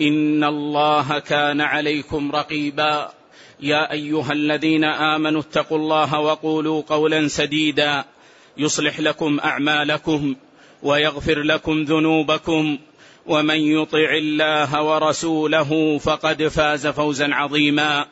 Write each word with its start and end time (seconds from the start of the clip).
إن 0.00 0.44
الله 0.44 1.18
كان 1.18 1.60
عليكم 1.60 2.32
رقيبا. 2.32 3.12
يا 3.60 3.92
أيها 3.92 4.32
الذين 4.32 4.84
آمنوا 4.84 5.40
اتقوا 5.40 5.78
الله 5.78 6.20
وقولوا 6.20 6.82
قولا 6.88 7.28
سديدا. 7.28 8.04
يصلح 8.56 9.00
لكم 9.00 9.40
أعمالكم 9.44 10.36
ويغفر 10.82 11.42
لكم 11.42 11.82
ذنوبكم. 11.82 12.78
ومن 13.26 13.60
يطع 13.60 14.14
الله 14.18 14.82
ورسوله 14.82 15.98
فقد 15.98 16.48
فاز 16.48 16.86
فوزا 16.86 17.34
عظيما. 17.34 18.06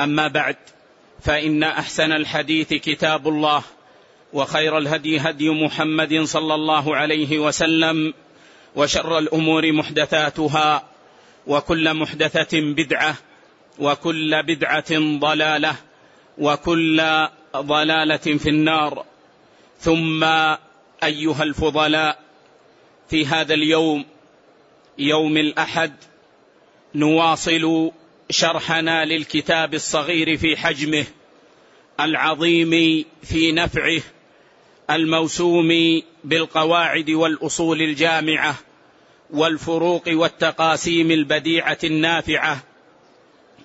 أما 0.00 0.28
بعد 0.28 0.56
فإن 1.20 1.62
أحسن 1.62 2.12
الحديث 2.12 2.68
كتاب 2.68 3.28
الله 3.28 3.62
وخير 4.32 4.78
الهدي 4.78 5.18
هدي 5.18 5.50
محمد 5.50 6.22
صلى 6.22 6.54
الله 6.54 6.96
عليه 6.96 7.38
وسلم 7.38 8.14
وشر 8.76 9.18
الأمور 9.18 9.72
محدثاتها. 9.72 10.91
وكل 11.46 11.94
محدثة 11.94 12.60
بدعة 12.60 13.16
وكل 13.78 14.42
بدعة 14.42 15.18
ضلالة 15.18 15.76
وكل 16.38 17.02
ضلالة 17.56 18.16
في 18.16 18.48
النار. 18.48 19.04
ثم 19.78 20.24
أيها 21.04 21.42
الفضلاء 21.42 22.18
في 23.08 23.26
هذا 23.26 23.54
اليوم 23.54 24.04
يوم 24.98 25.36
الأحد 25.36 25.92
نواصل 26.94 27.90
شرحنا 28.30 29.04
للكتاب 29.04 29.74
الصغير 29.74 30.36
في 30.36 30.56
حجمه 30.56 31.04
العظيم 32.00 33.04
في 33.22 33.52
نفعه 33.52 34.02
الموسوم 34.90 36.02
بالقواعد 36.24 37.10
والأصول 37.10 37.82
الجامعة. 37.82 38.54
والفروق 39.32 40.02
والتقاسيم 40.08 41.10
البديعة 41.10 41.78
النافعة 41.84 42.62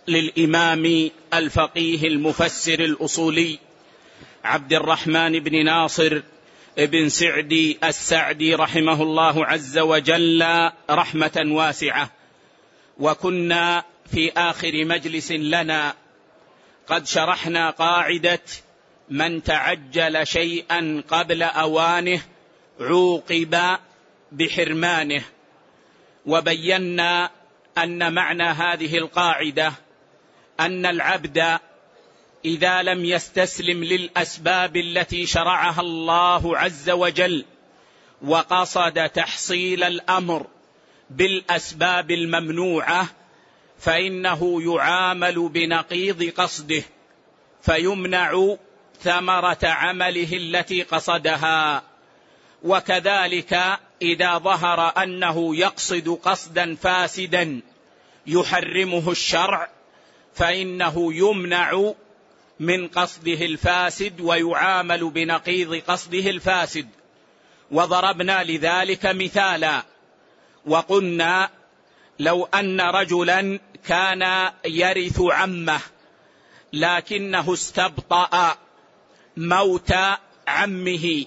للإمام 0.08 1.10
الفقيه 1.34 2.08
المفسر 2.08 2.80
الأصولي 2.80 3.60
عبد 4.44 4.73
الرحمن 4.73 5.40
بن 5.40 5.66
ناصر 5.66 6.22
بن 6.78 7.10
سعدي 7.10 7.78
السعدي 7.83 8.55
رحمه 8.55 9.04
الله 9.04 9.45
عز 9.45 9.80
وجل 9.80 10.70
رحمة 10.89 11.44
واسعة. 11.45 12.10
وكنا 12.99 13.84
في 14.11 14.32
آخر 14.38 14.86
مجلس 14.86 15.32
لنا 15.32 15.94
قد 16.88 17.08
شرحنا 17.08 17.70
قاعدة 17.70 18.42
من 19.10 19.44
تعجل 19.44 20.28
شيئا 20.28 21.04
قبل 21.10 21.44
أوانه 21.44 22.22
عوقب 22.80 23.78
بحرمانه. 24.32 25.23
وبينا 26.27 27.30
أن 27.77 28.14
معنى 28.14 28.43
هذه 28.43 28.98
القاعدة 28.98 29.73
أن 30.60 30.86
العبد 30.86 31.60
إذا 32.45 32.83
لم 32.83 33.05
يستسلم 33.05 33.83
للأسباب 33.83 34.77
التي 34.77 35.26
شرعها 35.26 35.82
الله 35.82 36.58
عز 36.58 36.89
وجل 36.89 37.45
وقصد 38.21 39.10
تحصيل 39.10 39.83
الأمر 39.83 40.48
بالأسباب 41.10 42.11
الممنوعة 42.11 43.08
فإنه 43.80 44.61
يعامل 44.61 45.49
بنقيض 45.49 46.23
قصده 46.23 46.83
فيمنع 47.61 48.55
ثمرة 49.02 49.60
عمله 49.64 50.37
التي 50.37 50.83
قصدها. 50.83 51.83
وكذلك 52.64 53.80
إذا 54.02 54.38
ظهر 54.38 55.04
أنه 55.04 55.56
يقصد 55.56 56.10
قصدا 56.10 56.76
فاسدا 56.76 57.62
يحرمه 58.28 59.12
الشرع 59.12 59.70
فإنه 60.34 61.14
يمنع 61.14 61.94
من 62.60 62.88
قصده 62.88 63.46
الفاسد 63.46 64.22
ويعامل 64.22 65.10
بنقيض 65.10 65.76
قصده 65.76 66.30
الفاسد. 66.30 66.88
وضربنا 67.72 68.44
لذلك 68.44 69.06
مثالا 69.06 69.84
وقلنا 70.66 71.50
لو 72.20 72.46
أن 72.46 72.82
رجلا 72.82 73.60
كان 73.88 74.52
يرث 74.66 75.22
عمه 75.22 75.80
لكنه 76.74 77.54
استبطأ 77.54 78.58
موت 79.38 79.94
عمه 80.48 81.26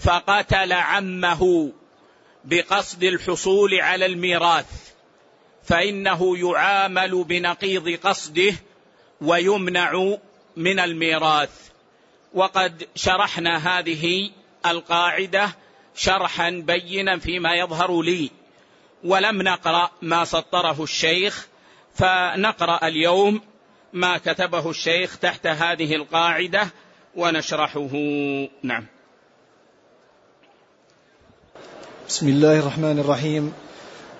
فقتل 0.00 0.72
عمه 0.72 1.72
بقصد 2.44 3.04
الحصول 3.04 3.80
على 3.80 4.06
الميراث 4.06 4.90
فإنه 5.62 6.38
يعامل 6.38 7.24
بنقيض 7.24 7.88
قصده 7.88 8.54
ويمنع 9.20 10.16
من 10.56 10.80
الميراث. 10.80 11.70
وقد 12.34 12.88
شرحنا 12.94 13.78
هذه 13.78 14.30
القاعدة 14.66 15.48
شرحا 15.94 16.50
بينا 16.50 17.18
فيما 17.18 17.54
يظهر 17.54 18.02
لي 18.02 18.30
ولم 19.04 19.42
نقرأ 19.42 19.90
ما 20.02 20.24
سطره 20.24 20.82
الشيخ 20.82 21.46
فنقرأ 21.94 22.88
اليوم 22.88 23.40
ما 23.92 24.18
كتبه 24.18 24.70
الشيخ 24.70 25.18
تحت 25.18 25.46
هذه 25.46 25.94
القاعدة 25.94 26.70
ونشرحه. 27.16 27.88
نعم. 28.62 28.86
بسم 32.10 32.28
الله 32.28 32.58
الرحمن 32.58 32.98
الرحيم. 32.98 33.52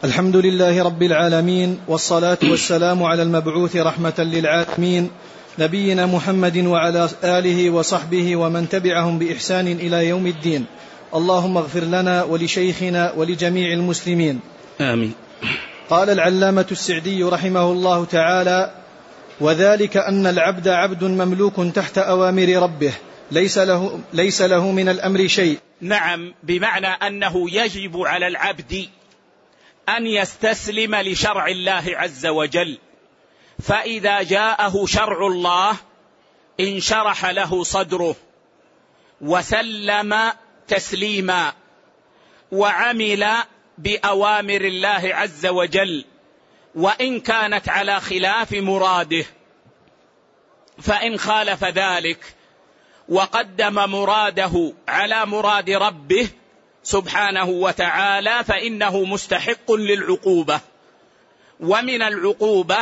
الحمد 0.04 0.36
لله 0.36 0.82
رب 0.82 1.02
العالمين 1.02 1.78
والصلاة 1.88 2.38
والسلام 2.42 3.02
على 3.02 3.22
المبعوث 3.22 3.76
رحمة 3.76 4.14
للعالمين 4.18 5.10
نبينا 5.58 6.06
محمد 6.06 6.56
وعلى 6.56 7.08
آله 7.24 7.70
وصحبه 7.70 8.36
ومن 8.36 8.68
تبعهم 8.68 9.18
بإحسان 9.18 9.66
إلى 9.66 10.08
يوم 10.08 10.26
الدين. 10.26 10.64
اللهم 11.14 11.56
اغفر 11.56 11.80
لنا 11.80 12.22
ولشيخنا 12.22 13.12
ولجميع 13.16 13.72
المسلمين. 13.72 14.40
آمين. 14.80 15.12
قال 15.90 16.10
العلامة 16.10 16.66
السعدي 16.70 17.22
رحمه 17.22 17.72
الله 17.72 18.04
تعالى 18.04 18.70
وذلك 19.40 19.96
أن 19.96 20.26
العبد 20.26 20.68
عبد 20.68 21.04
مملوك 21.04 21.54
تحت 21.74 21.98
أوامر 21.98 22.48
ربه 22.62 22.92
ليس 23.30 23.58
له, 23.58 23.98
ليس 24.12 24.42
له 24.42 24.72
من 24.72 24.88
الأمر 24.88 25.26
شيء. 25.26 25.58
نعم 25.80 26.34
بمعنى 26.42 26.86
أنه 26.86 27.50
يجب 27.50 28.00
على 28.00 28.26
العبد 28.26 28.88
أن 29.88 30.06
يستسلم 30.06 30.94
لشرع 30.94 31.46
الله 31.46 31.84
عز 31.86 32.26
وجل. 32.26 32.78
فإذا 33.62 34.22
جاءه 34.22 34.86
شرع 34.86 35.26
الله 35.26 35.76
انشرح 36.60 37.26
له 37.26 37.62
صدره 37.62 38.16
وسلم 39.20 40.32
تسليما 40.68 41.52
وعمل 42.52 43.28
بأوامر 43.78 44.60
الله 44.60 45.14
عز 45.14 45.46
وجل 45.46 46.04
وإن 46.74 47.20
كانت 47.20 47.68
على 47.68 48.00
خلاف 48.00 48.52
مراده 48.52 49.24
فإن 50.78 51.18
خالف 51.18 51.64
ذلك 51.64 52.34
وقدم 53.10 53.74
مراده 53.74 54.72
على 54.88 55.26
مراد 55.26 55.70
ربه 55.70 56.28
سبحانه 56.82 57.48
وتعالى 57.48 58.44
فإنه 58.44 59.04
مستحق 59.04 59.72
للعقوبة. 59.72 60.60
ومن 61.60 62.02
العقوبة 62.02 62.78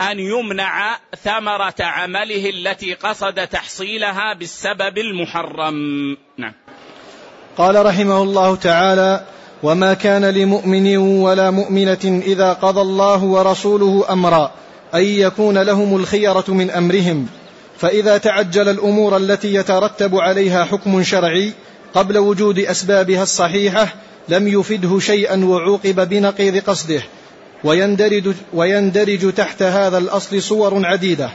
أن 0.00 0.18
يمنع 0.18 0.98
ثمرة 1.24 1.74
عمله 1.80 2.50
التي 2.50 2.94
قصد 2.94 3.46
تحصيلها 3.46 4.34
بالسبب 4.34 4.98
المحرم. 4.98 6.16
نعم. 6.36 6.52
قال 7.56 7.86
رحمه 7.86 8.22
الله 8.22 8.56
تعالى 8.56 9.26
وما 9.62 9.94
كان 9.94 10.24
لمؤمن 10.24 10.96
ولا 10.96 11.50
مؤمنة 11.50 12.22
إذا 12.26 12.52
قضى 12.52 12.80
الله 12.80 13.24
ورسوله 13.24 14.12
أمرا 14.12 14.52
أن 14.94 15.02
يكون 15.02 15.58
لهم 15.58 15.96
الخيرة 15.96 16.44
من 16.48 16.70
أمرهم 16.70 17.28
فإذا 17.82 18.18
تعجل 18.18 18.68
الأمور 18.68 19.16
التي 19.16 19.54
يترتب 19.54 20.16
عليها 20.16 20.64
حكم 20.64 21.02
شرعي 21.02 21.52
قبل 21.94 22.18
وجود 22.18 22.58
أسبابها 22.58 23.22
الصحيحة 23.22 23.94
لم 24.28 24.48
يفده 24.48 24.98
شيئا 24.98 25.44
وعوقب 25.44 26.08
بنقيض 26.08 26.58
قصده 26.58 27.02
ويندرج, 27.64 28.34
ويندرج 28.52 29.32
تحت 29.32 29.62
هذا 29.62 29.98
الأصل 29.98 30.42
صور 30.42 30.86
عديدة 30.86 31.30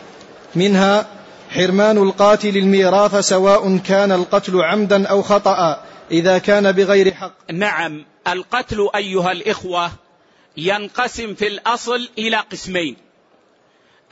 منها 0.55 1.07
حرمان 1.49 1.97
القاتل 1.97 2.57
الميراث 2.57 3.15
سواء 3.15 3.77
كان 3.77 4.11
القتل 4.11 4.61
عمدا 4.61 5.07
أو 5.07 5.21
خطأ 5.21 5.83
إذا 6.11 6.37
كان 6.37 6.71
بغير 6.71 7.13
حق. 7.13 7.51
نعم 7.51 8.05
القتل 8.27 8.89
أيها 8.95 9.31
الإخوة 9.31 9.91
ينقسم 10.57 11.35
في 11.35 11.47
الأصل 11.47 12.09
إلى 12.17 12.37
قسمين. 12.37 12.95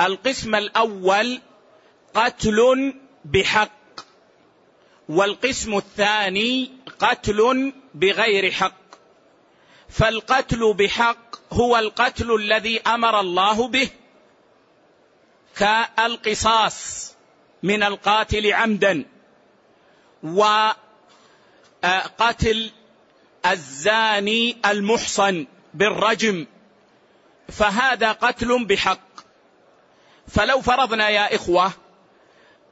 القسم 0.02 0.56
الأول 0.56 1.40
قتل 2.16 2.94
بحق 3.26 3.72
والقسم 5.10 5.78
الثاني 5.78 6.72
قتل 7.00 7.74
بغير 7.94 8.52
حق. 8.52 8.74
فالقتل 9.90 10.74
بحق 10.74 11.54
هو 11.54 11.78
القتل 11.78 12.36
الذي 12.36 12.82
أمر 12.82 13.20
الله 13.20 13.68
به 13.68 13.90
كالقصاص 15.58 17.12
من 17.64 17.84
القاتل 17.84 18.54
عمدا 18.54 19.06
وقتل 21.84 22.72
الزاني 23.46 24.58
المحصن 24.66 25.46
بالرجم. 25.74 26.48
فهذا 27.50 28.12
قتل 28.12 28.66
بحق. 28.66 29.00
فلو 30.28 30.62
فرضنا 30.62 31.10
يا 31.10 31.36
إخوة 31.36 31.72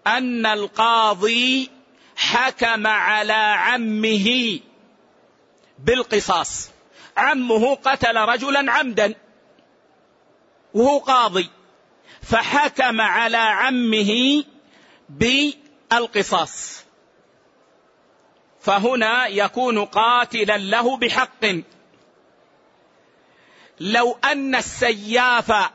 أن 0.08 0.46
القاضي 0.46 1.70
حكم 2.16 2.88
على 2.88 3.34
عمه 3.34 4.60
بالقصاص. 5.80 6.70
عمه 7.18 7.76
قتل 7.76 8.18
رجلا 8.18 8.72
عمدا. 8.72 9.16
وهو 10.74 10.98
قاضي. 10.98 11.50
فحكم 12.22 13.02
على 13.02 13.38
عمه 13.38 14.44
بالقصاص. 15.10 16.84
فهنا 18.62 19.28
يكون 19.28 19.86
قاتلا 19.86 20.58
له 20.58 20.98
بحق. 20.98 21.46
لو 23.80 24.18
أن 24.24 24.56
السياف 24.56 25.70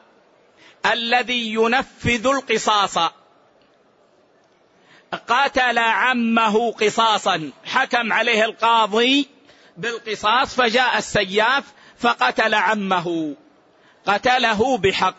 الذي 0.87 1.55
ينفذ 1.55 2.27
القصاص 2.27 2.99
قتل 5.13 5.79
عمه 5.79 6.73
قصاصا. 6.73 7.51
حكم 7.65 8.13
عليه 8.13 8.45
القاضي 8.45 9.29
بالقصاص 9.77 10.55
فجاء 10.55 10.99
السياف 10.99 11.65
فقتل 11.99 12.55
عمه. 12.55 13.35
قتله 14.07 14.79
بحق. 14.79 15.15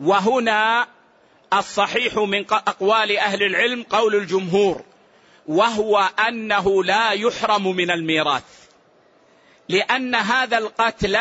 وهنا 0.00 0.86
الصحيح 1.52 2.16
من 2.16 2.44
أقوال 2.50 3.18
أهل 3.18 3.42
العلم 3.42 3.82
قول 3.82 4.14
الجمهور 4.14 4.82
وهو 5.46 6.10
أنه 6.28 6.84
لا 6.84 7.10
يحرم 7.10 7.76
من 7.76 7.90
الميراث. 7.90 8.44
لأن 9.68 10.14
هذا 10.14 10.58
القتل 10.58 11.18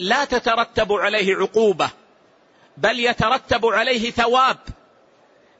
لا 0.00 0.24
تترتب 0.24 0.92
عليه 0.92 1.36
عقوبة 1.36 1.90
بل 2.76 3.00
يترتب 3.00 3.66
عليه 3.66 4.10
ثواب. 4.10 4.58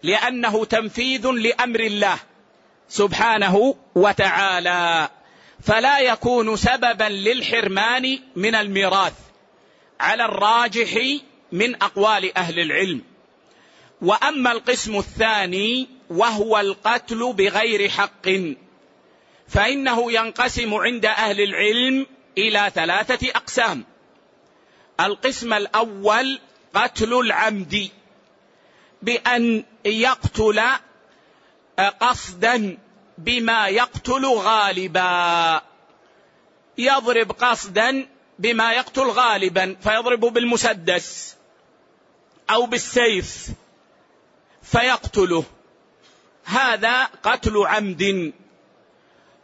لأنه 0.03 0.65
تنفيذ 0.65 1.27
لأمر 1.27 1.81
الله 1.81 2.19
سبحانه 2.89 3.75
وتعالى. 3.95 5.09
فلا 5.62 5.99
يكون 5.99 6.56
سببا 6.56 7.05
للحرمان 7.05 8.19
من 8.37 8.55
الميراث 8.55 9.12
على 10.00 10.25
الراجح 10.25 11.19
من 11.53 11.83
أقوال 11.83 12.39
أهل 12.39 12.61
العلم. 12.61 13.03
وأما 14.03 14.53
القسم 14.53 14.99
الثاني 14.99 15.89
وهو 16.11 16.59
القتل 16.59 17.33
بغير 17.33 17.89
حق 17.89 18.29
فإنه 19.49 20.12
ينقسم 20.12 20.75
عند 20.75 21.06
أهل 21.06 21.41
العلم 21.41 22.06
إلى 22.39 22.71
ثلاثة 22.75 23.31
أقسام. 23.31 23.85
القسم 25.01 25.53
الأول 25.53 26.39
قتل 26.75 27.15
العمد. 27.15 27.91
بأن 29.03 29.65
يقتل 29.85 30.62
قصدا 32.00 32.79
بما 33.19 33.69
يقتل 33.69 34.27
غالبا. 34.27 35.62
يضرب 36.79 37.33
قصدا 37.33 38.06
بما 38.39 38.73
يقتل 38.73 39.03
غالبا 39.03 39.77
فيضرب 39.83 40.21
بالمسدس 40.21 41.37
أو 42.50 42.67
بالسيف 42.67 43.47
فيقتله. 44.62 45.44
هذا 46.44 47.05
قتل 47.05 47.67
عمد. 47.67 48.33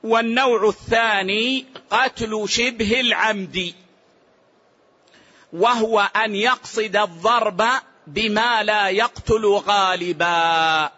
والنوع 0.04 0.68
الثاني 0.68 1.66
قتل 1.90 2.44
شبه 2.48 3.00
العمد 3.00 3.74
وهو 5.52 6.00
أن 6.00 6.34
يقصد 6.34 6.96
الضرب 6.96 7.62
بما 8.06 8.62
لا 8.62 8.88
يقتل 8.88 9.46
غالبا. 9.46 10.90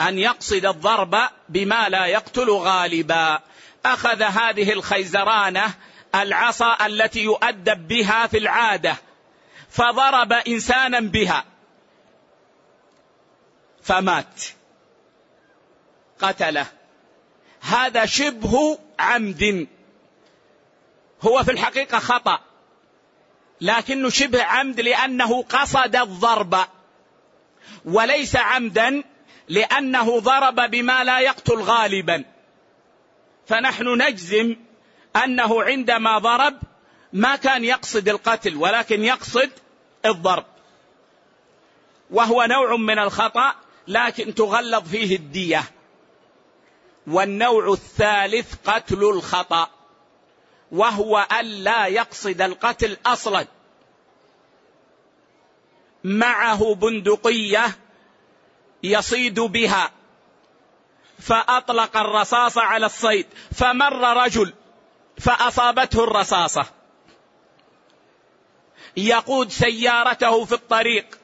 أن 0.00 0.18
يقصد 0.18 0.66
الضرب 0.66 1.16
بما 1.48 1.88
لا 1.88 2.06
يقتل 2.06 2.50
غالبا. 2.50 3.40
أخذ 3.86 4.22
هذه 4.22 4.72
الخيزرانة 4.72 5.74
العصا 6.14 6.86
التي 6.86 7.20
يؤدب 7.20 7.88
بها 7.88 8.26
في 8.26 8.38
العادة. 8.38 8.96
فضرب 9.70 10.32
إنسانا 10.32 11.00
بها. 11.00 11.44
فمات. 13.82 14.44
قتله. 16.20 16.66
هذا 17.60 18.06
شبه 18.06 18.78
عمد. 18.98 19.68
هو 21.22 21.44
في 21.44 21.50
الحقيقة 21.50 21.98
خطأ. 21.98 22.49
لكنه 23.60 24.10
شبه 24.10 24.42
عمد 24.42 24.80
لأنه 24.80 25.42
قصد 25.42 25.96
الضرب. 25.96 26.56
وليس 27.84 28.36
عمدا 28.36 29.04
لأنه 29.48 30.20
ضرب 30.20 30.70
بما 30.70 31.04
لا 31.04 31.20
يقتل 31.20 31.60
غالبا. 31.60 32.24
فنحن 33.46 34.02
نجزم 34.02 34.56
أنه 35.24 35.62
عندما 35.62 36.18
ضرب 36.18 36.60
ما 37.12 37.36
كان 37.36 37.64
يقصد 37.64 38.08
القتل 38.08 38.56
ولكن 38.56 39.04
يقصد 39.04 39.50
الضرب. 40.06 40.46
وهو 42.10 42.44
نوع 42.44 42.76
من 42.76 42.98
الخطأ 42.98 43.54
لكن 43.88 44.34
تغلظ 44.34 44.88
فيه 44.88 45.16
الدية. 45.16 45.64
والنوع 47.06 47.72
الثالث 47.72 48.54
قتل 48.66 49.04
الخطأ. 49.04 49.70
وهو 50.72 51.26
ألا 51.40 51.86
يقصد 51.86 52.40
القتل 52.40 52.96
أصلا. 53.06 53.46
معه 56.04 56.74
بندقية 56.74 57.78
يصيد 58.82 59.40
بها 59.40 59.90
فأطلق 61.18 61.96
الرصاص 61.96 62.58
على 62.58 62.86
الصيد 62.86 63.26
فمر 63.52 64.24
رجل 64.24 64.54
فأصابته 65.18 66.04
الرصاصة. 66.04 66.66
يقود 68.96 69.50
سيارته 69.50 70.44
في 70.44 70.52
الطريق 70.52 71.18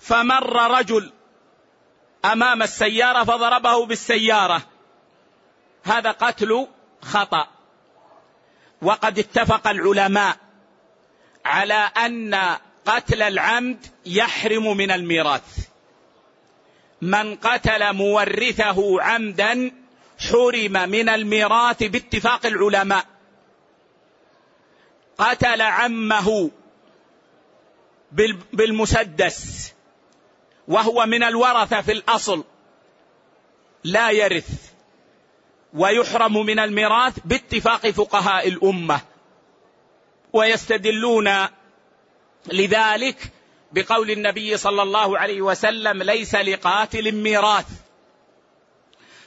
فمر 0.00 0.78
رجل 0.78 1.12
أمام 2.24 2.62
السيارة 2.62 3.24
فضربه 3.24 3.86
بالسيارة. 3.86 4.62
هذا 5.84 6.10
قتل 6.10 6.66
خطأ. 7.06 7.48
وقد 8.82 9.18
اتفق 9.18 9.68
العلماء 9.68 10.36
على 11.44 11.90
أن 11.96 12.56
قتل 12.86 13.22
العمد 13.22 13.86
يحرم 14.06 14.76
من 14.76 14.90
الميراث. 14.90 15.58
من 17.02 17.36
قتل 17.36 17.92
مورثه 17.92 19.02
عمدا 19.02 19.72
حرم 20.18 20.72
من 20.72 21.08
الميراث 21.08 21.82
باتفاق 21.82 22.46
العلماء. 22.46 23.06
قتل 25.18 25.62
عمه 25.62 26.50
بالمسدس 28.52 29.72
وهو 30.68 31.06
من 31.06 31.22
الورثة 31.22 31.80
في 31.80 31.92
الأصل 31.92 32.44
لا 33.84 34.10
يرث. 34.10 34.65
ويحرم 35.76 36.46
من 36.46 36.58
الميراث 36.58 37.18
باتفاق 37.24 37.90
فقهاء 37.90 38.48
الأمة. 38.48 39.00
ويستدلون 40.32 41.30
لذلك 42.46 43.32
بقول 43.72 44.10
النبي 44.10 44.56
صلى 44.56 44.82
الله 44.82 45.18
عليه 45.18 45.42
وسلم 45.42 46.02
ليس 46.02 46.34
لقاتل 46.34 47.12
ميراث. 47.12 47.66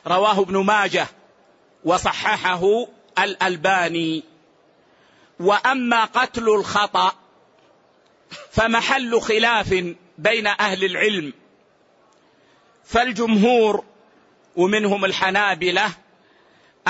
رواه 0.08 0.40
ابن 0.40 0.58
ماجه 0.58 1.08
وصححه 1.86 2.88
الألباني. 3.20 4.24
وأما 5.40 6.06
قتل 6.06 6.50
الخطأ 6.50 7.16
فمحل 8.52 9.22
خلاف 9.22 9.84
بين 10.18 10.48
أهل 10.48 10.84
العلم. 10.86 11.34
فالجمهور 12.86 13.84
ومنهم 14.56 15.06
الحنابلة 15.06 15.92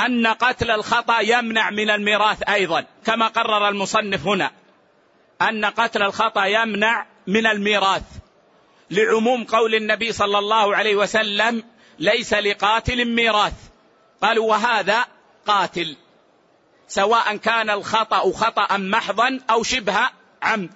أن 0.06 0.27
قتل 0.27 0.72
الخطأ 0.72 1.20
يمنع 1.20 1.70
من 1.70 1.89
الميراث 1.89 2.50
أيضا 2.50 2.86
كما 3.06 3.27
قرر 3.27 3.70
المصنف 3.70 4.27
هنا. 4.27 4.51
أن 5.41 5.65
قتل 5.65 6.03
الخطأ 6.03 6.46
يمنع 6.46 7.06
من 7.27 7.48
الميراث 7.48 8.03
لعموم 8.91 9.44
قول 9.44 9.75
النبي 9.75 10.12
صلى 10.12 10.39
الله 10.39 10.75
عليه 10.75 10.96
وسلم 10.96 11.63
ليس 12.00 12.34
لقاتل 12.34 13.06
ميراث. 13.06 13.53
قالوا 14.22 14.50
وهذا 14.50 15.06
قاتل 15.48 15.96
سواء 16.88 17.36
كان 17.38 17.70
الخطأ 17.70 18.32
خطأ 18.32 18.77
محضا 18.77 19.39
أو 19.50 19.63
شبه 19.63 20.10
عمد. 20.41 20.74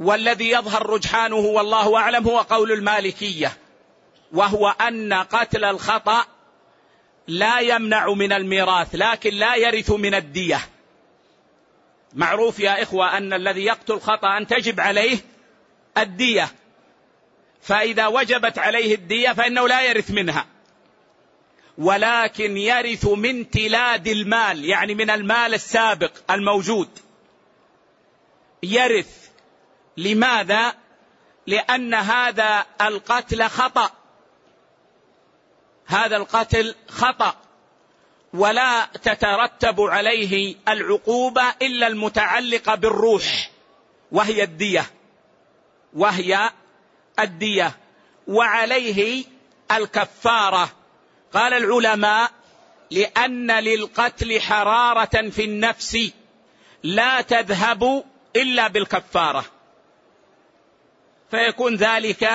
والذي 0.00 0.50
يظهر 0.50 0.90
رجحانه 0.90 1.36
والله 1.36 1.96
أعلم 1.96 2.28
هو 2.28 2.38
قول 2.38 2.72
المالكية. 2.72 3.67
وهو 4.32 4.68
أن 4.68 5.12
قتل 5.12 5.64
الخطأ 5.64 6.26
لا 7.28 7.60
يمنع 7.60 8.12
من 8.12 8.32
الميراث 8.32 8.88
لكن 8.94 9.34
لا 9.34 9.54
يرث 9.54 9.90
من 9.90 10.14
الدية. 10.14 10.60
معروف 12.12 12.60
يا 12.60 12.82
إخوة 12.82 13.16
أن 13.16 13.32
الذي 13.32 13.64
يقتل 13.64 14.00
خطأ 14.00 14.44
تجب 14.44 14.80
عليه 14.80 15.18
الدية. 15.98 16.48
فإذا 17.62 18.06
وجبت 18.06 18.58
عليه 18.58 18.94
الدية 18.94 19.32
فإنه 19.32 19.68
لا 19.68 19.82
يرث 19.82 20.10
منها. 20.10 20.46
ولكن 21.78 22.56
يرث 22.56 23.06
من 23.06 23.50
تلاد 23.50 24.08
المال 24.08 24.64
يعني 24.64 24.94
من 24.94 25.10
المال 25.10 25.54
السابق 25.54 26.12
الموجود. 26.30 26.88
يرث. 28.62 29.28
لماذا؟ 29.96 30.74
لأن 31.46 31.94
هذا 31.94 32.66
القتل 32.80 33.48
خطأ. 33.48 33.90
هذا 35.88 36.16
القتل 36.16 36.74
خطأ 36.88 37.36
ولا 38.34 38.84
تترتب 38.84 39.80
عليه 39.80 40.56
العقوبة 40.68 41.42
إلا 41.62 41.86
المتعلقة 41.86 42.74
بالروح 42.74 43.50
وهي 44.12 44.42
الدية 44.42 44.86
وهي 45.94 46.50
الدية 47.18 47.76
وعليه 48.26 49.24
الكفارة. 49.72 50.70
قال 51.32 51.54
العلماء 51.54 52.30
لأن 52.90 53.50
للقتل 53.50 54.40
حرارة 54.40 55.30
في 55.30 55.44
النفس 55.44 56.10
لا 56.82 57.20
تذهب 57.20 58.04
إلا 58.36 58.68
بالكفارة 58.68 59.44
فيكون 61.30 61.74
ذلك 61.74 62.30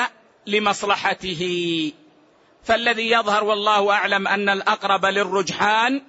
لمصلحته. 0.48 1.92
فالذي 2.64 3.12
يظهر 3.12 3.44
والله 3.44 3.92
أعلم 3.92 4.28
أن 4.28 4.50
الأقرب 4.50 5.06
للرجحان 5.06 6.02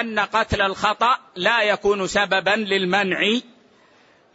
أن 0.00 0.18
قتل 0.18 0.62
الخطأ 0.62 1.18
لا 1.36 1.62
يكون 1.62 2.06
سببا 2.06 2.50
للمنع 2.50 3.18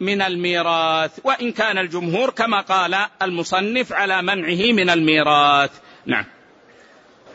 من 0.00 0.22
الميراث. 0.22 1.10
وإن 1.24 1.52
كان 1.52 1.78
الجمهور 1.78 2.30
كما 2.30 2.60
قال 2.60 2.96
المصنف 3.22 3.92
على 3.92 4.22
منعه 4.22 4.72
من 4.72 4.90
الميراث. 4.90 5.70
نعم. 6.06 6.24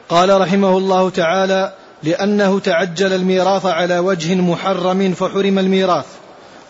قال 0.10 0.42
رحمه 0.42 0.78
الله 0.78 1.10
تعالى 1.10 1.74
لأنه 2.04 2.60
تعجل 2.60 3.14
الميراث 3.14 3.66
على 3.66 4.00
وجه 4.00 4.36
محرم 4.36 5.14
فحرم 5.14 5.60
الميراث. 5.60 6.06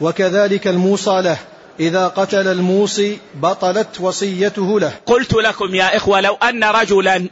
وكذلك 0.02 0.68
الموصى 0.68 1.22
له. 1.22 1.38
إذا 1.80 2.08
قتل 2.08 2.48
الموصي 2.48 3.20
بطلت 3.36 4.02
وصيته 4.02 4.80
له. 4.80 4.94
قلت 5.06 5.34
لكم 5.34 5.76
يا 5.76 5.96
إخوة 5.96 6.22
لو 6.22 6.36
أن 6.36 6.64
رجلا 6.64 7.30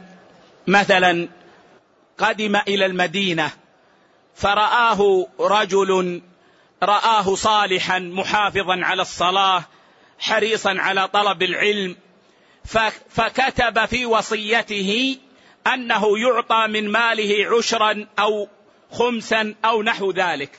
مثلا 0.66 1.28
قدم 2.18 2.56
إلى 2.56 2.86
المدينة 2.86 3.50
فرآه 4.34 5.26
رجل 5.40 6.22
رآه 6.82 7.34
صالحا 7.34 7.98
محافظا 7.98 8.80
على 8.84 9.02
الصلاة 9.02 9.64
حريصا 10.18 10.74
على 10.78 11.08
طلب 11.08 11.42
العلم 11.42 11.96
فكتب 13.10 13.84
في 13.84 14.06
وصيته 14.06 15.18
أنه 15.66 16.18
يعطى 16.18 16.66
من 16.68 16.88
ماله 16.88 17.56
عشرا 17.56 18.06
أو 18.18 18.48
خمسا 18.92 19.54
أو 19.64 19.82
نحو 19.82 20.10
ذلك 20.10 20.50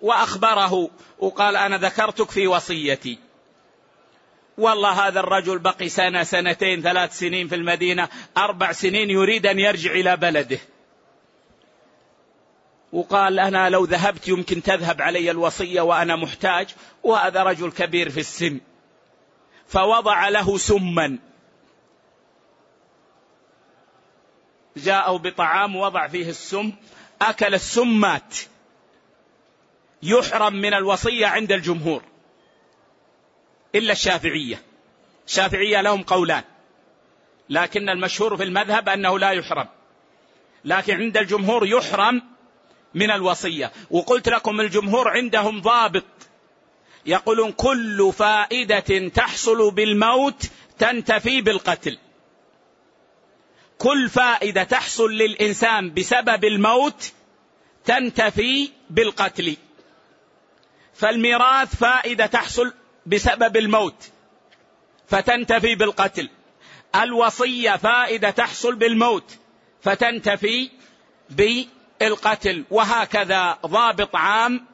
وأخبره 0.00 0.90
وقال 1.18 1.56
أنا 1.56 1.78
ذكرتك 1.78 2.30
في 2.30 2.46
وصيتي. 2.46 3.18
والله 4.58 5.08
هذا 5.08 5.20
الرجل 5.20 5.58
بقي 5.58 5.88
سنة 5.88 6.22
سنتين 6.22 6.82
ثلاث 6.82 7.18
سنين 7.18 7.48
في 7.48 7.54
المدينة 7.54 8.08
أربع 8.36 8.72
سنين 8.72 9.10
يريد 9.10 9.46
أن 9.46 9.58
يرجع 9.58 9.92
إلى 9.92 10.16
بلده. 10.16 10.58
وقال 12.92 13.38
أنا 13.38 13.70
لو 13.70 13.84
ذهبت 13.84 14.28
يمكن 14.28 14.62
تذهب 14.62 15.02
علي 15.02 15.30
الوصية 15.30 15.80
وأنا 15.80 16.16
محتاج 16.16 16.68
وهذا 17.02 17.42
رجل 17.42 17.72
كبير 17.72 18.10
في 18.10 18.20
السن. 18.20 18.60
فوضع 19.66 20.28
له 20.28 20.58
سما. 20.58 21.18
جاءوا 24.76 25.18
بطعام 25.18 25.76
وضع 25.76 26.08
فيه 26.08 26.28
السم 26.28 26.72
أكل 27.22 27.54
السم 27.54 28.00
مات 28.00 28.36
يحرم 30.02 30.54
من 30.54 30.74
الوصية 30.74 31.26
عند 31.26 31.52
الجمهور. 31.52 32.02
إلا 33.74 33.92
الشافعية. 33.92 34.62
الشافعية 35.26 35.80
لهم 35.80 36.02
قولان. 36.02 36.42
لكن 37.50 37.88
المشهور 37.88 38.36
في 38.36 38.42
المذهب 38.42 38.88
أنه 38.88 39.18
لا 39.18 39.30
يحرم. 39.30 39.68
لكن 40.64 40.94
عند 40.96 41.16
الجمهور 41.16 41.66
يحرم 41.66 42.22
من 42.94 43.10
الوصية. 43.10 43.72
وقلت 43.90 44.28
لكم 44.28 44.60
الجمهور 44.60 45.08
عندهم 45.08 45.60
ضابط. 45.60 46.04
يقولون 47.06 47.52
كل 47.52 48.12
فائدة 48.12 49.08
تحصل 49.08 49.70
بالموت 49.70 50.50
تنتفي 50.78 51.40
بالقتل. 51.40 51.98
كل 53.78 54.08
فائدة 54.08 54.64
تحصل 54.64 55.12
للإنسان 55.12 55.94
بسبب 55.94 56.44
الموت 56.44 57.12
تنتفي 57.84 58.70
بالقتل. 58.90 59.56
فالميراث 60.94 61.76
فائدة 61.76 62.26
تحصل 62.26 62.72
بسبب 63.06 63.56
الموت. 63.56 64.10
فتنتفي 65.08 65.74
بالقتل. 65.74 66.30
الوصية 66.94 67.76
فائدة 67.76 68.30
تحصل 68.30 68.74
بالموت. 68.74 69.38
فتنتفي 69.82 70.70
بالقتل. 71.30 72.64
وهكذا 72.70 73.58
ضابط 73.66 74.16
عام 74.16 74.66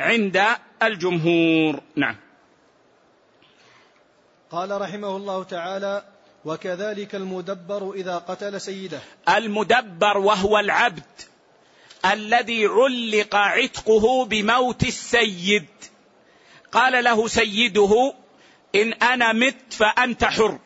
عند 0.00 0.44
الجمهور. 0.82 1.80
نعم. 1.96 2.16
قال 4.50 4.80
رحمه 4.80 5.16
الله 5.16 5.42
تعالى 5.42 6.04
وكذلك 6.44 7.14
المدبر 7.14 7.92
إذا 7.92 8.18
قتل 8.18 8.60
سيده. 8.60 9.00
المدبر 9.28 10.18
وهو 10.18 10.58
العبد 10.58 11.02
الذي 12.04 12.66
علق 12.66 13.36
عتقه 13.36 14.24
بموت 14.24 14.82
السيد. 14.82 15.66
قال 16.72 17.04
له 17.04 17.28
سيده 17.28 18.14
إن 18.74 18.92
أنا 18.92 19.32
مت 19.32 19.72
فأنت 19.72 20.24
حر. 20.24 20.58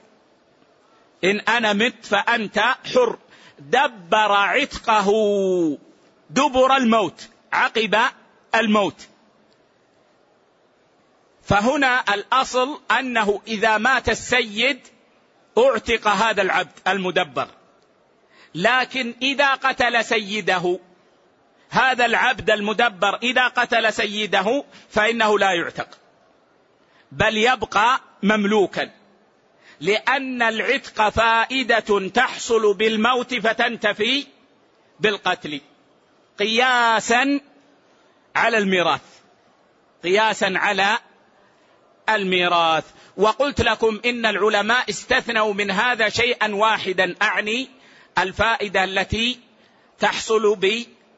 إن 1.24 1.40
أنا 1.40 1.72
مت 1.72 2.06
فأنت 2.06 2.58
حر. 2.94 3.18
دبر 3.58 4.32
عتقه. 4.32 5.10
دبر 6.30 6.76
الموت. 6.76 7.28
عقب 7.52 7.98
الموت. 8.54 9.08
فهنا 11.42 12.14
الأصل 12.14 12.80
أنه 12.98 13.40
إذا 13.46 13.78
مات 13.78 14.08
السيد 14.08 14.80
أعتق 15.58 16.08
هذا 16.08 16.42
العبد 16.42 16.72
المدبر. 16.88 17.48
لكن 18.54 19.14
إذا 19.22 19.54
قتل 19.54 20.04
سيده 20.04 20.78
هذا 21.70 22.06
العبد 22.06 22.50
المدبر 22.50 23.16
إذا 23.22 23.48
قتل 23.48 23.92
سيده 23.92 24.64
فإنه 24.90 25.38
لا 25.38 25.52
يعتق 25.52 25.88
بل 27.12 27.36
يبقى 27.36 28.00
مملوكا 28.22 28.90
لأن 29.80 30.42
العتق 30.42 31.08
فائدة 31.08 32.08
تحصل 32.08 32.74
بالموت 32.74 33.34
فتنتفي 33.34 34.26
بالقتل 35.00 35.60
قياسا 36.38 37.40
على 38.36 38.58
الميراث 38.58 39.00
قياسا 40.02 40.52
على 40.56 40.98
الميراث. 42.08 42.84
وقلت 43.16 43.60
لكم 43.60 44.00
إن 44.04 44.26
العلماء 44.26 44.90
استثنوا 44.90 45.54
من 45.54 45.70
هذا 45.70 46.08
شيئا 46.08 46.54
واحدا 46.54 47.14
أعني 47.22 47.68
الفائدة 48.18 48.84
التي 48.84 49.40
تحصل 49.98 50.56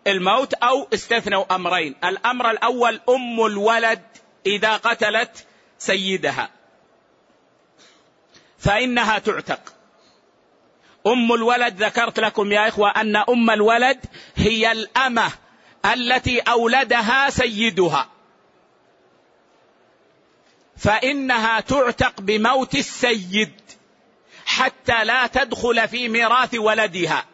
بالموت 0.04 0.54
أو 0.54 0.88
استثنوا 0.94 1.54
أمرين. 1.54 1.94
الأمر 2.04 2.50
الأول 2.50 3.00
أم 3.08 3.46
الولد 3.46 4.02
إذا 4.46 4.76
قتلت 4.76 5.46
سيدها. 5.78 6.50
فإنها 8.58 9.18
تعتق. 9.18 9.60
أم 11.06 11.32
الولد 11.32 11.82
ذكرت 11.82 12.20
لكم 12.20 12.52
يا 12.52 12.68
إخوة 12.68 12.90
أن 12.90 13.16
أم 13.16 13.50
الولد 13.50 14.04
هي 14.36 14.72
الأمة 14.72 15.32
التي 15.92 16.40
أولدها 16.40 17.30
سيدها. 17.30 18.08
فإنها 20.76 21.60
تعتق 21.60 22.20
بموت 22.20 22.74
السيد 22.74 23.60
حتى 24.46 25.04
لا 25.04 25.26
تدخل 25.26 25.88
في 25.88 26.08
ميراث 26.08 26.54
ولدها. 26.54 27.24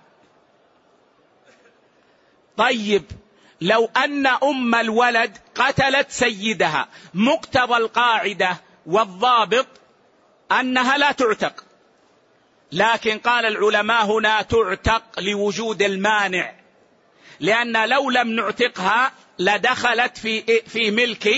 طيب 2.59 3.05
لو 3.61 3.91
أن 3.97 4.27
أم 4.27 4.75
الولد 4.75 5.38
قتلت 5.55 6.11
سيدها 6.11 6.88
مقتضى 7.15 7.77
القاعدة 7.77 8.57
والضابط 8.87 9.67
أنها 10.53 10.99
لا 10.99 11.12
تعتق. 11.12 11.65
لكن 12.73 13.19
قال 13.19 13.47
العلماء 13.47 14.07
هنا 14.07 14.43
تعتق 14.43 15.21
لوجود 15.21 15.83
المانع 15.83 16.55
لأن 17.41 17.88
لو 17.88 18.11
لم 18.11 18.29
نعتقها 18.29 19.12
لدخلت 19.38 20.19
في 20.19 20.43
في 20.61 20.91
ملك 20.91 21.29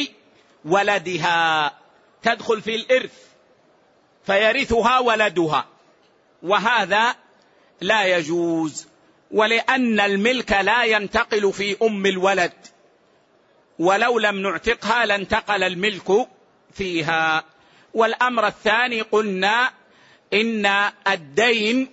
ولدها. 0.65 1.73
تدخل 2.23 2.63
في 2.63 2.75
الإرث 2.75 3.13
فيرثها 4.27 4.99
ولدها. 4.99 5.67
وهذا 6.43 7.17
لا 7.81 8.05
يجوز. 8.05 8.90
ولأن 9.31 10.01
الملك 10.01 10.53
لا 10.53 10.85
ينتقل 10.85 11.53
في 11.53 11.77
أم 11.83 12.07
الولد. 12.07 12.53
ولو 13.79 14.19
لم 14.19 14.43
نعتقها 14.43 15.07
لانتقل 15.07 15.63
الملك 15.63 16.29
فيها. 16.73 17.45
والأمر 17.95 18.47
الثاني 18.47 19.01
قلنا 19.01 19.73
إن 20.33 20.67
الدين 21.09 21.89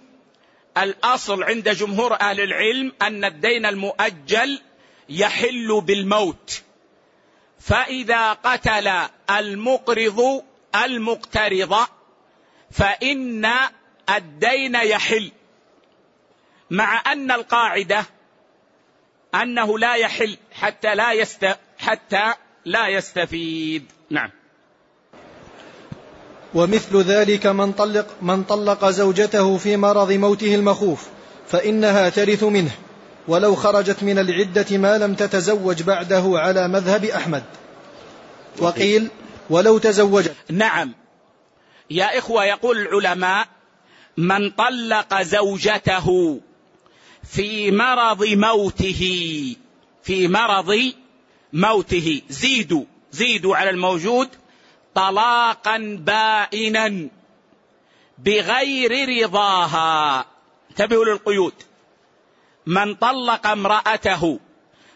الأصل 0.77 1.43
عند 1.43 1.69
جمهور 1.69 2.13
أهل 2.13 2.41
العلم 2.41 2.93
أن 3.01 3.25
الدين 3.25 3.65
المؤجل 3.65 4.61
يحل 5.09 5.81
بالموت. 5.81 6.61
فإذا 7.59 8.33
قتل 8.33 8.87
المقرض 9.29 10.43
المقترض 10.75 11.87
فإن 12.71 13.49
الدين 14.09 14.75
يحل. 14.75 15.31
مع 16.69 17.11
أن 17.11 17.31
القاعدة 17.31 18.05
أنه 19.35 19.79
لا 19.79 19.95
يحل 19.95 20.37
حتى 20.51 20.95
لا 20.95 21.13
يست 21.13 21.57
حتى 21.77 22.33
لا 22.65 22.87
يستفيد. 22.87 23.85
نعم. 24.09 24.29
ومثل 26.53 27.01
ذلك 27.01 27.47
من 27.47 27.71
طلق 27.71 28.07
من 28.21 28.43
طلق 28.43 28.89
زوجته 28.89 29.57
في 29.57 29.77
مرض 29.77 30.11
موته 30.11 30.55
المخوف 30.55 31.07
فإنها 31.47 32.09
ترث 32.09 32.43
منه. 32.43 32.71
ولو 33.27 33.55
خرجت 33.55 34.03
من 34.03 34.19
العدة 34.19 34.77
ما 34.77 34.97
لم 34.97 35.15
تتزوج 35.15 35.83
بعده 35.83 36.23
على 36.25 36.67
مذهب 36.67 37.05
أحمد. 37.05 37.43
وقيل 38.59 39.09
ولو 39.49 39.77
تزوجت. 39.77 40.35
نعم. 40.49 40.93
يا 41.89 42.17
إخوة 42.17 42.45
يقول 42.45 42.77
العلماء 42.77 43.47
من 44.17 44.49
طلق 44.49 45.21
زوجته 45.21 46.39
في 47.27 47.71
مرض 47.71 48.23
موته 48.23 49.55
في 50.03 50.27
مرض 50.27 50.93
موته. 51.53 52.21
زيدوا 52.29 52.85
زيدوا 53.11 53.55
على 53.55 53.69
الموجود 53.69 54.29
طلاقا 54.95 55.97
بائنا 55.99 57.09
بغير 58.17 59.09
رضاها. 59.23 60.25
انتبهوا 60.69 61.05
للقيود. 61.05 61.53
من 62.65 62.95
طلق 62.95 63.47
امرأته 63.47 64.39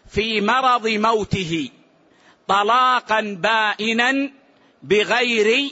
في 0.08 0.40
مرض 0.40 0.88
موته 0.88 1.70
طلاقا 2.48 3.20
بائنا 3.20 4.30
بغير 4.82 5.70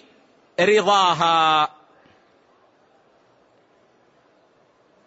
رضاها. 0.61 1.71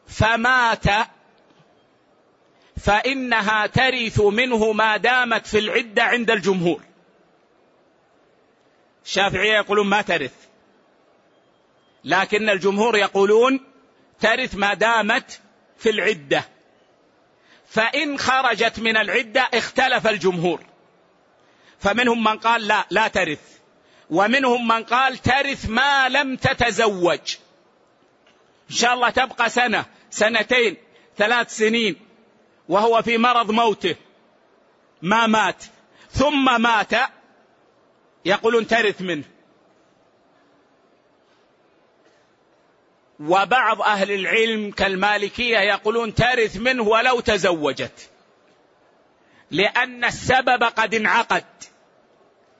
فمات 0.07 0.85
فإنها 2.83 3.67
ترث 3.67 4.21
منه 4.21 4.71
ما 4.71 4.97
دامت 4.97 5.47
في 5.47 5.59
العدة 5.59 6.03
عند 6.03 6.31
الجمهور. 6.31 6.81
الشافعية 9.05 9.55
يقولون 9.55 9.87
ما 9.87 10.01
ترث. 10.01 10.33
لكن 12.03 12.49
الجمهور 12.49 12.97
يقولون 12.97 13.59
ترث 14.19 14.55
ما 14.55 14.73
دامت 14.73 15.41
في 15.77 15.89
العدة. 15.89 16.45
فإن 17.67 18.17
خرجت 18.17 18.79
من 18.79 18.97
العدة 18.97 19.49
اختلف 19.53 20.07
الجمهور. 20.07 20.63
فمنهم 21.79 22.23
من 22.23 22.37
قال 22.37 22.67
لا 22.67 22.85
لا 22.89 23.07
ترث. 23.07 23.59
ومنهم 24.09 24.67
من 24.67 24.83
قال 24.83 25.17
ترث 25.17 25.69
ما 25.69 26.09
لم 26.09 26.35
تتزوج. 26.35 27.35
إن 28.69 28.75
شاء 28.75 28.93
الله 28.93 29.09
تبقى 29.09 29.49
سنة 29.49 29.85
سنتين 30.09 30.77
ثلاث 31.17 31.57
سنين 31.57 31.95
وهو 32.69 33.01
في 33.01 33.17
مرض 33.17 33.51
موته. 33.51 33.95
ما 35.01 35.27
مات. 35.27 35.63
ثم 36.11 36.61
مات. 36.61 36.91
يقولون 38.25 38.67
ترث 38.67 39.01
منه. 39.01 39.23
وبعض 43.19 43.81
أهل 43.81 44.11
العلم 44.11 44.71
كالمالكية 44.71 45.57
يقولون 45.57 46.15
ترث 46.15 46.57
منه 46.57 46.83
ولو 46.83 47.19
تزوجت. 47.19 48.09
لأن 49.51 50.05
السبب 50.05 50.63
قد 50.63 50.93
انعقد. 50.93 51.45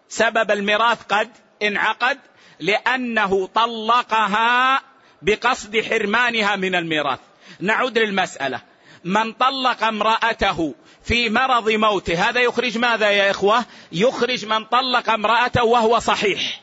سبب 0.09 0.51
الميراث 0.51 1.03
قد 1.03 1.29
انعقد 1.63 2.19
لأنه 2.59 3.47
طلقها 3.47 4.81
بقصد 5.21 5.81
حرمانها 5.81 6.55
من 6.55 6.75
الميراث. 6.75 7.19
نعود 7.59 7.97
للمسألة. 7.97 8.72
من 9.03 9.33
طلق 9.33 9.83
امرأته 9.83 10.75
في 11.03 11.29
مرض 11.29 11.69
موته 11.69 12.29
هذا 12.29 12.41
يخرج 12.41 12.77
ماذا 12.77 13.09
يا 13.09 13.31
إخوة؟ 13.31 13.65
يخرج 13.91 14.45
من 14.45 14.65
طلق 14.65 15.09
امرأته 15.09 15.63
وهو 15.63 15.99
صحيح. 15.99 16.61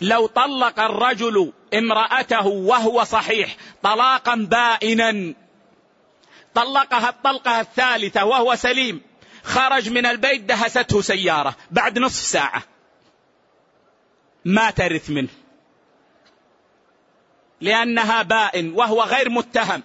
لو 0.00 0.26
طلق 0.26 0.80
الرجل 0.80 1.52
امرأته 1.74 2.46
وهو 2.46 3.04
صحيح 3.04 3.56
طلاقا 3.82 4.34
بائنا. 4.34 5.34
طلقها 6.54 7.08
الطلقة 7.08 7.60
الثالثة 7.60 8.24
وهو 8.24 8.54
سليم. 8.54 9.02
خرج 9.44 9.88
من 9.88 10.06
البيت 10.06 10.40
دهسته 10.40 11.00
سيارة 11.00 11.56
بعد 11.70 11.98
نصف 11.98 12.24
ساعة. 12.24 12.62
ما 14.44 14.70
ترث 14.70 15.10
منه. 15.10 15.28
لأنها 17.60 18.22
بائن 18.22 18.72
وهو 18.72 19.02
غير 19.02 19.30
متهم. 19.30 19.82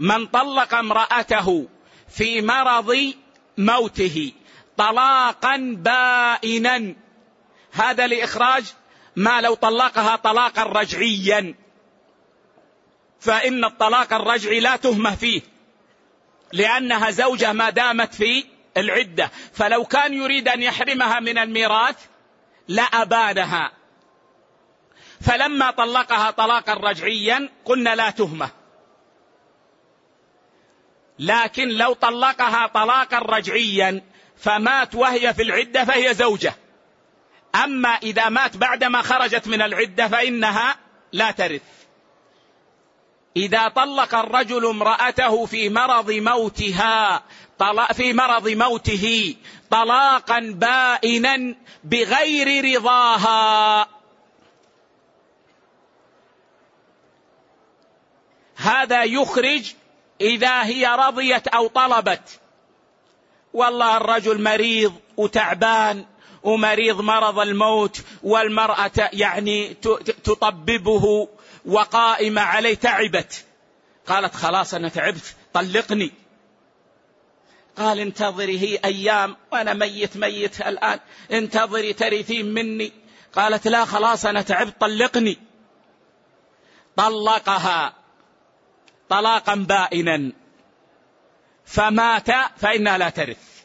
من 0.00 0.26
طلق 0.26 0.74
امرأته 0.74 1.68
في 2.08 2.42
مرض 2.42 3.14
موته 3.58 4.32
طلاقا 4.76 5.56
بائنا. 5.78 6.94
هذا 7.72 8.06
لإخراج 8.06 8.64
ما 9.16 9.40
لو 9.40 9.54
طلقها 9.54 10.16
طلاقا 10.16 10.62
رجعيا. 10.62 11.54
فإن 13.20 13.64
الطلاق 13.64 14.12
الرجعي 14.12 14.60
لا 14.60 14.76
تهمة 14.76 15.14
فيه 15.14 15.42
لأنها 16.52 17.10
زوجة 17.10 17.52
ما 17.52 17.70
دامت 17.70 18.14
في 18.14 18.44
العدة. 18.76 19.30
فلو 19.52 19.84
كان 19.84 20.14
يريد 20.14 20.48
أن 20.48 20.62
يحرمها 20.62 21.20
من 21.20 21.38
الميراث 21.38 21.96
لأبانها 22.68 23.72
فلما 25.20 25.70
طلقها 25.70 26.30
طلاقا 26.30 26.74
رجعيا 26.74 27.48
قلنا 27.64 27.94
لا 27.94 28.10
تهمة. 28.10 28.57
لكن 31.18 31.68
لو 31.68 31.92
طلقها 31.92 32.66
طلاقا 32.66 33.18
رجعيا 33.18 34.02
فمات 34.36 34.94
وهي 34.94 35.34
في 35.34 35.42
العدة 35.42 35.84
فهي 35.84 36.14
زوجة. 36.14 36.54
أما 37.54 37.88
إذا 37.88 38.28
مات 38.28 38.56
بعدما 38.56 39.02
خرجت 39.02 39.48
من 39.48 39.62
العدة 39.62 40.08
فإنها 40.08 40.76
لا 41.12 41.30
ترث. 41.30 41.62
إذا 43.36 43.68
طلق 43.68 44.14
الرجل 44.14 44.66
امرأته 44.66 45.46
في 45.46 45.68
مرض 45.68 46.10
موتها 46.10 47.22
في 47.92 48.12
مرض 48.12 48.48
موته 48.48 49.34
طلاقا 49.70 50.40
بائنا 50.40 51.54
بغير 51.84 52.76
رضاها. 52.76 53.88
هذا 58.56 59.04
يخرج 59.04 59.74
إذا 60.20 60.64
هي 60.64 60.86
رضيت 60.86 61.48
أو 61.48 61.66
طلبت. 61.66 62.40
والله 63.52 63.96
الرجل 63.96 64.42
مريض 64.42 64.92
وتعبان 65.16 66.04
ومريض 66.42 67.00
مرض 67.00 67.38
الموت 67.38 68.00
والمرأة 68.22 69.10
يعني 69.12 69.74
تطببه 70.24 71.28
وقائمة 71.66 72.40
عليه 72.40 72.74
تعبت. 72.74 73.44
قالت 74.06 74.34
خلاص 74.34 74.74
أنا 74.74 74.88
تعبت 74.88 75.36
طلقني. 75.52 76.12
قال 77.78 78.00
انتظري 78.00 78.58
هي 78.58 78.78
أيام 78.84 79.36
وأنا 79.52 79.74
ميت 79.74 80.16
ميت 80.16 80.60
الآن. 80.60 81.00
انتظري 81.32 81.92
ترثين 81.92 82.54
مني. 82.54 82.92
قالت 83.34 83.68
لا 83.68 83.84
خلاص 83.84 84.26
أنا 84.26 84.42
تعبت 84.42 84.80
طلقني. 84.80 85.38
طلقها. 86.96 87.97
طلاقا 89.08 89.54
بائنا. 89.54 90.32
فمات 91.64 92.30
فإنها 92.56 92.98
لا 92.98 93.10
ترث. 93.10 93.58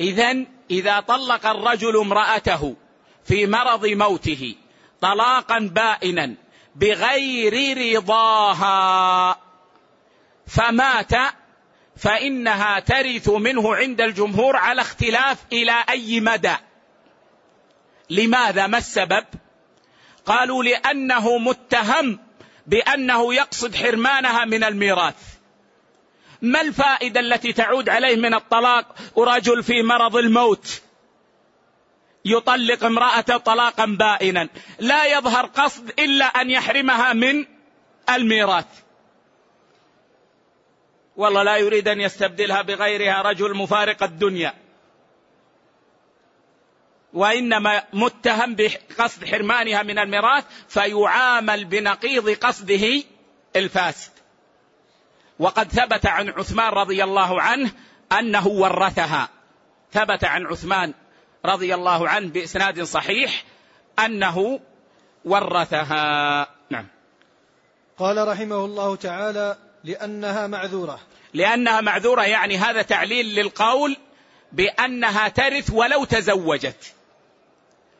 إذا 0.00 0.44
إذا 0.70 1.00
طلق 1.00 1.46
الرجل 1.46 1.96
امرأته 1.96 2.76
في 3.24 3.46
مرض 3.46 3.86
موته 3.86 4.54
طلاقا 5.00 5.58
بائنا 5.58 6.34
بغير 6.76 7.78
رضاها 7.96 9.36
فمات 10.46 11.12
فإنها 11.96 12.80
ترث 12.80 13.28
منه 13.28 13.76
عند 13.76 14.00
الجمهور 14.00 14.56
على 14.56 14.80
اختلاف 14.80 15.38
إلى 15.52 15.84
أي 15.90 16.20
مدى. 16.20 16.56
لماذا؟ 18.10 18.66
ما 18.66 18.78
السبب؟ 18.78 19.24
قالوا 20.26 20.64
لأنه 20.64 21.38
متهم 21.38 22.18
بأنه 22.72 23.34
يقصد 23.34 23.74
حرمانها 23.74 24.44
من 24.44 24.64
الميراث. 24.64 25.14
ما 26.42 26.60
الفائدة 26.60 27.20
التي 27.20 27.52
تعود 27.52 27.88
عليه 27.88 28.16
من 28.16 28.34
الطلاق 28.34 28.94
ورجل 29.14 29.62
في 29.62 29.82
مرض 29.82 30.16
الموت؟ 30.16 30.82
يطلق 32.24 32.84
امرأته 32.84 33.36
طلاقا 33.36 33.84
بائنا. 33.84 34.48
لا 34.78 35.18
يظهر 35.18 35.46
قصد 35.46 36.00
إلا 36.00 36.24
أن 36.24 36.50
يحرمها 36.50 37.12
من 37.12 37.46
الميراث. 38.10 38.66
والله 41.16 41.42
لا 41.42 41.56
يريد 41.56 41.88
أن 41.88 42.00
يستبدلها 42.00 42.62
بغيرها 42.62 43.22
رجل 43.22 43.56
مفارق 43.56 44.02
الدنيا. 44.02 44.54
وإنما 47.14 47.82
متهم 47.92 48.56
بقصد 48.58 49.24
حرمانها 49.24 49.82
من 49.82 49.98
الميراث 49.98 50.44
فيعامل 50.68 51.64
بنقيض 51.64 52.30
قصده 52.30 53.02
الفاسد. 53.56 54.12
وقد 55.38 55.68
ثبت 55.68 56.06
عن 56.06 56.28
عثمان 56.28 56.72
رضي 56.72 57.04
الله 57.04 57.42
عنه 57.42 57.70
أنه 58.18 58.48
ورثها. 58.48 59.28
ثبت 59.92 60.24
عن 60.24 60.46
عثمان 60.46 60.94
رضي 61.44 61.74
الله 61.74 62.08
عنه 62.08 62.28
بإسناد 62.28 62.82
صحيح 62.82 63.44
أنه 63.98 64.60
ورثها. 65.24 66.48
نعم. 66.70 66.86
قال 67.98 68.28
رحمه 68.28 68.64
الله 68.64 68.96
تعالى 68.96 69.56
لأنها 69.84 70.46
معذورة. 70.46 71.00
لأنها 71.34 71.80
معذورة 71.80 72.22
يعني 72.22 72.58
هذا 72.58 72.82
تعليل 72.82 73.34
للقول 73.34 73.96
بأنها 74.52 75.28
ترث 75.28 75.70
ولو 75.70 76.04
تزوجت. 76.04 76.94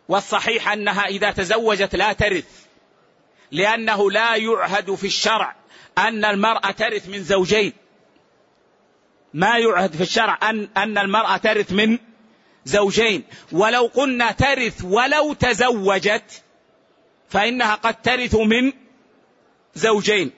والصحيح 0.09 0.73
أنها 0.73 1.07
إذا 1.07 1.31
تزوجت 1.31 1.95
لا 1.97 2.13
ترث 2.13 2.67
لأنه 3.51 4.11
لا 4.11 4.37
يعهد 4.37 4.95
في 4.95 5.07
الشرع 5.07 5.57
أن 5.99 6.25
المرأة 6.25 6.71
ترث 6.71 7.09
من 7.09 7.23
زوجين. 7.23 7.73
ما 9.35 9.59
يعهد 9.59 9.95
في 9.95 10.03
الشرع 10.03 10.39
ان 10.43 10.69
أن 10.77 10.99
المرأة 10.99 11.37
ترث 11.37 11.73
من 11.73 11.99
زوجين. 12.65 13.25
ولو 13.53 13.91
قلنا 13.95 14.33
ترث 14.33 14.85
ولو 14.85 15.33
تزوجت 15.33 16.43
فإنها 17.29 17.75
قد 17.75 18.03
ترث 18.03 18.35
من 18.35 18.73
زوجين. 19.75 20.31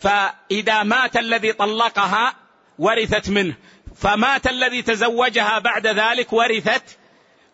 فإذا 0.00 0.82
مات 0.82 1.16
الذي 1.16 1.52
طلقها 1.52 2.34
ورثت 2.78 3.28
منه 3.30 3.56
فمات 3.96 4.46
الذي 4.46 4.82
تزوجها 4.82 5.58
بعد 5.58 5.86
ذلك 5.86 6.32
ورثت 6.32 6.98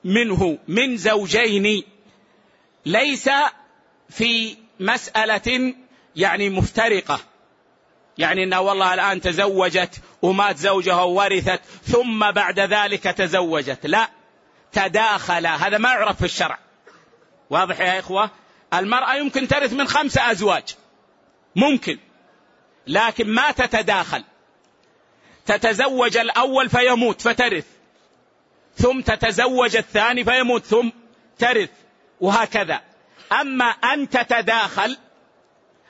منه 0.05 0.59
من 0.69 0.97
زوجين. 0.97 1.83
ليس 2.87 3.31
في 4.11 4.57
مسألة 4.81 5.75
يعني 6.17 6.51
مفترقة. 6.51 7.21
يعني 8.19 8.45
انها 8.45 8.59
والله 8.59 8.95
الآن 8.95 9.21
تزوجت 9.21 10.01
ومات 10.23 10.57
زوجها 10.57 11.03
وورثت 11.03 11.61
ثم 11.83 12.31
بعد 12.31 12.61
ذلك 12.61 13.03
تزوجت. 13.03 13.87
لا 13.87 14.09
تداخل. 14.73 15.47
هذا 15.47 15.79
ما 15.79 15.89
يعرف 15.89 16.19
في 16.19 16.25
الشرع. 16.25 16.59
واضح 17.51 17.81
يا 17.81 17.99
إخوة؟ 17.99 18.31
المرأة 18.75 19.15
يمكن 19.15 19.49
ترث 19.49 19.73
من 19.73 19.89
خمسه 19.89 20.31
أزواج. 20.31 20.65
ممكن. 21.57 21.99
لكن 22.87 23.29
ما 23.29 23.51
تتداخل. 23.51 24.25
تتزوج 25.47 26.17
الأول 26.17 26.71
فيموت 26.71 27.21
فترث. 27.21 27.67
ثم 28.77 29.01
تتزوج 29.01 29.77
الثاني 29.77 30.25
فيموت 30.25 30.65
ثم 30.65 30.89
ترث 31.39 31.71
وهكذا. 32.21 32.81
أما 33.41 33.65
أن 33.65 34.09
تتداخل 34.09 34.97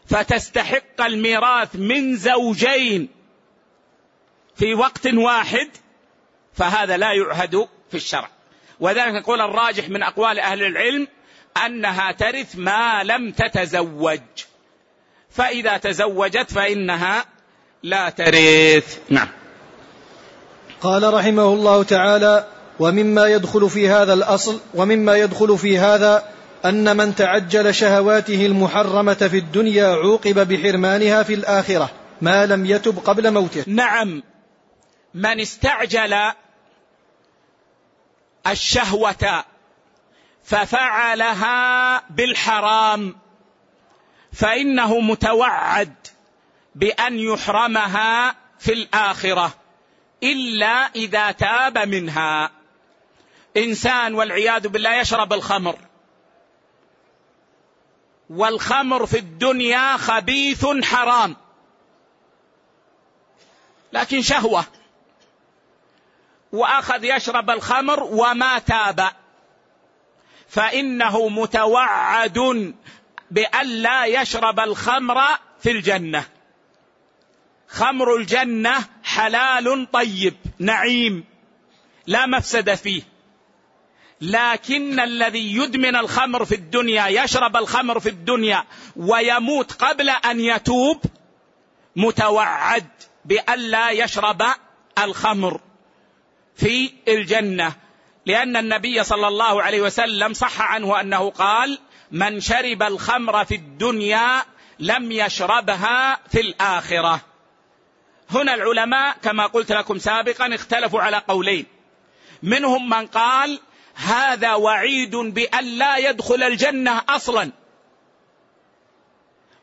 فتستحق 0.07 1.01
الميراث 1.01 1.77
من 1.77 2.17
زوجين 2.17 3.09
في 4.57 4.75
وقت 4.75 5.07
واحد 5.07 5.69
فهذا 6.55 6.97
لا 6.97 7.13
يعهد 7.13 7.69
في 7.91 7.97
الشرع. 7.97 8.31
وذلك 8.81 9.15
يقول 9.15 9.41
الراجح 9.41 9.89
من 9.89 10.03
أقوال 10.03 10.39
أهل 10.39 10.63
العلم 10.63 11.09
أنها 11.67 12.13
ترث 12.13 12.57
ما 12.57 13.05
لم 13.05 13.31
تتزوج. 13.31 14.21
فإذا 15.31 15.77
تزوجت 15.77 16.51
فإنها 16.51 17.25
لا 17.83 18.11
ترث. 18.11 18.99
نعم. 19.11 19.29
قال 20.81 21.15
رحمه 21.15 21.43
الله 21.43 21.83
تعالى 21.83 22.54
ومما 22.81 23.27
يدخل 23.27 23.71
في 23.71 23.89
هذا 23.89 24.13
الأصل 24.13 24.61
ومما 24.75 25.17
يدخل 25.17 25.59
في 25.59 25.79
هذا 25.79 26.25
أن 26.65 26.97
من 26.97 27.15
تعجل 27.15 27.75
شهواته 27.75 28.47
المحرمة 28.47 29.15
في 29.15 29.39
الدنيا 29.39 29.87
عوقب 29.87 30.49
بحرمانها 30.49 31.23
في 31.23 31.35
الآخرة 31.35 31.91
ما 32.21 32.47
لم 32.47 32.67
يتب 32.67 32.99
قبل 32.99 33.31
موته. 33.31 33.65
نعم 33.67 34.23
من 35.15 35.41
استعجل 35.41 36.15
الشهوة 38.47 39.45
ففعلها 40.45 42.03
بالحرام 42.11 43.17
فإنه 44.33 45.01
متوعد 45.01 45.95
بأن 46.75 47.19
يحرمها 47.19 48.37
في 48.59 48.73
الآخرة 48.73 49.55
إلا 50.23 50.91
إذا 50.97 51.31
تاب 51.31 51.79
منها. 51.79 52.51
إنسان 53.57 54.15
والعياذ 54.15 54.69
بالله 54.69 55.01
يشرب 55.01 55.33
الخمر. 55.33 55.79
والخمر 58.31 59.07
في 59.07 59.19
الدنيا 59.19 59.97
خبيث 59.97 60.67
حرام. 60.83 61.37
لكن 63.93 64.23
شهوة. 64.23 64.65
وأخذ 66.53 67.05
يشرب 67.05 67.51
الخمر 67.51 68.03
وما 68.03 68.59
تاب. 68.59 69.09
فإنه 70.49 71.29
متوعد 71.29 72.75
بأن 73.31 73.67
لا 73.67 74.05
يشرب 74.05 74.61
الخمر 74.61 75.21
في 75.61 75.71
الجنة. 75.71 76.25
خمر 77.69 78.17
الجنة 78.17 78.85
حلال 79.05 79.91
طيب 79.93 80.37
نعيم 80.59 81.25
لا 82.07 82.27
مفسد 82.27 82.75
فيه. 82.75 83.14
لكن 84.21 85.01
الذي 85.01 85.57
يدمن 85.57 85.97
الخمر 85.97 86.45
في 86.45 86.55
الدنيا 86.55 87.07
يشرب 87.07 87.57
الخمر 87.57 88.01
في 88.01 88.09
الدنيا 88.09 88.65
ويموت 88.97 89.73
قبل 89.73 90.11
أن 90.11 90.41
يتوب 90.41 91.03
متوعد 91.97 92.87
بألا 93.25 93.91
يشرب 93.91 94.43
الخمر 94.99 95.61
في 96.57 96.93
الجنة. 97.09 97.73
لأن 98.27 98.57
النبي 98.57 99.05
صلى 99.05 99.29
الله 99.29 99.63
عليه 99.63 99.83
وسلم 99.83 100.33
صح 100.33 100.61
عنه 100.61 101.01
أنه 101.01 101.31
قال 101.31 101.79
من 102.11 102.41
شرب 102.41 102.83
الخمر 102.83 103.45
في 103.45 103.55
الدنيا 103.55 104.43
لم 104.79 105.13
يشربها 105.13 106.21
في 106.31 106.41
الآخرة. 106.41 107.21
هنا 108.31 108.55
العلماء 108.55 109.17
كما 109.23 109.47
قلت 109.47 109.73
لكم 109.73 109.99
سابقا 109.99 110.55
اختلفوا 110.55 111.01
على 111.03 111.23
قولين. 111.29 111.67
منهم 112.43 112.89
من 112.89 113.07
قال 113.07 113.61
هذا 113.95 114.55
وعيد 114.55 115.17
بأن 115.17 115.65
لا 115.65 115.97
يدخل 115.97 116.43
الجنة 116.43 117.03
أصلا. 117.09 117.51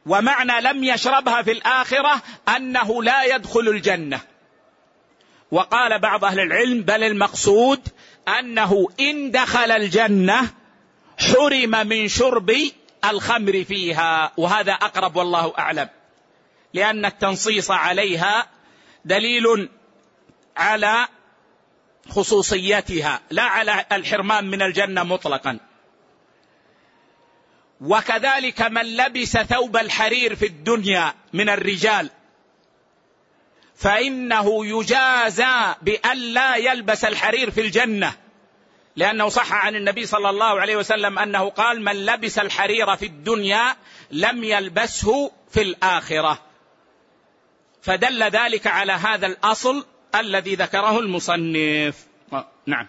ومعنى 0.05 0.61
لم 0.61 0.83
يشربها 0.83 1.41
في 1.41 1.51
الآخرة 1.51 2.21
أنه 2.55 3.03
لا 3.03 3.23
يدخل 3.23 3.59
الجنة. 3.59 4.21
وقال 5.51 5.99
بعض 5.99 6.25
أهل 6.25 6.39
العلم 6.39 6.81
بل 6.81 7.03
المقصود 7.03 7.87
أنه 8.39 8.87
إن 8.99 9.31
دخل 9.31 9.71
الجنة 9.71 10.49
حرم 11.19 11.87
من 11.87 12.07
شرب 12.07 12.51
الخمر 13.05 13.63
فيها. 13.63 14.31
وهذا 14.37 14.73
أقرب 14.73 15.15
والله 15.15 15.53
أعلم. 15.59 15.89
لأن 16.73 17.05
التنصيص 17.05 17.71
عليها 17.71 18.47
دليل 19.05 19.69
على 20.57 21.07
خصوصيتها 22.09 23.21
لا 23.29 23.43
على 23.43 23.85
الحرمان 23.91 24.49
من 24.49 24.61
الجنة 24.61 25.03
مطلقا. 25.03 25.59
وكذلك 27.81 28.61
من 28.61 28.81
لبس 28.81 29.37
ثوب 29.37 29.77
الحرير 29.77 30.35
في 30.35 30.45
الدنيا 30.45 31.13
من 31.33 31.49
الرجال 31.49 32.09
فإنه 33.75 34.65
يجازى 34.65 35.75
بأن 35.81 36.17
لا 36.17 36.55
يلبس 36.55 37.05
الحرير 37.05 37.51
في 37.51 37.61
الجنة 37.61 38.13
لأنه 38.95 39.29
صح 39.29 39.53
عن 39.53 39.75
النبي 39.75 40.05
صلى 40.05 40.29
الله 40.29 40.61
عليه 40.61 40.75
وسلم 40.75 41.19
أنه 41.19 41.49
قال 41.49 41.81
من 41.83 42.05
لبس 42.05 42.39
الحرير 42.39 42.95
في 42.95 43.05
الدنيا 43.05 43.75
لم 44.11 44.43
يلبسه 44.43 45.31
في 45.51 45.61
الآخرة 45.61 46.39
فدل 47.81 48.23
ذلك 48.23 48.67
على 48.67 48.91
هذا 48.91 49.27
الأصل 49.27 49.85
الذي 50.15 50.55
ذكره 50.55 50.99
المصنف. 50.99 52.05
نعم. 52.65 52.87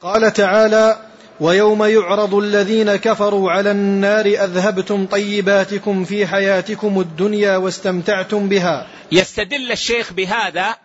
قال 0.00 0.32
تعالى 0.32 1.06
ويوم 1.40 1.84
يعرض 1.84 2.34
الذين 2.34 2.96
كفروا 2.96 3.52
على 3.52 3.70
النار 3.70 4.26
أذهبتم 4.26 5.06
طيباتكم 5.06 6.04
في 6.04 6.26
حياتكم 6.26 7.00
الدنيا 7.00 7.56
واستمتعتم 7.56 8.48
بها. 8.48 8.86
يستدل 9.12 9.72
الشيخ 9.72 10.12
بهذا 10.12 10.76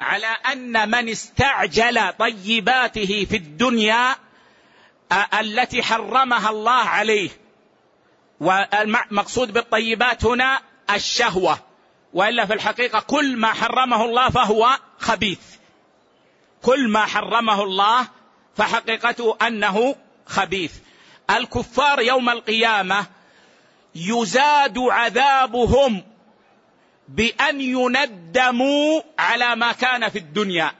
على 0.00 0.26
أن 0.52 0.90
من 0.90 1.08
استعجل 1.08 2.12
طيباته 2.18 3.26
في 3.30 3.36
الدنيا 3.36 4.16
التي 5.40 5.82
حرمها 5.82 6.50
الله 6.50 6.72
عليه. 6.72 7.30
والمقصود 8.40 9.52
بالطيبات 9.52 10.24
هنا 10.24 10.60
الشهوة. 10.94 11.69
وإلا 12.14 12.46
في 12.46 12.54
الحقيقة 12.54 13.00
كل 13.00 13.36
ما 13.36 13.48
حرمه 13.48 14.04
الله 14.04 14.30
فهو 14.30 14.78
خبيث. 14.98 15.40
كل 16.62 16.88
ما 16.88 17.06
حرمه 17.06 17.62
الله 17.62 18.08
فحقيقته 18.56 19.36
أنه 19.46 19.96
خبيث. 20.26 20.74
الكفار 21.30 22.00
يوم 22.00 22.30
القيامة 22.30 23.06
يزاد 23.94 24.78
عذابهم 24.78 26.02
بأن 27.08 27.60
يندموا 27.60 29.02
على 29.18 29.56
ما 29.56 29.72
كان 29.72 30.08
في 30.08 30.18
الدنيا. 30.18 30.72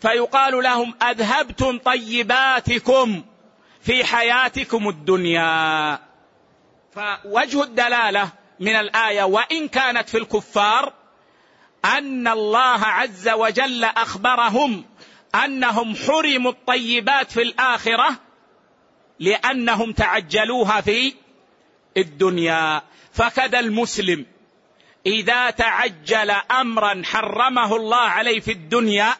فيقال 0.00 0.62
لهم 0.62 0.94
أذهبتم 1.02 1.78
طيباتكم 1.78 3.24
في 3.80 4.04
حياتكم 4.04 4.88
الدنيا. 4.88 5.98
فوجه 6.94 7.62
الدلالة 7.62 8.30
من 8.60 8.76
الآية 8.76 9.22
وإن 9.22 9.68
كانت 9.68 10.08
في 10.08 10.18
الكفار 10.18 10.92
أن 11.84 12.28
الله 12.28 12.84
عز 12.84 13.28
وجل 13.28 13.84
أخبرهم 13.84 14.84
أنهم 15.34 15.96
حرموا 15.96 16.50
الطيبات 16.50 17.30
في 17.30 17.42
الآخرة 17.42 18.20
لأنهم 19.18 19.92
تعجلوها 19.92 20.80
في 20.80 21.14
الدنيا. 21.96 22.82
فكذا 23.12 23.60
المسلم 23.60 24.26
إذا 25.06 25.50
تعجل 25.50 26.30
امرا 26.30 27.02
حرمه 27.04 27.76
الله 27.76 27.96
عليه 27.96 28.40
في 28.40 28.52
الدنيا 28.52 29.14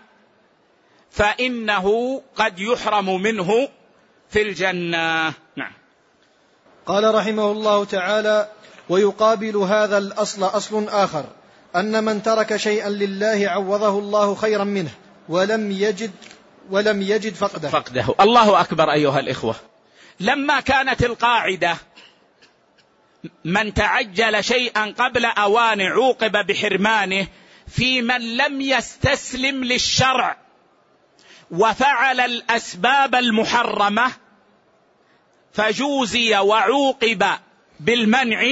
فإنه 1.10 2.22
قد 2.36 2.60
يحرم 2.60 3.22
منه 3.22 3.68
في 4.30 4.42
الجنة. 4.42 5.32
نعم. 5.56 5.72
قال 6.88 7.14
رحمه 7.14 7.52
الله 7.52 7.84
تعالى 7.84 8.48
ويقابل 8.88 9.56
هذا 9.56 9.98
الأصل 9.98 10.44
أصل 10.44 10.88
آخر 10.88 11.24
أن 11.76 12.04
من 12.04 12.22
ترك 12.22 12.56
شيئا 12.56 12.88
لله 12.88 13.48
عوضه 13.48 13.98
الله 13.98 14.34
خيرا 14.34 14.64
منه 14.64 14.90
ولم 15.28 15.70
يجد 15.70 16.10
ولم 16.70 17.02
يجد 17.02 17.34
فقده. 17.34 17.68
فقده. 17.68 18.14
الله 18.20 18.60
أكبر 18.60 18.92
أيها 18.92 19.20
الإخوة. 19.20 19.54
لما 20.20 20.60
كانت 20.60 21.04
القاعدة 21.04 21.76
من 23.44 23.74
تعجل 23.74 24.44
شيئا 24.44 24.94
قبل 24.98 25.24
أوان 25.24 25.80
عوقب 25.80 26.46
بحرمانه 26.46 27.26
في 27.68 28.02
من 28.02 28.36
لم 28.36 28.60
يستسلم 28.60 29.64
للشرع 29.64 30.36
وفعل 31.50 32.20
الأسباب 32.20 33.14
المحرمة 33.14 34.12
فجوزي 35.52 36.36
وعوقب 36.36 37.26
بالمنع 37.80 38.50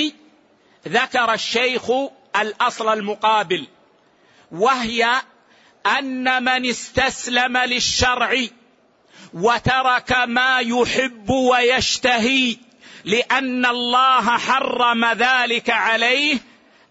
ذكر 0.89 1.33
الشيخ 1.33 1.91
الأصل 2.41 2.93
المقابل 2.93 3.67
وهي 4.53 5.23
أن 5.99 6.45
من 6.45 6.67
استسلم 6.67 7.57
للشرع 7.57 8.37
وترك 9.35 10.13
ما 10.13 10.59
يحب 10.59 11.31
ويشتهي 11.31 12.57
لأن 13.05 13.67
الله 13.67 14.39
حرم 14.39 15.05
ذلك 15.05 15.71
عليه 15.71 16.39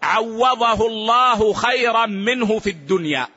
عوضه 0.02 0.86
الله 0.86 1.52
خيرا 1.52 2.06
منه 2.06 2.58
في 2.58 2.70
الدنيا. 2.70 3.28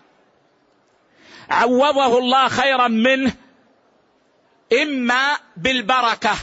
عوضه 1.50 2.18
الله 2.18 2.48
خيرا 2.48 2.88
منه 2.88 3.34
إما 4.82 5.38
بالبركة 5.58 6.36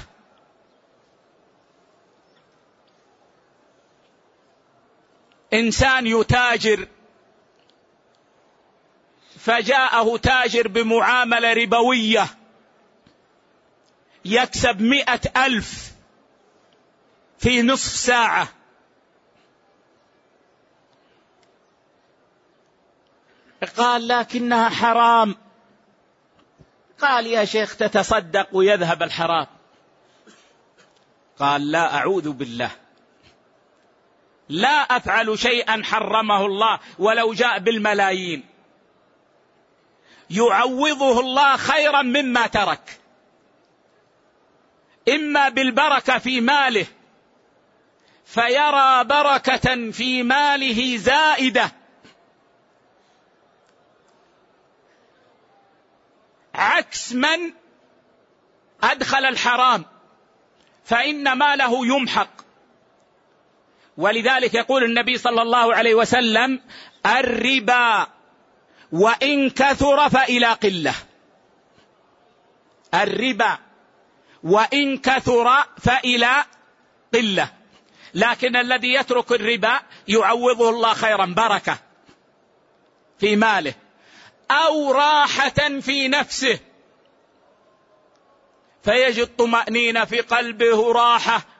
إنسان 5.52 6.06
يتاجر 6.06 6.88
فجاءه 9.38 10.16
تاجر 10.16 10.68
بمعاملة 10.68 11.52
ربوية 11.52 12.26
يكسب 14.24 14.80
مئة 14.80 15.46
ألف 15.46 15.92
في 17.38 17.62
نصف 17.62 17.96
ساعة. 17.96 18.48
قال 23.76 24.09
لكنها 24.09 24.68
حرام. 24.68 25.37
قال 27.00 27.26
يا 27.26 27.44
شيخ 27.44 27.76
تتصدق 27.76 28.48
ويذهب 28.52 29.02
الحرام. 29.02 29.46
قال 31.38 31.70
لا 31.70 31.94
أعوذ 31.94 32.32
بالله. 32.32 32.70
لا 34.48 34.96
أفعل 34.96 35.38
شيئا 35.38 35.82
حرمه 35.85 36.46
الله 36.46 36.80
ولو 36.98 37.32
جاء 37.32 37.59
بالملايين. 37.59 38.44
يعوضه 40.30 41.20
الله 41.20 41.56
خيرا 41.56 42.02
مما 42.02 42.46
ترك. 42.46 43.00
إما 45.09 45.48
بالبركة 45.48 46.18
في 46.18 46.40
ماله 46.40 46.87
فيرى 48.24 49.04
بركة 49.04 49.90
في 49.90 50.22
ماله 50.22 50.96
زائدة. 50.96 51.72
عكس 56.54 57.12
من 57.12 57.52
أدخل 58.82 59.24
الحرام 59.24 59.85
فإن 60.85 61.32
ماله 61.32 61.87
يمحق. 61.87 62.45
ولذلك 63.96 64.54
يقول 64.54 64.85
النبي 64.85 65.18
صلى 65.18 65.42
الله 65.42 65.74
عليه 65.74 65.94
وسلم 65.94 66.61
الربا 67.06 68.06
وإن 68.92 69.50
كثر 69.50 70.09
فإلى 70.09 70.46
قلة. 70.46 70.94
الربا 72.94 73.59
وإن 74.42 74.98
كثر 74.98 75.64
فإلى 75.78 76.44
قلة. 77.14 77.48
لكن 78.14 78.56
الذي 78.56 78.94
يترك 78.94 79.32
الربا 79.32 79.80
يعوضه 80.09 80.70
الله 80.70 80.94
خيرا 80.94 81.26
بركة 81.26 81.78
في 83.18 83.37
ماله 83.37 83.74
أو 84.50 84.92
راحة 84.92 85.80
في 85.80 86.09
نفسه. 86.09 86.59
فيجد 88.85 89.37
طمانينه 89.37 90.04
في 90.04 90.20
قلبه 90.20 90.92
راحة. 90.92 91.56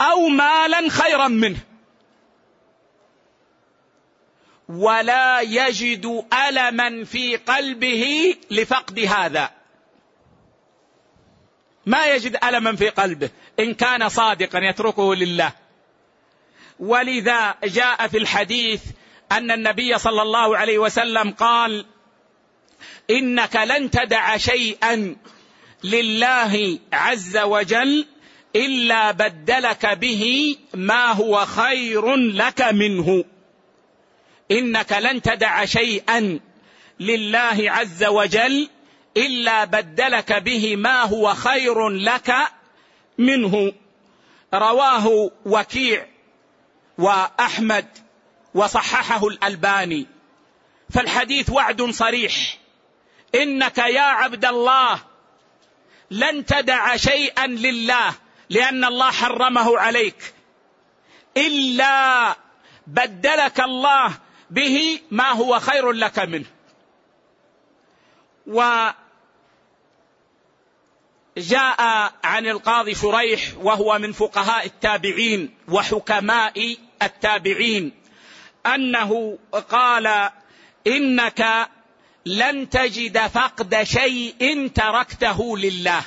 أو 0.00 0.28
مالا 0.28 0.90
خيرا 0.90 1.28
منه. 1.28 1.58
ولا 4.68 5.40
يجد 5.40 6.24
الما 6.48 7.04
في 7.04 7.36
قلبه 7.36 8.34
لفقد 8.50 8.98
هذا. 8.98 9.50
ما 11.86 12.06
يجد 12.06 12.44
الما 12.44 12.76
في 12.76 12.88
قلبه. 12.88 13.30
إن 13.60 13.74
كان 13.74 14.08
صادقا 14.08 14.58
يتركه 14.58 15.14
لله. 15.14 15.52
ولذا 16.80 17.54
جاء 17.64 18.08
في 18.08 18.18
الحديث 18.18 18.82
أن 19.32 19.50
النبي 19.50 19.98
صلى 19.98 20.22
الله 20.22 20.56
عليه 20.56 20.78
وسلم 20.78 21.30
قال 21.30 21.86
إنك 23.10 23.56
لن 23.56 23.90
تدع 23.90 24.36
شيئا 24.36 25.16
لله 25.84 26.78
عز 26.92 27.36
وجل 27.36 28.06
إلا 28.56 29.10
بدلك 29.10 29.86
به 29.86 30.56
ما 30.74 31.12
هو 31.12 31.46
خير 31.46 32.16
لك 32.16 32.62
منه. 32.62 33.24
إنك 34.50 34.92
لن 34.92 35.22
تدع 35.22 35.64
شيئا 35.64 36.40
لله 37.00 37.70
عز 37.70 38.04
وجل 38.04 38.68
إلا 39.16 39.64
بدلك 39.64 40.32
به 40.32 40.76
ما 40.76 41.02
هو 41.02 41.34
خير 41.34 41.88
لك 41.88 42.34
منه. 43.18 43.72
رواه 44.54 45.30
وكيع 45.46 46.06
وأحمد 46.98 47.86
وصححه 48.54 49.28
الألباني. 49.28 50.06
فالحديث 50.90 51.50
وعد 51.50 51.82
صريح. 51.82 52.58
إنك 53.34 53.78
يا 53.78 54.00
عبد 54.00 54.44
الله 54.44 55.00
لن 56.10 56.46
تدع 56.46 56.96
شيئا 56.96 57.46
لله. 57.46 58.14
لأن 58.50 58.84
الله 58.84 59.10
حرمه 59.10 59.78
عليك. 59.78 60.34
إلا 61.36 62.36
بدلك 62.86 63.60
الله 63.60 64.12
به 64.50 65.00
ما 65.10 65.32
هو 65.32 65.58
خير 65.58 65.92
لك 65.92 66.18
منه. 66.18 66.46
وجاء 68.46 68.94
عن 72.24 72.46
القاضي 72.46 72.94
شريح 72.94 73.40
وهو 73.56 73.98
من 73.98 74.12
فقهاء 74.12 74.66
التابعين 74.66 75.54
وحكماء 75.68 76.76
التابعين 77.02 77.92
أنه 78.66 79.38
قال 79.70 80.30
إنك 80.86 81.68
لن 82.26 82.70
تجد 82.70 83.26
فقد 83.26 83.82
شيء 83.82 84.68
تركته 84.74 85.58
لله. 85.58 86.02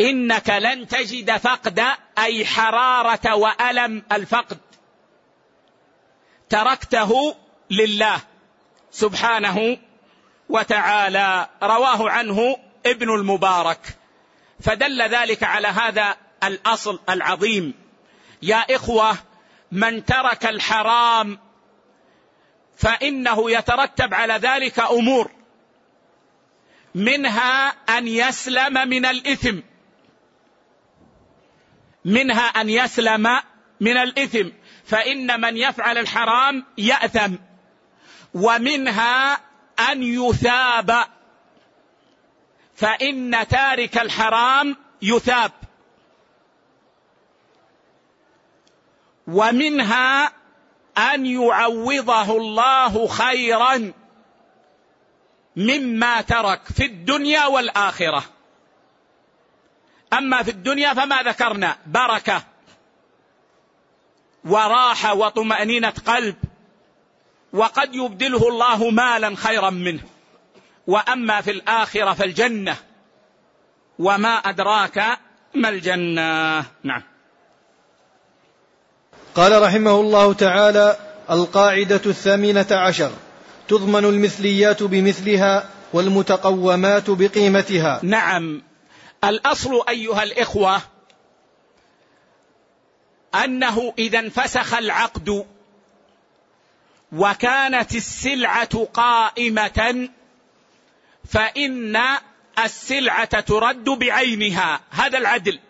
إنك 0.00 0.50
لن 0.50 0.88
تجد 0.88 1.36
فقد 1.36 1.86
أي 2.18 2.46
حرارة 2.46 3.34
وألم 3.34 4.02
الفقد. 4.12 4.58
تركته 6.48 7.36
لله 7.70 8.20
سبحانه 8.90 9.78
وتعالى. 10.48 11.48
رواه 11.62 12.10
عنه 12.10 12.56
ابن 12.86 13.14
المبارك. 13.14 13.80
فدل 14.60 15.02
ذلك 15.02 15.42
على 15.42 15.68
هذا 15.68 16.16
الأصل 16.44 17.00
العظيم. 17.08 17.74
يا 18.42 18.76
إخوة 18.76 19.16
من 19.72 20.04
ترك 20.04 20.46
الحرام 20.46 21.38
فإنه 22.76 23.50
يترتب 23.50 24.14
على 24.14 24.34
ذلك 24.34 24.78
أمور 24.78 25.30
منها 26.94 27.68
أن 27.68 28.08
يسلم 28.08 28.88
من 28.88 29.06
الإثم. 29.06 29.60
منها 32.04 32.42
أن 32.42 32.68
يسلم 32.68 33.40
من 33.80 33.96
الإثم 33.96 34.48
فإن 34.84 35.40
من 35.40 35.56
يفعل 35.56 35.98
الحرام 35.98 36.66
يأثم 36.78 37.34
ومنها 38.34 39.40
أن 39.92 40.02
يثاب 40.02 41.04
فإن 42.74 43.48
تارك 43.48 43.98
الحرام 43.98 44.76
يثاب. 45.02 45.52
ومنها 49.26 50.32
أن 50.98 51.26
يعوضه 51.26 52.36
الله 52.36 53.06
خيرا 53.06 53.92
مما 55.56 56.20
ترك 56.20 56.60
في 56.64 56.84
الدنيا 56.84 57.46
والآخرة. 57.46 58.24
أما 60.12 60.42
في 60.42 60.50
الدنيا 60.50 60.94
فما 60.94 61.22
ذكرنا. 61.22 61.76
بركة. 61.86 62.42
وراحة 64.44 65.14
وطمأنينة 65.14 65.92
قلب. 66.06 66.36
وقد 67.52 67.94
يبدله 67.94 68.48
الله 68.48 68.90
مالا 68.90 69.36
خيرا 69.36 69.70
منه. 69.70 70.00
وأما 70.86 71.40
في 71.40 71.50
الآخرة 71.50 72.14
فالجنة. 72.14 72.76
وما 73.98 74.34
أدراك 74.34 75.18
ما 75.54 75.68
الجنة. 75.68 76.64
نعم. 76.82 77.02
قال 79.34 79.62
رحمه 79.62 80.00
الله 80.00 80.32
تعالى 80.32 80.96
القاعدة 81.30 82.00
الثامنة 82.06 82.66
عشر. 82.70 83.10
تضمن 83.68 84.04
المثليات 84.04 84.82
بمثلها 84.82 85.68
والمتقومات 85.92 87.10
بقيمتها. 87.10 88.00
نعم. 88.02 88.69
الأصل 89.24 89.88
أيها 89.88 90.22
الإخوة 90.22 90.82
أنه 93.34 93.94
إذا 93.98 94.18
انفسخ 94.18 94.74
العقد 94.74 95.46
وكانت 97.12 97.94
السلعة 97.94 98.84
قائمة 98.84 100.08
فإن 101.28 101.98
السلعة 102.64 103.40
ترد 103.40 103.84
بعينها 103.84 104.80
هذا 104.90 105.18
العدل. 105.18 105.60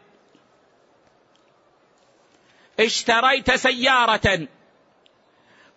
اشتريت 2.80 3.54
سيارة 3.54 4.48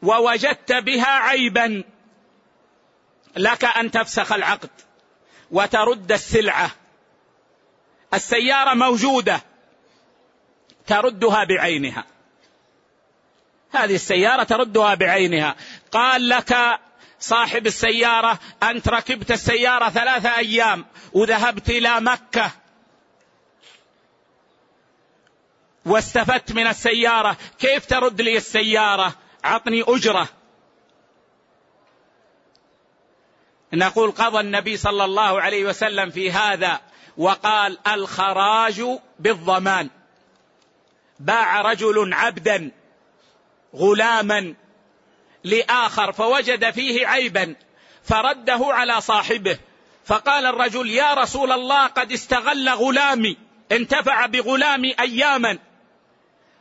ووجدت 0.01 0.71
بها 0.71 1.09
عيبا 1.09 1.83
لك 3.35 3.65
أن 3.65 3.91
تفسخ 3.91 4.31
العقد 4.31 4.69
وترد 5.51 6.11
السلعة. 6.11 6.71
السيارة 8.13 8.73
موجودة 8.73 9.41
تردها 10.87 11.43
بعينها. 11.43 12.05
هذه 13.71 13.95
السيارة 13.95 14.43
تردها 14.43 14.95
بعينها. 14.95 15.55
قال 15.91 16.29
لك 16.29 16.79
صاحب 17.19 17.67
السيارة 17.67 18.39
أنت 18.63 18.89
ركبت 18.89 19.31
السيارة 19.31 19.89
ثلاثة 19.89 20.37
أيام 20.37 20.85
وذهبت 21.13 21.69
إلى 21.69 22.01
مكة 22.01 22.51
واستفدت 25.85 26.51
من 26.51 26.67
السيارة. 26.67 27.37
كيف 27.59 27.85
ترد 27.85 28.21
لي 28.21 28.37
السيارة؟ 28.37 29.13
عطني 29.43 29.83
أجرة. 29.87 30.27
نقول 33.73 34.11
قضى 34.11 34.39
النبي 34.39 34.77
صلى 34.77 35.05
الله 35.05 35.41
عليه 35.41 35.65
وسلم 35.65 36.09
في 36.09 36.31
هذا. 36.31 36.81
وقال 37.17 37.77
الخراج 37.87 38.83
بالضمان. 39.19 39.89
باع 41.19 41.61
رجل 41.61 42.13
عبدا 42.13 42.71
غلاما 43.75 44.53
لآخر 45.43 46.11
فوجد 46.11 46.71
فيه 46.71 47.07
عيبا 47.07 47.55
فرده 48.03 48.59
على 48.61 49.01
صاحبه. 49.01 49.57
فقال 50.05 50.45
الرجل 50.45 50.89
يا 50.89 51.13
رسول 51.13 51.51
الله 51.51 51.87
قد 51.87 52.11
استغل 52.11 52.69
غلامي 52.69 53.37
انتفع 53.71 54.25
بغلامي 54.25 54.95
أياما. 54.99 55.59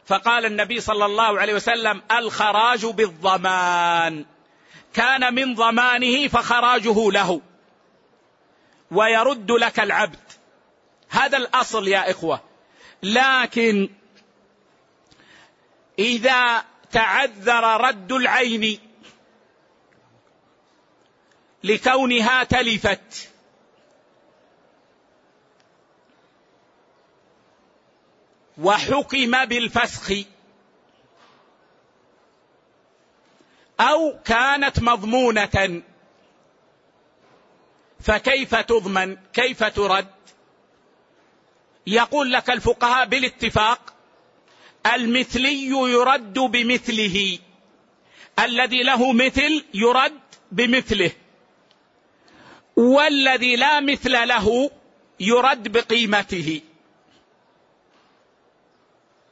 فقال 0.07 0.47
النبي 0.47 0.81
صلى 0.81 1.05
الله 1.05 1.41
عليه 1.41 1.55
وسلم 1.55 2.03
الخراج 2.11 2.87
بالضمان. 2.87 4.25
كان 4.95 5.35
من 5.35 5.55
ضمانه 5.55 6.29
فخراجه 6.29 7.11
له. 7.11 7.41
ويرد 8.91 9.51
لك 9.51 9.81
العبد. 9.81 10.32
هذا 11.13 11.37
الأصل 11.37 11.89
يا 11.89 12.11
إخوة. 12.11 12.41
لكن 13.03 13.89
إذا 15.99 16.65
تعذر 16.93 17.65
رد 17.81 18.13
العين 18.13 18.79
لكونها 21.65 22.45
تلفت 22.45 23.31
وحكم 28.59 29.45
بالفسخ 29.45 30.13
أو 33.81 34.19
كانت 34.25 34.83
مضمونة 34.83 35.83
فكيف 38.01 38.55
تضمن؟ 38.55 39.17
كيف 39.33 39.65
ترد؟ 39.65 40.22
يقول 41.87 42.33
لك 42.33 42.51
الفقهاء 42.51 43.07
بالاتفاق 43.07 43.95
المثلي 44.95 45.67
يرد 45.67 46.39
بمثله. 46.39 47.39
الذي 48.39 48.83
له 48.83 49.13
مثل 49.13 49.65
يرد 49.75 50.21
بمثله. 50.53 51.11
والذي 52.77 53.57
لا 53.57 53.81
مثل 53.81 54.29
له 54.29 54.71
يرد 55.21 55.69
بقيمته. 55.73 56.61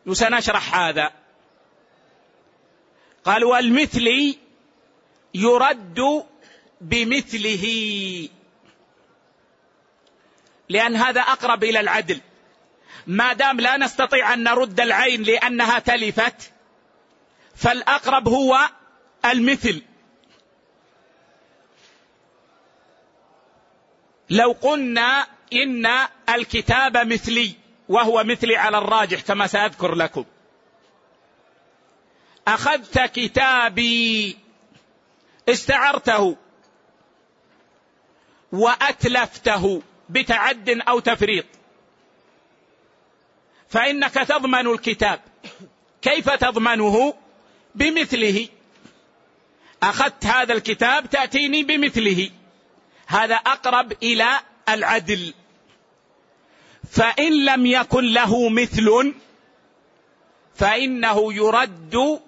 وسنشرح 0.07 0.75
هذا. 0.75 1.13
قال 3.25 3.45
والمثلي 3.45 4.39
يرد 5.35 6.25
بمثله. 6.81 7.65
لأن 10.69 10.97
هذا 10.97 11.21
أقرب 11.21 11.65
إلى 11.65 11.81
العدل. 11.81 12.21
ما 13.11 13.33
دام 13.33 13.61
لا 13.61 13.77
نستطيع 13.77 14.35
أن 14.35 14.43
نرد 14.43 14.81
العين 14.81 15.23
لأنها 15.23 15.79
تلفت 15.79 16.53
فالأقرب 17.55 18.29
هو 18.29 18.59
المثل. 19.25 19.83
لو 24.31 24.53
قلنا 24.53 25.27
إن 25.53 25.87
الكتاب 26.29 26.97
مثلي 26.97 27.55
وهو 27.89 28.25
مثلي 28.25 28.57
على 28.57 28.79
الراجح 28.79 29.21
كما 29.21 29.47
سأذكر 29.47 29.95
لكم. 29.95 30.25
أخذت 32.49 32.99
كتابي 33.01 34.39
استعرته 35.49 36.37
وأتلفته 38.53 39.83
بتعد 40.09 40.69
أو 40.89 41.01
تفريط. 41.01 41.60
فإنك 43.71 44.15
تضمن 44.15 44.67
الكتاب. 44.67 45.21
كيف 46.03 46.31
تضمنه؟ 46.31 47.15
بمثله. 47.75 48.49
أخذت 49.83 50.27
هذا 50.27 50.53
الكتاب 50.55 51.11
تأتيني 51.11 51.63
بمثله. 51.63 52.31
هذا 53.07 53.35
أقرب 53.35 53.93
إلى 54.03 54.41
العدل. 54.69 55.35
فإن 56.91 57.45
لم 57.45 57.67
يكن 57.67 58.05
له 58.05 58.49
مثل 58.49 59.15
فإنه 60.55 61.35
يرد 61.35 62.21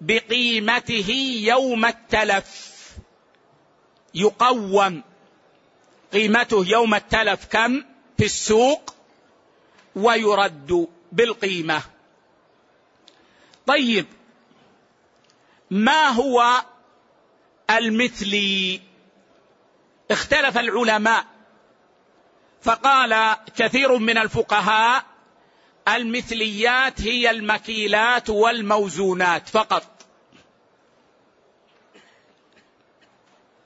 بقيمته 0.00 1.10
يوم 1.42 1.84
التلف. 1.84 2.68
يقوم. 4.14 5.02
قيمته 6.12 6.66
يوم 6.66 6.94
التلف 6.94 7.44
كم؟ 7.44 7.84
في 8.18 8.24
السوق. 8.24 8.97
ويرد 9.96 10.88
بالقيمة. 11.12 11.82
طيب 13.66 14.06
ما 15.70 16.08
هو 16.08 16.64
المثلي؟ 17.70 18.80
اختلف 20.10 20.58
العلماء 20.58 21.24
فقال 22.62 23.36
كثير 23.56 23.98
من 23.98 24.18
الفقهاء 24.18 25.04
المثليات 25.88 27.00
هي 27.00 27.30
المكيلات 27.30 28.30
والموزونات 28.30 29.48
فقط. 29.48 30.06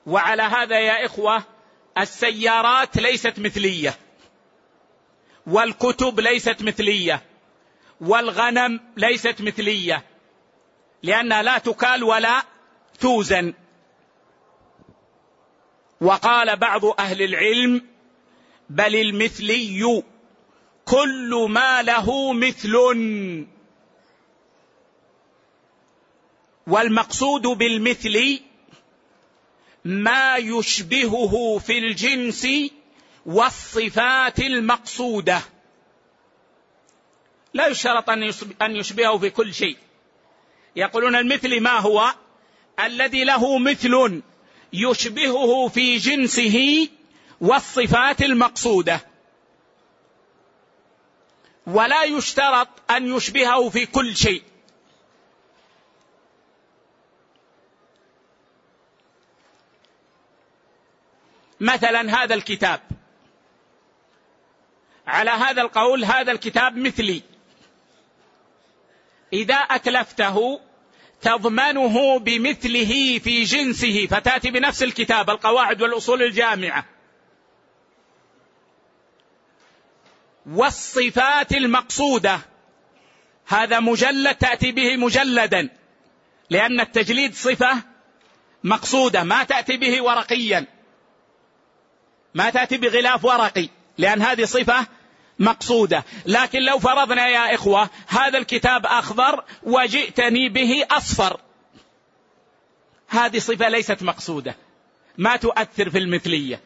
وعلى 0.05 0.43
هذا 0.43 0.79
يا 0.79 1.05
إخوة 1.05 1.43
السيارات 1.97 2.97
ليست 2.97 3.39
مثلية. 3.39 3.97
والكتب 5.47 6.19
ليست 6.19 6.63
مثلية. 6.63 7.23
والغنم 8.01 8.79
ليست 8.97 9.41
مثلية. 9.41 10.05
لأنها 11.03 11.43
لا 11.43 11.57
تكال 11.57 12.03
ولا 12.03 12.43
توزن. 12.99 13.53
وقال 16.01 16.55
بعض 16.55 16.85
أهل 16.85 17.21
العلم 17.21 17.85
بل 18.69 18.95
المثلي 18.95 20.03
كل 20.85 21.47
ما 21.49 21.81
له 21.81 22.33
مثل. 22.33 22.75
والمقصود 26.67 27.41
بالمثل 27.41 28.39
ما 29.85 30.37
يشبهه 30.37 31.57
في 31.57 31.77
الجنس 31.77 32.47
والصفات 33.25 34.39
المقصودة. 34.39 35.41
لا 37.53 37.67
يشترط 37.67 38.09
أن 38.61 38.75
يشبهه 38.75 39.17
في 39.17 39.29
كل 39.29 39.53
شيء. 39.53 39.77
يقولون 40.75 41.15
المثل 41.15 41.61
ما 41.61 41.79
هو؟ 41.79 42.13
الذي 42.79 43.23
له 43.23 43.57
مثل 43.57 44.21
يشبهه 44.73 45.67
في 45.67 45.97
جنسه 45.97 46.87
والصفات 47.41 48.21
المقصودة. 48.21 48.99
ولا 51.67 52.03
يشترط 52.03 52.67
أن 52.91 53.15
يشبهه 53.15 53.69
في 53.69 53.85
كل 53.85 54.15
شيء. 54.17 54.43
مثلا 61.59 62.23
هذا 62.23 62.35
الكتاب. 62.35 62.81
على 65.07 65.31
هذا 65.31 65.61
القول 65.61 66.05
هذا 66.05 66.31
الكتاب 66.31 66.77
مثلي. 66.77 67.21
إذا 69.33 69.55
أتلفته 69.55 70.61
تضمنه 71.21 72.19
بمثله 72.19 73.19
في 73.19 73.43
جنسه 73.43 74.07
فتأتي 74.07 74.51
بنفس 74.51 74.83
الكتاب 74.83 75.29
القواعد 75.29 75.81
والأصول 75.81 76.23
الجامعة. 76.23 76.85
والصفات 80.45 81.51
المقصودة 81.51 82.39
هذا 83.45 83.79
مجلد 83.79 84.35
تأتي 84.35 84.71
به 84.71 84.97
مجلدا 84.97 85.69
لأن 86.49 86.79
التجليد 86.79 87.35
صفة 87.35 87.83
مقصودة 88.63 89.23
ما 89.23 89.43
تأتي 89.43 89.77
به 89.77 90.01
ورقيا. 90.01 90.65
ما 92.33 92.49
تأتي 92.49 92.77
بغلاف 92.77 93.25
ورقي. 93.25 93.69
لأن 93.97 94.21
هذه 94.21 94.43
صفة 94.43 94.87
مقصودة. 95.39 96.03
لكن 96.25 96.59
لو 96.59 96.79
فرضنا 96.79 97.27
يا 97.27 97.55
إخوة 97.55 97.89
هذا 98.07 98.37
الكتاب 98.37 98.85
أخضر 98.85 99.43
وجئتني 99.63 100.49
به 100.49 100.85
أصفر. 100.91 101.39
هذه 103.07 103.39
صفة 103.39 103.69
ليست 103.69 104.03
مقصودة. 104.03 104.55
ما 105.17 105.35
تؤثر 105.35 105.89
في 105.89 105.97
المثلية. 105.97 106.61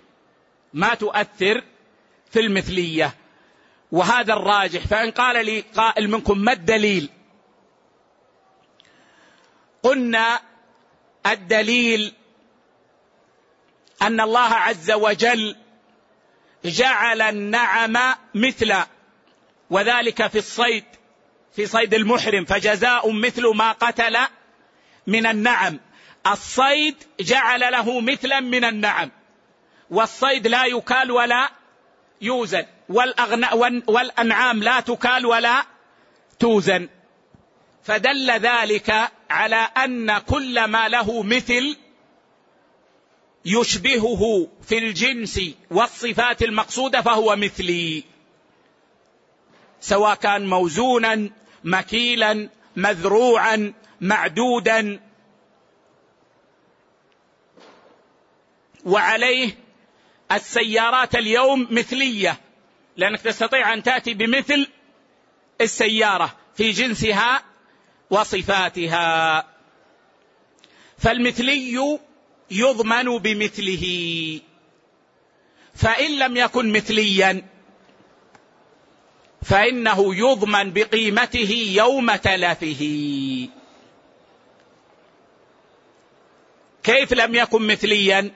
ما 0.73 0.95
تؤثر 0.95 1.63
في 2.31 2.39
المثلية. 2.39 3.13
وهذا 3.91 4.33
الراجح. 4.33 4.87
فإن 4.87 5.11
قال 5.11 5.45
لي 5.45 5.61
قائل 5.61 6.09
منكم 6.09 6.37
ما 6.37 6.51
الدليل؟ 6.51 7.09
قلنا 9.83 10.39
الدليل 11.25 12.13
أن 14.01 14.21
الله 14.21 14.53
عز 14.53 14.91
وجل 14.91 15.55
جعل 16.65 17.21
النعم 17.21 17.97
مثل 18.35 18.73
وذلك 19.69 20.27
في 20.27 20.37
الصيد 20.37 20.83
في 21.55 21.65
صيد 21.65 21.93
المحرم 21.93 22.45
فجزاء 22.45 23.11
مثل 23.11 23.47
ما 23.55 23.71
قتل 23.71 24.17
من 25.07 25.25
النعم. 25.25 25.79
الصيد 26.27 26.95
جعل 27.19 27.59
له 27.59 28.01
مثلا 28.01 28.39
من 28.39 28.63
النعم 28.63 29.11
والصيد 29.89 30.47
لا 30.47 30.65
يكال 30.65 31.11
ولا 31.11 31.49
يوزن 32.21 32.65
والأنعام 33.87 34.63
لا 34.63 34.79
تكال 34.79 35.25
ولا 35.25 35.65
توزن. 36.39 36.89
فدل 37.83 38.31
ذلك 38.31 39.11
على 39.29 39.55
أن 39.55 40.17
كل 40.17 40.65
ما 40.65 40.87
له 40.87 41.23
مثل 41.23 41.77
يشبهه 43.47 44.47
في 44.61 44.77
الجنس 44.77 45.41
والصفات 45.71 46.43
المقصودة 46.43 47.01
فهو 47.01 47.35
مثلي. 47.35 48.03
سواء 49.81 50.15
كان 50.15 50.45
موزونا 50.45 51.29
مكيلا 51.63 52.49
مذروعا 52.75 53.73
معدودا. 54.01 54.99
وعليه 58.85 59.57
السيارات 60.31 61.15
اليوم 61.15 61.67
مثلية 61.71 62.41
لأنك 62.97 63.21
تستطيع 63.21 63.73
أن 63.73 63.83
تأتي 63.83 64.13
بمثل 64.13 64.67
السيارة 65.61 66.35
في 66.55 66.71
جنسها 66.71 67.43
وصفاتها. 68.09 69.47
فالمثلي 70.97 71.99
يضمن 72.51 73.17
بمثله. 73.17 73.85
فإن 75.75 76.19
لم 76.19 76.37
يكن 76.37 76.71
مثليا 76.71 77.43
فإنه 79.41 80.15
يضمن 80.15 80.73
بقيمته 80.73 81.73
يوم 81.75 82.15
تلفه. 82.15 82.83
كيف 86.83 87.13
لم 87.13 87.35
يكن 87.35 87.67
مثليا؟ 87.67 88.31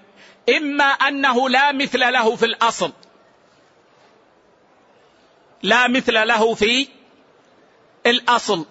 إما 0.49 0.83
أنه 0.83 1.49
لا 1.49 1.71
مثل 1.71 1.99
له 1.99 2.35
في 2.35 2.45
الأصل. 2.45 2.91
لا 5.63 5.87
مثل 5.87 6.27
له 6.27 6.53
في 6.53 6.87
الأصل. 8.05 8.65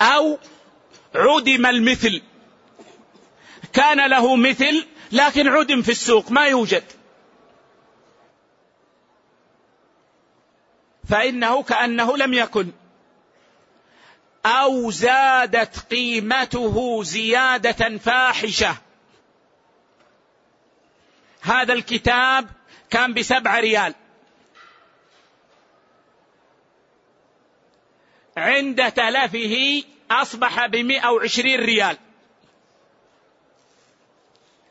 أو 0.00 0.38
عدم 1.14 1.66
المثل. 1.66 2.22
كان 3.72 4.10
له 4.10 4.36
مثل 4.36 4.86
لكن 5.12 5.48
عدم 5.48 5.82
في 5.82 5.90
السوق 5.90 6.30
ما 6.30 6.46
يوجد. 6.46 6.84
فإنه 11.08 11.62
كأنه 11.62 12.16
لم 12.16 12.34
يكن. 12.34 12.72
أو 14.46 14.90
زادت 14.90 15.78
قيمته 15.90 17.02
زيادة 17.02 17.98
فاحشة. 17.98 18.76
هذا 21.40 21.72
الكتاب 21.72 22.48
كان 22.90 23.14
بسبع 23.14 23.60
ريال. 23.60 23.94
عند 28.40 28.92
تلفه 28.92 29.82
أصبح 30.10 30.66
بمئة 30.66 31.08
وعشرين 31.08 31.60
ريال. 31.60 31.96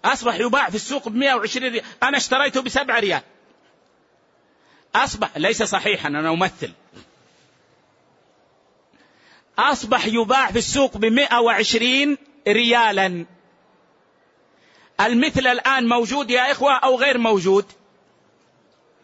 أصبح 0.06 0.36
يباع 0.36 0.70
في 0.70 0.76
السوق 0.76 1.10
بمئة 1.10 1.34
وعشرين 1.34 1.72
ريال. 1.72 1.86
أنا 2.04 2.18
اشتريته 2.18 2.62
بسبع 2.62 3.00
ريال. 3.00 3.22
أصبح 4.96 5.38
ليس 5.38 5.64
صحيحا 5.64 6.08
أنا 6.08 6.30
أمثل. 6.30 6.72
أصبح 9.60 10.06
يباع 10.06 10.52
في 10.52 10.58
السوق 10.58 10.98
بمئة 10.98 11.38
وعشرين 11.40 12.18
ريالا. 12.48 13.26
المثل 15.02 15.48
الآن 15.48 15.88
موجود 15.88 16.32
يا 16.32 16.52
إخوة 16.52 16.74
أو 16.74 16.96
غير 16.96 17.18
موجود؟ 17.18 17.66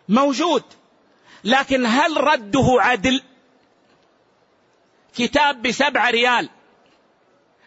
موجود. 0.10 0.64
لكن 1.44 1.86
هل 1.86 2.18
رده 2.18 2.66
عدل؟ 2.80 3.22
كتاب 5.18 5.62
بسبع 5.62 6.10
ريال. 6.10 6.50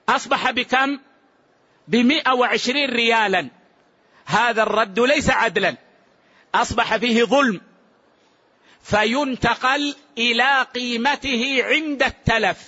أصبح 0.08 0.50
بكم؟ 0.50 0.98
بمئة 1.88 2.32
وعشرين 2.32 2.90
ريالا. 2.90 3.48
هذا 4.26 4.62
الرد 4.62 5.00
ليس 5.00 5.30
عدلا. 5.30 5.76
أصبح 6.54 6.96
فيه 6.96 7.24
ظلم. 7.24 7.60
فينتقل 8.82 9.96
إلى 10.18 10.66
قيمته 10.74 11.64
عند 11.64 12.02
التلف. 12.02 12.58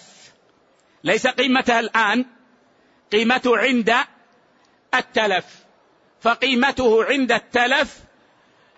ليس 1.04 1.26
قيمتها 1.26 1.80
الآن. 1.80 2.24
قيمته 3.12 3.58
عند 3.58 3.94
التلف. 4.94 5.44
فقيمته 6.20 7.04
عند 7.04 7.32
التلف 7.32 7.98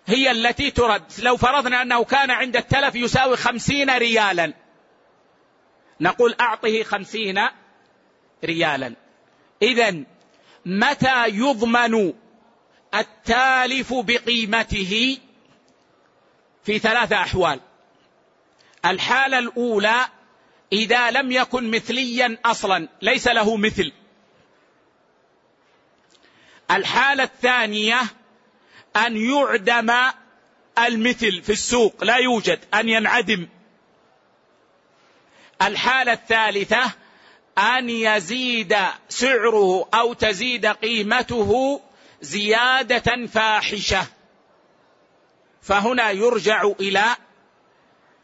هي 0.06 0.30
التي 0.30 0.70
ترد. 0.70 1.02
لو 1.18 1.36
فرضنا 1.36 1.82
أنه 1.82 2.04
كان 2.04 2.30
عند 2.30 2.56
التلف 2.56 2.94
يساوي 2.94 3.36
خمسين 3.36 3.90
ريالا. 3.90 4.52
نقول 6.02 6.34
أعطه 6.40 6.82
خمسين 6.82 7.40
ريالا. 8.44 8.94
إذا 9.62 10.04
متى 10.66 11.28
يضمن 11.28 12.12
التالف 12.94 13.94
بقيمته 13.94 15.18
في 16.64 16.78
ثلاثة 16.78 17.16
أحوال؟ 17.16 17.60
الحالة 18.84 19.38
الأولى 19.38 20.06
إذا 20.72 21.10
لم 21.10 21.32
يكن 21.32 21.70
مثليا 21.70 22.38
أصلا 22.44 22.88
ليس 23.02 23.28
له 23.28 23.56
مثل. 23.56 23.92
الحالة 26.70 27.22
الثانية 27.22 28.00
أن 28.96 29.16
يعدم 29.16 29.92
المثل 30.78 31.42
في 31.42 31.52
السوق 31.52 32.04
لا 32.04 32.16
يوجد 32.16 32.58
أن 32.74 32.88
ينعدم. 32.88 33.48
الحالة 35.66 36.12
الثالثة 36.12 36.92
أن 37.58 37.90
يزيد 37.90 38.76
سعره 39.08 39.88
أو 39.94 40.12
تزيد 40.12 40.66
قيمته 40.66 41.80
زيادة 42.22 43.26
فاحشة. 43.26 44.06
فهنا 45.62 46.10
يرجع 46.10 46.62
إلى 46.80 47.04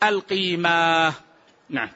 القيمة. 0.03 1.13
نعم. 1.69 1.91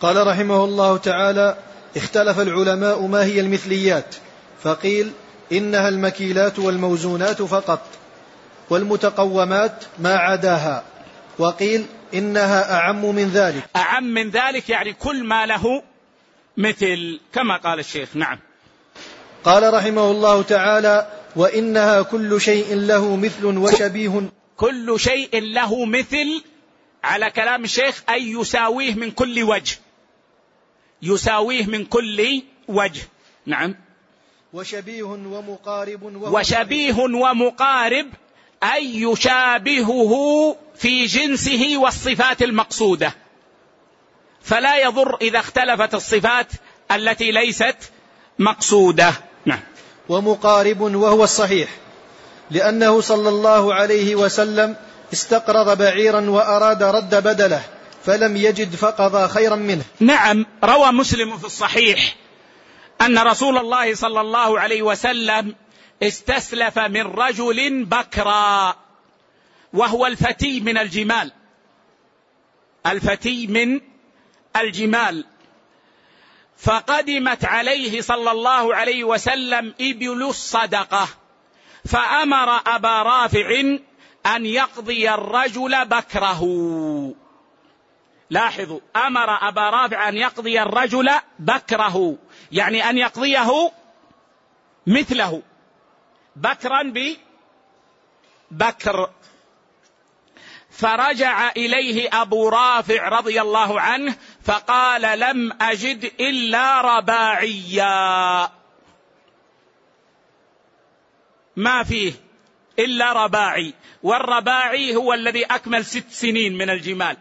قال 0.00 0.26
رحمه 0.26 0.64
الله 0.64 0.96
تعالى 0.96 1.56
اختلف 1.96 2.40
العلماء 2.40 3.06
ما 3.06 3.24
هي 3.24 3.40
المثليات 3.40 4.14
فقيل 4.62 5.12
إنها 5.52 5.88
المكيلات 5.88 6.58
والموزونات 6.58 7.42
فقط 7.42 7.80
والمتقومات 8.70 9.84
ما 9.98 10.16
عداها 10.16 10.84
وقيل 11.38 11.86
إنها 12.14 12.78
أعم 12.78 13.14
من 13.14 13.28
ذلك. 13.28 13.70
أعم 13.76 14.04
من 14.04 14.30
ذلك 14.30 14.70
يعني 14.70 14.92
كل 14.92 15.24
ما 15.24 15.46
له 15.46 15.82
مثل 16.56 17.20
كما 17.32 17.56
قال 17.56 17.78
الشيخ 17.78 18.08
نعم. 18.16 18.38
قال 19.44 19.74
رحمه 19.74 20.10
الله 20.10 20.42
تعالى 20.42 21.06
وإنها 21.36 22.02
كل 22.02 22.40
شيء 22.40 22.74
له 22.74 23.16
مثل 23.16 23.44
وشبيه. 23.44 24.30
كل 24.56 25.00
شيء 25.00 25.40
له 25.42 25.84
مثل 25.84 26.42
على 27.04 27.30
كلام 27.30 27.64
الشيخ 27.64 28.02
أي 28.10 28.32
يساويه 28.32 28.94
من 28.94 29.10
كل 29.10 29.42
وجه. 29.42 29.78
يساويه 31.02 31.66
من 31.66 31.84
كل 31.84 32.42
وجه. 32.68 33.02
نعم. 33.46 33.74
وشبيه 34.52 35.02
ومقارب 35.02 36.02
وشبيه 36.02 36.94
ومقارب 36.98 38.06
أي 38.62 39.02
يشابهه 39.02 40.56
في 40.78 41.04
جنسه 41.04 41.76
والصفات 41.76 42.42
المقصودة. 42.42 43.14
فلا 44.42 44.78
يضر 44.78 45.16
إذا 45.20 45.38
اختلفت 45.38 45.94
الصفات 45.94 46.46
التي 46.92 47.30
ليست 47.30 47.76
مقصودة. 48.38 49.14
نعم. 49.46 49.60
ومقارب 50.08 50.80
وهو 50.80 51.24
الصحيح 51.24 51.68
لأنه 52.50 53.00
صلى 53.00 53.28
الله 53.28 53.74
عليه 53.74 54.14
وسلم 54.14 54.76
استقرض 55.12 55.78
بعيرا 55.78 56.30
وأراد 56.30 56.82
رد 56.82 57.14
بدله 57.14 57.62
فلم 58.06 58.36
يجد 58.36 58.74
فقضى 58.74 59.28
خيرا 59.28 59.56
منه. 59.56 59.84
نعم 60.00 60.46
روى 60.64 60.92
مسلم 60.92 61.38
في 61.38 61.44
الصحيح 61.44 62.16
أن 63.00 63.18
رسول 63.18 63.58
الله 63.58 63.94
صلى 63.94 64.20
الله 64.20 64.60
عليه 64.60 64.82
وسلم 64.82 65.54
استسلف 66.02 66.78
من 66.78 67.02
رجل 67.02 67.84
بكرا 67.84 68.76
وهو 69.72 70.06
الفتي 70.06 70.60
من 70.60 70.78
الجمال. 70.78 71.32
الفتي 72.86 73.46
من 73.46 73.80
الجمال. 74.56 75.24
فقدمت 76.56 77.44
عليه 77.44 78.00
صلى 78.00 78.30
الله 78.30 78.74
عليه 78.74 79.04
وسلم 79.04 79.74
إبل 79.80 80.22
الصدقة 80.22 81.08
فأمر 81.84 82.60
أبا 82.66 83.02
رافع 83.02 83.60
أن 84.26 84.46
يقضي 84.46 85.10
الرجل 85.10 85.84
بكره. 85.84 86.44
لاحظوا 88.30 88.80
أمر 88.96 89.48
أبا 89.48 89.70
رافع 89.70 90.08
أن 90.08 90.16
يقضي 90.16 90.62
الرجل 90.62 91.10
بكره 91.38 92.16
يعني 92.52 92.90
أن 92.90 92.98
يقضيه 92.98 93.72
مثله. 94.86 95.42
بكرا 96.36 96.92
ببكر 98.50 99.10
فرجع 100.78 101.50
إليه 101.50 102.08
أبو 102.22 102.48
رافع 102.48 103.08
رضي 103.08 103.40
الله 103.40 103.80
عنه 103.80 104.16
فقال 104.44 105.20
لم 105.20 105.52
أجد 105.62 106.04
إلا 106.20 106.80
رباعيا. 106.80 108.50
ما 111.56 111.82
فيه 111.84 112.12
إلا 112.78 113.12
رباعي 113.12 113.74
والرباعي 114.02 114.96
هو 114.96 115.14
الذي 115.14 115.44
أكمل 115.44 115.84
ست 115.84 116.10
سنين 116.10 116.58
من 116.58 116.70
الجمال. 116.70 117.16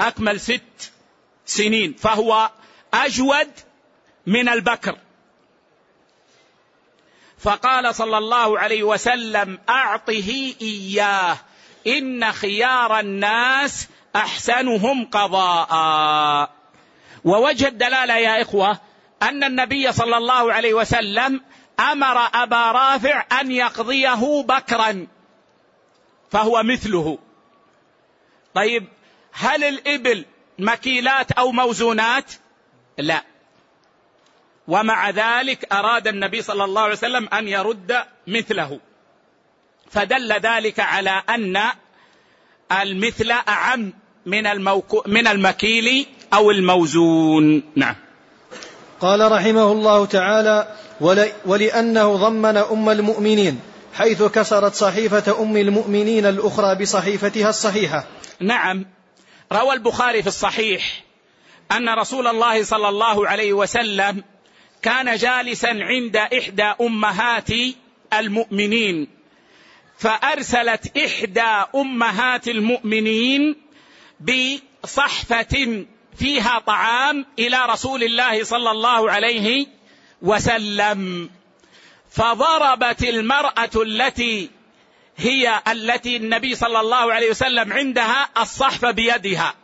أكمل 0.00 0.40
ست 0.40 0.92
سنين 1.46 1.94
فهو 1.94 2.50
أجود 2.94 3.50
من 4.26 4.48
البكر. 4.48 4.98
فقال 7.38 7.94
صلى 7.94 8.18
الله 8.18 8.58
عليه 8.58 8.82
وسلم 8.82 9.58
أعطه 9.68 10.54
إياه. 10.62 11.38
إن 11.86 12.32
خيار 12.32 13.00
الناس 13.00 13.88
أحسنهم 14.16 15.04
قضاء. 15.04 16.50
ووجه 17.24 17.68
الدلالة 17.68 18.16
يا 18.16 18.42
إخوة 18.42 18.80
أن 19.22 19.44
النبي 19.44 19.92
صلى 19.92 20.16
الله 20.16 20.52
عليه 20.52 20.74
وسلم 20.74 21.40
أمر 21.80 22.28
أبا 22.34 22.72
رافع 22.72 23.26
أن 23.40 23.52
يقضيه 23.52 24.42
بكرا 24.42 25.06
فهو 26.30 26.62
مثله. 26.62 27.18
طيب 28.54 28.88
هل 29.32 29.64
الإبل 29.64 30.24
مكيلات 30.58 31.32
أو 31.32 31.52
موزونات؟ 31.52 32.32
لا. 32.98 33.22
ومع 34.68 35.10
ذلك 35.10 35.72
أراد 35.72 36.08
النبي 36.08 36.42
صلى 36.42 36.64
الله 36.64 36.82
عليه 36.82 36.92
وسلم 36.92 37.28
أن 37.28 37.48
يرد 37.48 38.04
مثله. 38.26 38.80
فدل 39.90 40.32
ذلك 40.32 40.80
على 40.80 41.22
أن 41.28 41.58
المثل 42.82 43.30
أعم 43.30 43.92
من 44.26 44.46
الموكو 44.46 45.02
من 45.06 45.26
المكيل 45.26 46.06
أو 46.34 46.50
الموزون. 46.50 47.62
نعم. 47.76 47.96
قال 49.00 49.32
رحمه 49.32 49.72
الله 49.72 50.06
تعالى 50.06 50.76
ولأنه 51.46 52.16
ضمن 52.16 52.56
أم 52.56 52.88
المؤمنين 52.88 53.60
حيث 53.94 54.22
كسرت 54.22 54.74
صحيفة 54.74 55.42
أم 55.42 55.56
المؤمنين 55.56 56.26
الأخرى 56.26 56.74
بصحيفتها 56.74 57.48
الصحيحة. 57.48 58.04
نعم. 58.40 58.86
روى 59.52 59.72
البخاري 59.72 60.22
في 60.22 60.28
الصحيح 60.28 61.04
أن 61.72 61.88
رسول 61.88 62.26
الله 62.26 62.64
صلى 62.64 62.88
الله 62.88 63.28
عليه 63.28 63.52
وسلم 63.52 64.24
كان 64.82 65.16
جالسا 65.16 65.68
عند 65.68 66.16
إحدى 66.16 66.72
أمهات 66.80 67.50
المؤمنين. 68.12 69.19
فأرسلت 70.00 70.96
إحدى 70.96 71.64
أمهات 71.74 72.48
المؤمنين 72.48 73.56
بصحفة 74.20 75.84
فيها 76.18 76.58
طعام 76.58 77.26
إلى 77.38 77.66
رسول 77.66 78.02
الله 78.02 78.44
صلى 78.44 78.70
الله 78.70 79.10
عليه 79.10 79.66
وسلم. 80.22 81.30
فضربت 82.10 83.02
المرأة 83.02 83.70
التي 83.76 84.50
هي 85.16 85.62
التي 85.68 86.16
النبي 86.16 86.54
صلى 86.54 86.80
الله 86.80 87.12
عليه 87.12 87.30
وسلم 87.30 87.72
عندها 87.72 88.28
الصحفه 88.38 88.90
بيدها 88.90 89.54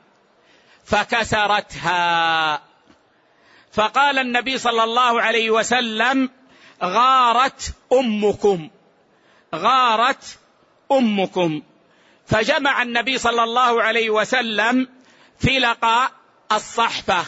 فكسرتها. 0.85 2.63
فقال 3.73 4.19
النبي 4.19 4.59
صلى 4.59 4.85
الله 4.85 5.23
عليه 5.23 5.51
وسلم 5.51 6.31
غارت 6.83 7.75
أمكم. 7.93 8.69
غارت 9.57 10.39
أمكم. 10.93 11.63
فجمع 12.27 12.83
النبي 12.83 13.19
صلى 13.19 13.45
الله 13.45 13.83
عليه 13.83 14.11
وسلم 14.11 14.89
فلق 15.39 16.13
الصحفه 16.53 17.25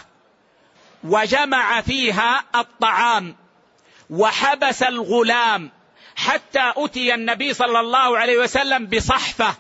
وجمع 1.04 1.80
فيها 1.80 2.44
الطعام 2.54 3.36
وحبس 4.10 4.82
الغلام 4.82 5.70
حتى 6.16 6.72
أتي 6.76 7.14
النبي 7.14 7.54
صلى 7.54 7.80
الله 7.80 8.18
عليه 8.18 8.38
وسلم 8.38 8.86
بصحفه 8.86 9.54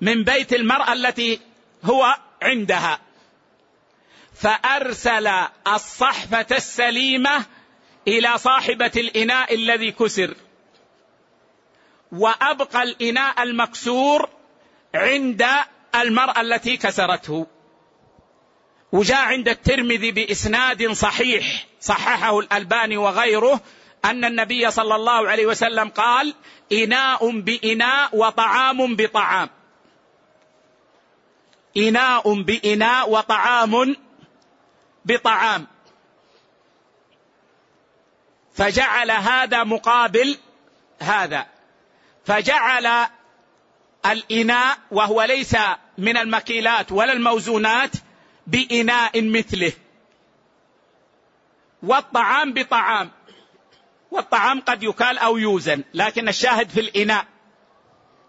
من 0.00 0.24
بيت 0.24 0.52
المرأة 0.52 0.92
التي 0.92 1.40
هو 1.84 2.16
عندها. 2.42 2.98
فأرسل 4.34 5.26
الصحفه 5.66 6.46
السليمة 6.56 7.44
إلى 8.08 8.38
صاحبة 8.38 8.92
الإناء 8.96 9.54
الذي 9.54 9.92
كسر. 9.92 10.34
وأبقى 12.14 12.82
الإناء 12.82 13.42
المكسور 13.42 14.28
عند 14.94 15.46
المرأة 15.94 16.40
التي 16.40 16.76
كسرته. 16.76 17.46
وجاء 18.92 19.24
عند 19.24 19.48
الترمذي 19.48 20.12
بإسناد 20.12 20.92
صحيح 20.92 21.66
صححه 21.80 22.38
الألباني 22.38 22.96
وغيره 22.96 23.60
أن 24.04 24.24
النبي 24.24 24.70
صلى 24.70 24.94
الله 24.94 25.28
عليه 25.28 25.46
وسلم 25.46 25.88
قال 25.88 26.34
إناء 26.72 27.40
بإناء 27.40 28.16
وطعام 28.16 28.96
بطعام. 28.96 29.50
إناء 31.76 32.42
بإناء 32.42 33.10
وطعام 33.10 33.96
بطعام. 35.04 35.66
فجعل 38.54 39.10
هذا 39.10 39.64
مقابل 39.64 40.38
هذا. 41.00 41.53
فجعل 42.24 43.06
الإناء 44.06 44.78
وهو 44.90 45.22
ليس 45.22 45.56
من 45.98 46.16
المكيلات 46.16 46.92
ولا 46.92 47.12
الموزونات 47.12 47.90
بإناء 48.46 49.22
مثله. 49.22 49.72
والطعام 51.82 52.52
بطعام. 52.52 53.10
والطعام 54.10 54.60
قد 54.60 54.82
يكال 54.82 55.18
أو 55.18 55.36
يوزن 55.38 55.84
لكن 55.94 56.28
الشاهد 56.28 56.68
في 56.68 56.80
الإناء. 56.80 57.26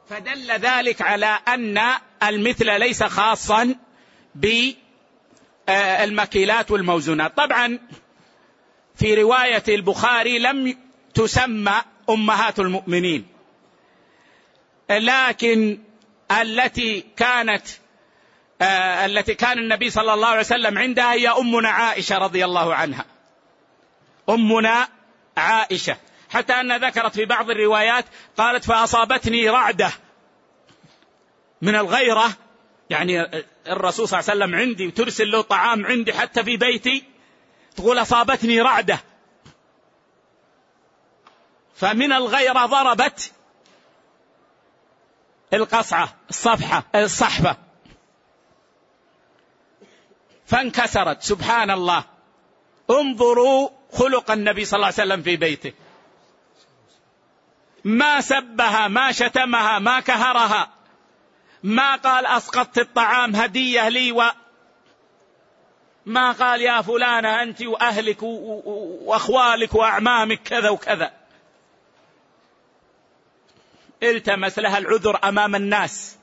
فدل 0.10 0.52
ذلك 0.52 1.02
على 1.02 1.40
أن 1.48 1.82
المثل 2.24 2.80
ليس 2.80 3.04
خاصا 3.04 3.76
بالمكيلات 5.68 6.72
والموزونات. 6.72 7.38
طبعا 7.38 7.80
في 8.96 9.14
رواية 9.14 9.64
البخاري 9.68 10.40
لم 10.40 10.78
تسمى 11.14 11.82
أمهات 12.10 12.60
المؤمنين. 12.60 13.35
لكن 14.90 15.80
التي 16.32 17.02
كانت 17.18 17.68
آه 18.62 19.06
التي 19.06 19.36
كان 19.36 19.60
النبي 19.60 19.90
صلى 19.90 20.14
الله 20.14 20.28
عليه 20.28 20.40
وسلم 20.40 20.78
عندها 20.78 21.14
هي 21.14 21.30
أمنا 21.30 21.70
عائشة 21.70 22.18
رضي 22.18 22.46
الله 22.46 22.76
عنها. 22.76 23.06
أمنا 24.30 24.88
عائشة. 25.38 25.98
حتى 26.30 26.54
أن 26.54 26.78
ذكرت 26.78 27.14
في 27.14 27.26
بعض 27.26 27.50
الروايات 27.50 28.06
قالت 28.38 28.64
فأصابتني 28.64 29.50
رعدة 29.50 29.92
من 31.62 31.76
الغيرة. 31.76 32.34
يعني 32.90 33.44
الرسول 33.68 34.08
صلى 34.08 34.20
الله 34.20 34.32
عليه 34.32 34.46
وسلم 34.46 34.56
عندي 34.56 34.88
وترسل 34.88 35.32
له 35.32 35.42
طعام 35.42 35.86
عندي 35.86 36.14
حتى 36.14 36.44
في 36.44 36.58
بيتي 36.58 37.04
تقول 37.76 38.02
أصابتني 38.02 38.62
رعدة. 38.62 39.00
فمن 41.76 42.14
الغيرة 42.14 42.66
ضربت 42.66 43.32
القصعة 45.54 46.16
الصفحة 46.30 46.84
الصحفه 46.96 47.58
فانكسرت 50.46 51.24
سبحان 51.24 51.72
الله. 51.72 52.04
انظروا 52.90 53.70
خلق 53.94 54.32
النبي 54.32 54.66
صلى 54.66 54.78
الله 54.78 54.86
عليه 54.86 54.96
وسلم 54.96 55.22
في 55.22 55.36
بيته. 55.36 55.74
ما 57.84 58.22
سبها 58.22 58.88
ما 58.88 59.12
شتمها 59.12 59.80
ما 59.80 60.00
كهرها. 60.00 60.70
ما 61.64 61.96
قال 61.96 62.26
أسقطت 62.26 62.78
الطعام 62.78 63.36
هدية 63.36 63.90
لي 63.90 64.12
و 64.12 64.24
ما 66.06 66.32
قال 66.32 66.62
يا 66.62 66.82
فلانة 66.82 67.42
أنت 67.42 67.62
وأهلك 67.62 68.24
وأخوالك 68.24 69.76
وأعمامك 69.76 70.44
كذا 70.44 70.70
وكذا. 70.70 71.25
التمس 74.10 74.60
لها 74.60 74.78
العذر 74.78 75.20
أمام 75.24 75.56
الناس. 75.56 76.18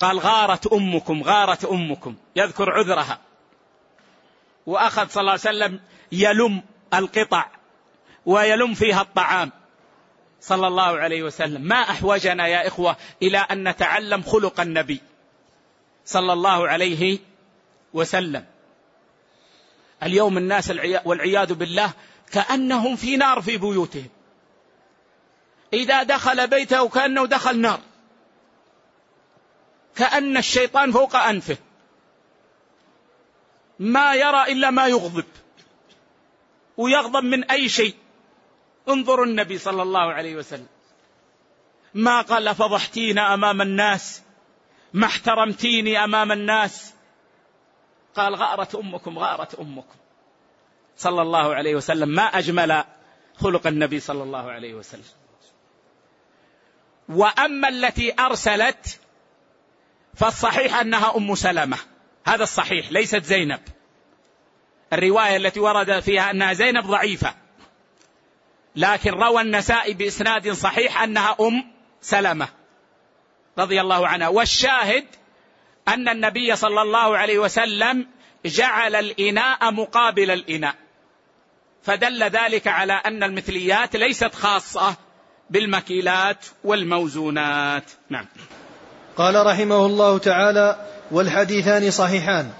قال 0.00 0.18
غارت 0.18 0.66
أمكم 0.66 1.22
غارت 1.22 1.64
أمكم. 1.64 2.16
يذكر 2.36 2.70
عذرها. 2.70 3.18
وأخذ 4.66 5.08
صلى 5.08 5.20
الله 5.20 5.30
عليه 5.30 5.40
وسلم 5.40 5.80
يلم 6.12 6.62
القطع 6.94 7.46
ويلم 8.26 8.74
فيها 8.74 9.00
الطعام. 9.00 9.52
صلى 10.40 10.66
الله 10.66 10.98
عليه 10.98 11.22
وسلم. 11.22 11.62
ما 11.62 11.76
أحوجنا 11.76 12.46
يا 12.46 12.66
إخوة 12.66 12.96
إلى 13.22 13.38
أن 13.38 13.68
نتعلم 13.68 14.22
خلق 14.22 14.60
النبي. 14.60 15.00
صلى 16.04 16.32
الله 16.32 16.68
عليه 16.68 17.18
وسلم. 17.92 18.44
اليوم 20.02 20.38
الناس 20.38 20.72
والعياذ 21.04 21.54
بالله 21.54 21.90
كأنهم 22.32 22.96
في 22.96 23.16
نار 23.16 23.40
في 23.40 23.56
بيوتهم. 23.56 24.08
إذا 25.72 26.02
دخل 26.02 26.46
بيته 26.46 26.88
كانه 26.88 27.26
دخل 27.26 27.60
نار. 27.60 27.80
كأن 29.96 30.36
الشيطان 30.36 30.92
فوق 30.92 31.16
أنفه. 31.16 31.56
ما 33.78 34.14
يرى 34.14 34.52
إلا 34.52 34.70
ما 34.70 34.86
يغضب. 34.86 35.24
ويغضب 36.76 37.24
من 37.24 37.44
أي 37.44 37.68
شيء. 37.68 37.94
انظروا 38.88 39.26
النبي 39.26 39.58
صلى 39.58 39.82
الله 39.82 40.12
عليه 40.12 40.36
وسلم. 40.36 40.66
ما 41.94 42.20
قال 42.20 42.54
فضحتينا 42.54 43.34
أمام 43.34 43.62
الناس. 43.62 44.22
ما 44.92 45.06
احترمتيني 45.06 46.04
أمام 46.04 46.32
الناس. 46.32 46.94
قال 48.16 48.34
غارت 48.34 48.74
أمكم 48.74 49.18
غارت 49.18 49.54
أمكم. 49.54 49.96
صلى 50.96 51.22
الله 51.22 51.54
عليه 51.54 51.74
وسلم. 51.74 52.08
ما 52.08 52.22
أجمل 52.22 52.84
خلق 53.40 53.66
النبي 53.66 54.00
صلى 54.00 54.22
الله 54.22 54.50
عليه 54.50 54.74
وسلم. 54.74 55.04
وأما 57.08 57.68
التي 57.68 58.14
أرسلت 58.20 59.00
فالصحيح 60.14 60.80
أنها 60.80 61.16
أم 61.16 61.34
سلمة. 61.34 61.78
هذا 62.26 62.42
الصحيح 62.42 62.92
ليست 62.92 63.24
زينب. 63.24 63.60
الرواية 64.92 65.36
التي 65.36 65.60
ورد 65.60 66.00
فيها 66.00 66.30
أنها 66.30 66.52
زينب 66.52 66.86
ضعيفة. 66.86 67.34
لكن 68.76 69.10
روى 69.10 69.42
النسائي 69.42 69.94
بإسناد 69.94 70.52
صحيح 70.52 71.02
أنها 71.02 71.36
أم 71.40 71.72
سلمة 72.00 72.48
رضي 73.58 73.80
الله 73.80 74.08
عنها. 74.08 74.28
والشاهد 74.28 75.04
أن 75.88 76.08
النبي 76.08 76.56
صلى 76.56 76.82
الله 76.82 77.16
عليه 77.16 77.38
وسلم 77.38 78.08
جعل 78.46 78.94
الإناء 78.94 79.70
مقابل 79.70 80.30
الإناء. 80.30 80.74
فدل 81.82 82.22
ذلك 82.24 82.66
على 82.66 82.92
أن 82.92 83.22
المثليات 83.22 83.96
ليست 83.96 84.34
خاصة 84.34 84.96
بالمكيلات 85.50 86.46
والموزونات. 86.64 87.90
نعم. 88.10 88.26
قال 89.16 89.46
رحمه 89.46 89.86
الله 89.86 90.18
تعالى 90.18 90.86
والحديثان 91.10 91.90
صحيحان. 91.90 92.50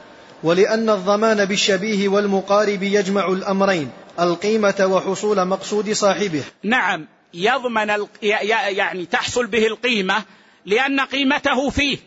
ولأن 0.43 0.91
الضمان 0.91 1.45
بالشبيه 1.45 2.09
والمقارب 2.09 2.83
يجمع 2.83 3.29
الأمرين 3.29 3.91
القيمة 4.21 4.87
وحصول 4.87 5.45
مقصود 5.45 5.93
صاحبه. 5.93 6.45
نعم 6.63 7.07
يضمن 7.35 8.07
يعني 8.23 9.07
تحصل 9.07 9.47
به 9.47 9.67
القيمة 9.67 10.25
لأن 10.67 11.01
قيمته 11.01 11.71
فيه 11.71 11.99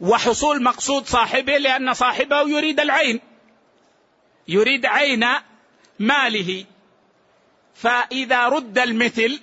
وحصول 0.00 0.62
مقصود 0.62 1.06
صاحبه 1.06 1.56
لأن 1.56 1.94
صاحبه 1.94 2.48
يريد 2.48 2.80
العين 2.80 3.20
يريد 4.48 4.86
عين 4.86 5.24
ماله. 5.98 6.64
فإذا 7.74 8.48
رد 8.48 8.78
المثل 8.78 9.40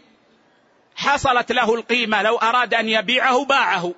حصلت 1.00 1.52
له 1.52 1.76
القيمة 1.76 2.22
لو 2.22 2.38
أراد 2.38 2.74
أن 2.74 2.90
يبيعه 2.90 3.46
باعه. 3.46 3.94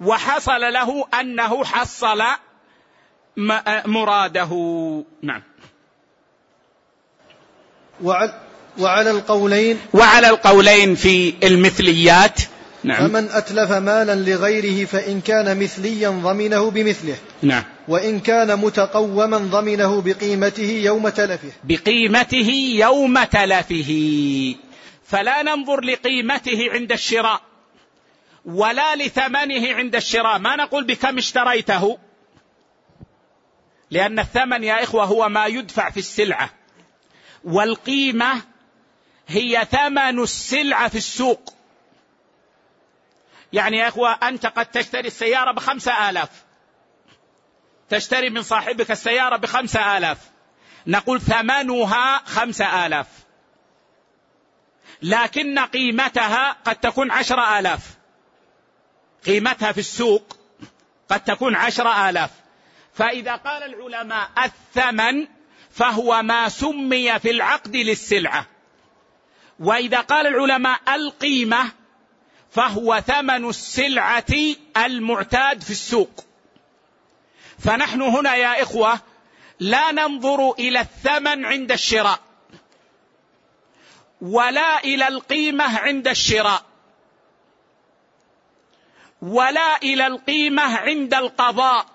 وحصل 0.00 0.60
له 0.60 1.06
أنه 1.20 1.64
حصل 1.64 2.22
مراده. 3.86 4.52
نعم. 5.22 5.42
وعلى 8.78 9.10
القولين. 9.10 9.78
وعلى 9.94 10.28
القولين 10.30 10.94
في 10.94 11.34
المثليات. 11.42 12.40
نعم. 12.84 13.08
فمن 13.08 13.28
أتلف 13.30 13.72
مالا 13.72 14.14
لغيره 14.14 14.86
فإن 14.86 15.20
كان 15.20 15.60
مثليا 15.60 16.08
ضمنه 16.08 16.70
بمثله. 16.70 17.16
نعم. 17.42 17.64
وإن 17.88 18.20
كان 18.20 18.58
متقوما 18.58 19.38
ضمنه 19.38 20.00
بقيمته 20.00 20.80
يوم 20.84 21.08
تلفه. 21.08 21.52
بقيمته 21.64 22.50
يوم 22.78 23.24
تلفه. 23.24 24.54
فلا 25.08 25.42
ننظر 25.42 25.80
لقيمته 25.80 26.68
عند 26.72 26.92
الشراء 26.92 27.42
ولا 28.44 28.96
لثمنه 28.96 29.74
عند 29.74 29.96
الشراء. 29.96 30.38
ما 30.38 30.56
نقول 30.56 30.84
بكم 30.84 31.18
اشتريته؟ 31.18 31.98
لأن 33.90 34.18
الثمن 34.18 34.64
يا 34.64 34.82
إخوة 34.82 35.04
هو 35.04 35.28
ما 35.28 35.46
يدفع 35.46 35.90
في 35.90 35.96
السلعة 35.96 36.50
والقيمة 37.44 38.42
هي 39.28 39.66
ثمن 39.70 40.22
السلعة 40.22 40.88
في 40.88 40.98
السوق. 40.98 41.54
يعني 43.52 43.76
يا 43.76 43.88
إخوة 43.88 44.10
أنت 44.10 44.46
قد 44.46 44.66
تشتري 44.66 45.08
السيارة 45.08 45.52
بخمسة 45.52 46.10
آلاف 46.10 46.30
تشتري 47.88 48.30
من 48.30 48.42
صاحبك 48.42 48.90
السيارة 48.90 49.36
بخمسة 49.36 49.98
آلاف 49.98 50.18
نقول 50.86 51.20
ثمنها 51.20 52.18
خمسة 52.18 52.86
آلاف. 52.86 53.06
لكن 55.02 55.58
قيمتها 55.58 56.56
قد 56.64 56.76
تكون 56.76 57.10
عشر 57.10 57.58
آلاف. 57.58 57.80
قيمتها 59.26 59.72
في 59.72 59.80
السوق 59.80 60.36
قد 61.08 61.24
تكون 61.24 61.56
عشر 61.56 62.08
آلاف. 62.08 62.30
فإذا 62.94 63.36
قال 63.36 63.62
العلماء 63.62 64.30
الثمن 64.44 65.26
فهو 65.70 66.22
ما 66.22 66.48
سمي 66.48 67.18
في 67.18 67.30
العقد 67.30 67.76
للسلعة. 67.76 68.46
وإذا 69.58 70.00
قال 70.00 70.26
العلماء 70.26 70.80
القيمة 70.94 71.70
فهو 72.50 73.02
ثمن 73.06 73.48
السلعة 73.48 74.34
المعتاد 74.76 75.62
في 75.62 75.70
السوق. 75.70 76.24
فنحن 77.58 78.02
هنا 78.02 78.34
يا 78.34 78.62
إخوة 78.62 79.00
لا 79.60 79.92
ننظر 79.92 80.50
إلى 80.50 80.80
الثمن 80.80 81.44
عند 81.44 81.72
الشراء. 81.72 82.27
ولا 84.20 84.78
إلى 84.78 85.08
القيمة 85.08 85.78
عند 85.78 86.08
الشراء. 86.08 86.62
ولا 89.22 89.76
إلى 89.76 90.06
القيمة 90.06 90.76
عند 90.76 91.14
القضاء. 91.14 91.86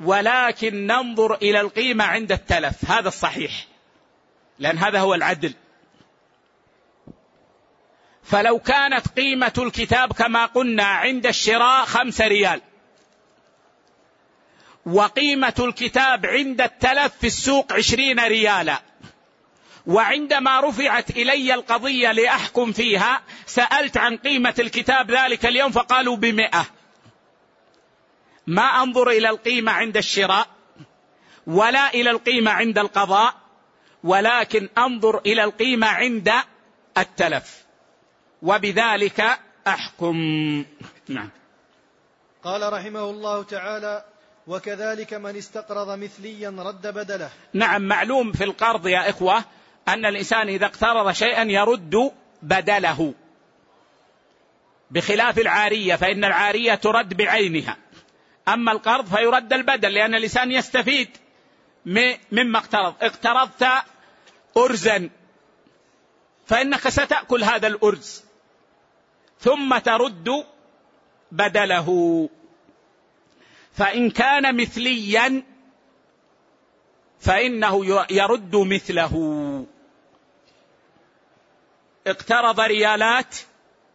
ولكن 0.00 0.86
ننظر 0.86 1.34
إلى 1.34 1.60
القيمة 1.60 2.04
عند 2.04 2.32
التلف. 2.32 2.90
هذا 2.90 3.08
الصحيح. 3.08 3.66
لأن 4.58 4.78
هذا 4.78 5.00
هو 5.00 5.14
العدل. 5.14 5.54
فلو 8.22 8.58
كانت 8.58 9.08
قيمة 9.08 9.52
الكتاب 9.58 10.12
كما 10.12 10.46
قلنا 10.46 10.84
عند 10.84 11.26
الشراء 11.26 11.84
خمس 11.84 12.20
ريال. 12.20 12.62
وقيمة 14.86 15.54
الكتاب 15.58 16.26
عند 16.26 16.60
التلف 16.60 17.16
في 17.20 17.26
السوق 17.26 17.72
عشرين 17.72 18.20
ريالا. 18.20 18.89
وعندما 19.86 20.60
رفعت 20.60 21.10
إلي 21.10 21.54
القضية 21.54 22.12
لأحكم 22.12 22.72
فيها 22.72 23.22
سألت 23.46 23.96
عن 23.96 24.16
قيمة 24.16 24.54
الكتاب 24.58 25.10
ذلك 25.10 25.46
اليوم 25.46 25.72
فقالوا 25.72 26.16
بمئة. 26.16 26.66
ما 28.46 28.62
أنظر 28.62 29.10
إلى 29.10 29.28
القيمة 29.28 29.72
عند 29.72 29.96
الشراء 29.96 30.46
ولا 31.46 31.94
إلى 31.94 32.10
القيمة 32.10 32.50
عند 32.50 32.78
القضاء 32.78 33.34
ولكن 34.04 34.68
أنظر 34.78 35.18
إلى 35.18 35.44
القيمة 35.44 35.86
عند 35.86 36.32
التلف. 36.98 37.64
وبذلك 38.42 39.38
أحكم. 39.66 40.16
نعم. 41.08 41.28
قال 42.44 42.72
رحمه 42.72 43.10
الله 43.10 43.42
تعالى 43.42 44.04
وكذلك 44.46 45.14
من 45.14 45.36
استقرض 45.36 45.98
مثليا 45.98 46.54
رد 46.58 46.86
بدله. 46.86 47.30
نعم 47.52 47.82
معلوم 47.82 48.32
في 48.32 48.44
القرض 48.44 48.86
يا 48.86 49.10
إخوة 49.10 49.44
أن 49.88 50.06
الإنسان 50.06 50.48
إذا 50.48 50.66
اقترض 50.66 51.12
شيئا 51.12 51.42
يرد 51.42 52.12
بدله 52.42 53.14
بخلاف 54.90 55.38
العارية 55.38 55.96
فإن 55.96 56.24
العارية 56.24 56.74
ترد 56.74 57.14
بعينها. 57.14 57.76
أما 58.48 58.72
القرض 58.72 59.16
فيرد 59.16 59.52
البدل 59.52 59.94
لأن 59.94 60.14
الإنسان 60.14 60.52
يستفيد 60.52 61.08
مما 62.32 62.58
اقترض. 62.58 62.94
اقترضت 63.00 63.66
أرزا 64.56 65.10
فإنك 66.46 66.88
ستأكل 66.88 67.44
هذا 67.44 67.66
الأرز 67.66 68.24
ثم 69.40 69.78
ترد 69.78 70.44
بدله. 71.32 72.28
فإن 73.72 74.10
كان 74.10 74.56
مثليا 74.56 75.42
فإنه 77.20 78.04
يرد 78.10 78.56
مثله. 78.56 79.14
اقترض 82.06 82.60
ريالات 82.60 83.34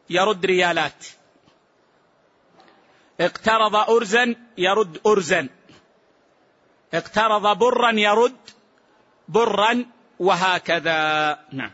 يرد 0.10 0.46
ريالات. 0.46 1.06
اقترض 3.22 3.76
أرزا 3.76 4.36
يرد 4.58 5.00
أرزا. 5.08 5.48
اقترض 6.94 7.58
برا 7.58 7.92
يرد 7.92 8.36
برا 9.30 9.86
وهكذا. 10.20 11.38
نعم. 11.52 11.72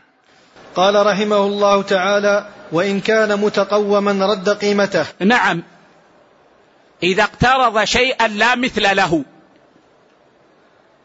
قال 0.74 1.06
رحمه 1.06 1.46
الله 1.46 1.82
تعالى 1.82 2.48
وإن 2.72 3.00
كان 3.00 3.40
متقوما 3.40 4.26
رد 4.26 4.48
قيمته. 4.48 5.06
نعم. 5.20 5.62
إذا 7.02 7.22
اقترض 7.22 7.84
شيئا 7.84 8.28
لا 8.28 8.54
مثل 8.54 8.96
له 8.96 9.24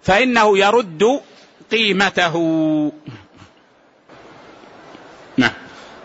فإنه 0.04 0.58
يرد 0.58 1.22
قيمته. 1.72 2.36
نعم. 5.38 5.52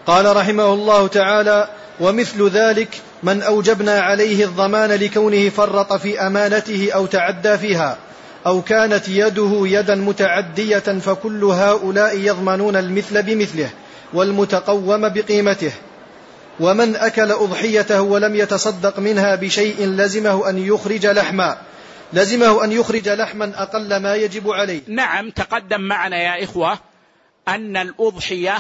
قال 0.07 0.37
رحمه 0.37 0.75
الله 0.75 1.07
تعالى 1.07 1.69
ومثل 2.01 2.49
ذلك 2.49 2.89
من 3.23 3.43
أوجبنا 3.43 4.01
عليه 4.01 4.45
الضمان 4.45 4.91
لكونه 4.91 5.49
فرط 5.49 5.93
في 5.93 6.21
أمانته 6.27 6.91
أو 6.95 7.07
تعدى 7.07 7.59
فيها 7.59 7.99
أو 8.47 8.63
كانت 8.63 9.09
يده 9.09 9.61
يدا 9.65 9.95
متعدية 9.95 10.79
فكل 10.79 11.45
هؤلاء 11.45 12.19
يضمنون 12.19 12.77
المثل 12.77 13.23
بمثله 13.23 13.71
والمتقوم 14.13 15.09
بقيمته. 15.09 15.73
ومن 16.61 16.97
أكل 16.97 17.33
أضحيته 17.33 18.03
ولم 18.03 18.37
يتصدق 18.37 18.99
منها 18.99 19.35
بشيء 19.35 19.87
لزمه 19.87 20.51
أن 20.51 20.59
يخرج 20.59 21.07
لحما 21.07 21.57
لزمه 22.13 22.65
أن 22.65 22.73
يخرج 22.73 23.09
لحما 23.09 23.53
أقل 23.63 23.97
ما 23.97 24.15
يجب 24.15 24.51
عليه. 24.51 24.81
نعم 24.87 25.31
تقدم 25.31 25.81
معنا 25.81 26.17
يا 26.17 26.45
إخوة 26.45 26.79
أن 27.49 27.77
الأضحية 27.77 28.59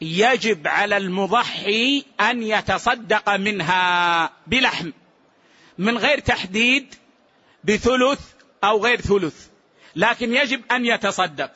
يجب 0.00 0.68
على 0.68 0.96
المضحي 0.96 2.04
أن 2.20 2.42
يتصدق 2.42 3.36
منها 3.36 4.32
بلحم 4.46 4.90
من 5.78 5.98
غير 5.98 6.18
تحديد 6.18 6.94
بثلث 7.64 8.20
أو 8.64 8.84
غير 8.84 9.00
ثلث 9.00 9.50
لكن 9.96 10.34
يجب 10.34 10.62
أن 10.72 10.86
يتصدق. 10.86 11.50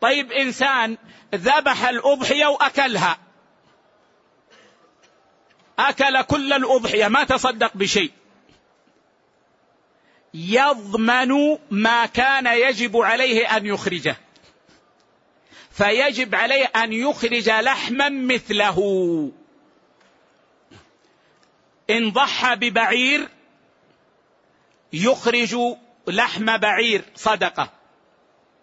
طيب 0.00 0.32
إنسان 0.32 0.98
ذبح 1.34 1.88
الأضحية 1.88 2.46
وأكلها. 2.46 3.18
أكل 5.78 6.22
كل 6.22 6.52
الأضحية 6.52 7.08
ما 7.08 7.24
تصدق 7.24 7.76
بشيء. 7.76 8.12
يضمن 10.34 11.58
ما 11.70 12.06
كان 12.06 12.46
يجب 12.46 12.96
عليه 12.96 13.56
أن 13.56 13.66
يخرجه. 13.66 14.16
فيجب 15.80 16.34
عليه 16.34 16.64
أن 16.64 16.92
يخرج 16.92 17.50
لحما 17.50 18.08
مثله. 18.08 18.78
إن 21.90 22.10
ضحى 22.10 22.56
ببعير 22.56 23.28
يخرج 24.92 25.56
لحم 26.06 26.58
بعير 26.58 27.04
صدقة. 27.16 27.70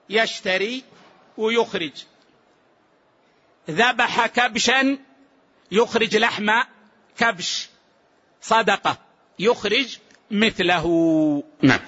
يشتري 0.09 0.83
ويخرج. 1.37 2.05
ذبح 3.69 4.25
كبشا 4.27 4.97
يخرج 5.71 6.17
لحم 6.17 6.49
كبش 7.17 7.69
صدقة. 8.41 8.97
يخرج 9.39 9.97
مثله. 10.31 11.43
نعم. 11.61 11.79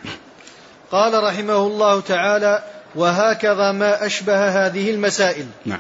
قال 0.92 1.24
رحمه 1.24 1.68
الله 1.68 2.02
تعالى 2.02 2.79
وهكذا 2.96 3.72
ما 3.72 4.06
أشبه 4.06 4.66
هذه 4.66 4.92
المسائل. 4.92 5.48
نعم. 5.66 5.80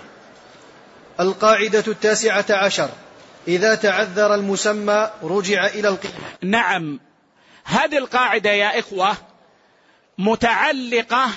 القاعدة 1.20 1.84
التاسعة 1.88 2.46
عشر. 2.50 2.90
إذا 3.48 3.76
تعذر 3.76 4.36
المسمى 4.36 5.12
رجع 5.24 5.68
إلى 5.68 5.88
القيمة. 5.88 6.14
نعم. 6.42 7.00
هذه 7.64 7.98
القاعدة 7.98 8.50
يا 8.50 8.80
إخوة 8.80 9.18
متعلقة 10.18 11.30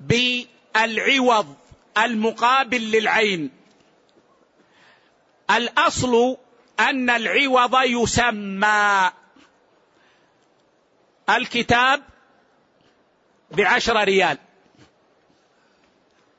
بالعوض 0.00 1.54
المقابل 1.98 2.90
للعين. 2.90 3.50
الأصل 5.50 6.36
أن 6.80 7.10
العوض 7.10 7.74
يسمى. 7.84 9.10
الكتاب 11.30 12.02
بعشرة 13.50 14.04
ريال. 14.04 14.38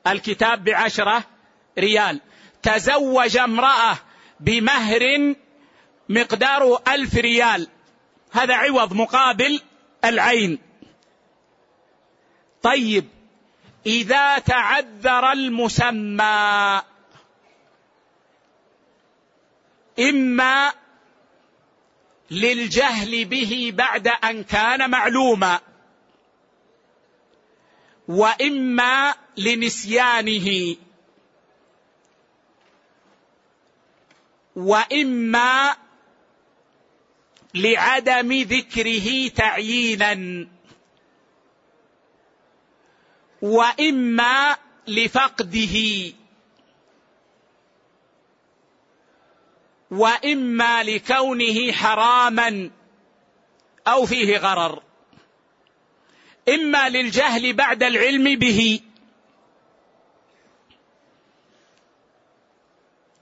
الكتاب 0.06 0.64
بعشرة 0.64 1.24
ريال. 1.78 2.20
تزوج 2.62 3.36
امرأة 3.36 3.98
بمهر 4.40 5.34
مقداره 6.08 6.82
ألف 6.88 7.14
ريال. 7.14 7.68
هذا 8.32 8.54
عوض 8.54 8.92
مقابل 8.92 9.60
العين. 10.04 10.58
طيب 12.62 13.08
إذا 13.86 14.38
تعذر 14.38 15.32
المسمى 15.32 16.82
إما 19.98 20.72
للجهل 22.30 23.24
به 23.24 23.72
بعد 23.74 24.08
أن 24.08 24.44
كان 24.44 24.90
معلوما. 24.90 25.60
وإما 28.08 29.14
لنسيانه. 29.36 30.76
وإما 34.56 35.76
لعدم 37.54 38.32
ذكره 38.32 39.28
تعيينا. 39.28 40.46
وإما 43.42 44.56
لفقده. 44.86 45.76
وإما 49.90 50.82
لكونه 50.82 51.72
حراما 51.72 52.70
أو 53.86 54.06
فيه 54.06 54.36
غرر. 54.36 54.82
إما 56.48 56.88
للجهل 56.88 57.52
بعد 57.52 57.82
العلم 57.82 58.38
به. 58.38 58.80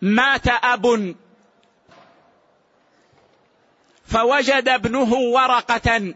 مات 0.03 0.49
أب. 0.49 1.15
فوجد 4.07 4.69
ابنه 4.69 5.15
ورقة. 5.15 6.15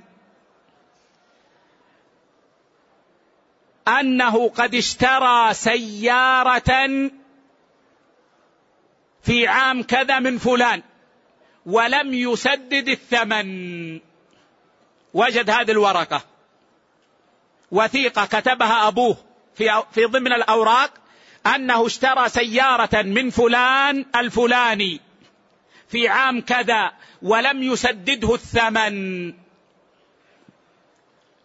أنه 3.89 4.49
قد 4.49 4.75
اشترى 4.75 5.55
سيارة 5.55 7.11
في 9.23 9.47
عام 9.47 9.83
كذا 9.83 10.19
من 10.19 10.39
فلان 10.39 10.83
ولم 11.67 12.15
يسدد 12.15 12.89
الثمن. 12.89 14.01
وجد 15.15 15.51
هذه 15.51 15.71
الورقة. 15.71 16.38
وثيقة 17.73 18.27
كتبها 18.27 18.89
أبوه 18.89 19.17
في 19.55 19.83
في 19.93 20.05
ضمن 20.05 20.33
الأوراق 20.33 20.91
أنه 21.47 21.87
اشترى 21.87 22.29
سيارة 22.29 23.03
من 23.03 23.31
فلان 23.31 24.07
الفلاني 24.17 25.01
في 25.89 26.09
عام 26.09 26.41
كذا 26.41 26.93
ولم 27.23 27.63
يسدده 27.63 28.35
الثمن. 28.35 29.29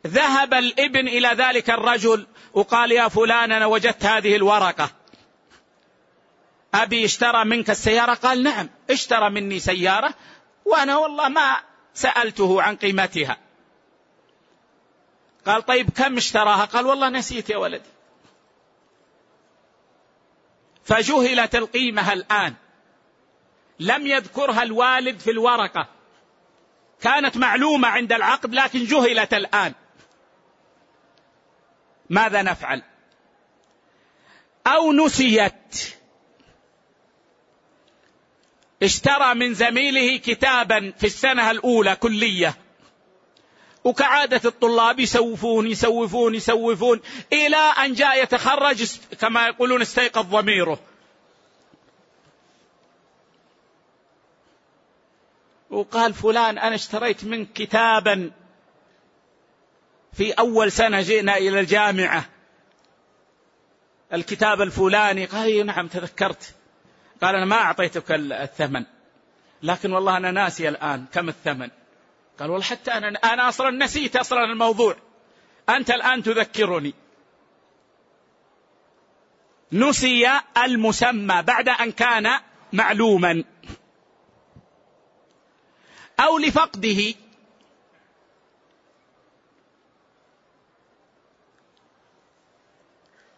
ذهب 0.08 0.54
الابن 0.54 1.08
إلى 1.08 1.28
ذلك 1.28 1.70
الرجل 1.70 2.28
وقال 2.54 2.92
يا 2.92 3.08
فلان 3.08 3.52
أنا 3.52 3.66
وجدت 3.66 4.06
هذه 4.06 4.36
الورقة. 4.36 4.90
أبي 6.74 7.06
اشترى 7.06 7.46
منك 7.46 7.70
السيارة؟ 7.70 8.14
قال 8.14 8.44
نعم 8.44 8.70
اشترى 8.90 9.30
مني 9.30 9.60
سيارة 9.60 10.14
وأنا 10.66 10.98
والله 10.98 11.30
ما 11.30 11.60
سألته 11.94 12.62
عن 12.62 12.76
قيمتها. 12.76 13.38
قال 15.46 15.66
طيب 15.66 15.90
كم 15.90 16.18
اشتراها؟ 16.18 16.66
قال 16.66 16.86
والله 16.86 17.10
نسيت 17.10 17.50
يا 17.50 17.58
ولدي. 17.58 17.90
فجهلت 20.84 21.56
القيمة 21.56 22.14
الآن. 22.14 22.54
لم 23.80 24.08
يذكرها 24.08 24.64
الوالد 24.64 25.20
في 25.20 25.32
الورقة. 25.32 25.88
كانت 27.02 27.38
معلومة 27.38 27.88
عند 27.88 28.14
العقد 28.14 28.54
لكن 28.54 28.86
جهلت 28.86 29.34
الآن. 29.34 29.74
ماذا 32.10 32.42
نفعل؟ 32.42 32.84
أو 34.68 34.94
نسيت. 34.94 35.96
اشترى 38.84 39.34
من 39.34 39.54
زميله 39.54 40.18
كتابا 40.18 40.94
في 40.98 41.08
السنة 41.08 41.52
الأولى 41.52 41.96
كلية. 41.96 42.63
وكعادة 43.84 44.42
الطلاب 44.46 45.00
يسوفون 45.00 45.68
يسوفون 45.68 46.36
يسوفون 46.36 47.02
إلى 47.34 47.58
أن 47.58 47.94
جاء 47.94 48.24
يتخرج 48.24 48.98
كما 49.22 49.48
يقولون 49.48 49.82
استيقظ 49.82 50.26
ضميره. 50.26 50.80
وقال 55.70 56.14
فلان 56.14 56.58
أنا 56.58 56.76
اشتريت 56.76 57.24
منك 57.24 57.54
كتابا. 57.54 58.32
في 60.14 60.32
أول 60.32 60.72
سنة 60.72 61.02
جئنا 61.02 61.38
إلى 61.38 61.60
الجامعة. 61.60 62.26
الكتاب 64.14 64.62
الفلاني. 64.62 65.26
قال 65.26 65.66
نعم 65.66 65.88
تذكرت. 65.88 66.56
قال 67.22 67.36
أنا 67.36 67.46
ما 67.46 67.56
أعطيتك 67.56 68.12
الثمن. 68.12 68.86
لكن 69.64 69.94
والله 69.94 70.18
أنا 70.18 70.32
ناسي 70.32 70.70
الآن 70.70 71.06
كم 71.14 71.30
الثمن. 71.30 71.70
قال 72.40 72.50
والله 72.50 72.66
حتى 72.66 72.92
أنا 72.92 73.08
أنا 73.08 73.50
أصلا 73.50 73.70
نسيت 73.70 74.16
أصلا 74.16 74.44
الموضوع. 74.44 74.96
أنت 75.70 75.90
الآن 75.90 76.24
تذكرني. 76.24 76.94
نسي 79.72 80.40
المسمى 80.58 81.42
بعد 81.42 81.70
أن 81.70 81.92
كان 81.92 82.40
معلوما. 82.74 83.44
أو 86.20 86.38
لفقده. 86.38 87.14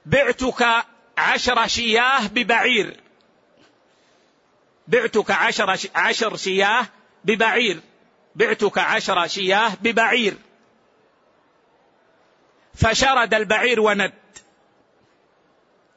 بعتك 0.06 0.86
عشر 1.18 1.68
شياه 1.68 2.28
ببعير. 2.28 3.00
بعتك 4.88 5.32
عشر, 5.32 5.78
عشر 5.96 6.36
شياه 6.38 6.88
ببعير. 7.26 7.82
بعتك 8.36 8.78
عشر 8.78 9.28
شياه 9.28 9.76
ببعير. 9.82 10.38
فشرد 12.74 13.34
البعير 13.34 13.80
وند 13.80 14.14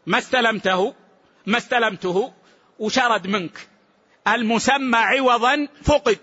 ما 0.07 0.19
استلمته؟ 0.19 0.95
ما 1.47 1.59
استلمته. 1.59 2.33
وشرد 2.79 3.27
منك. 3.27 3.69
المسمى 4.29 4.99
عوضا 4.99 5.69
فقد. 5.85 6.19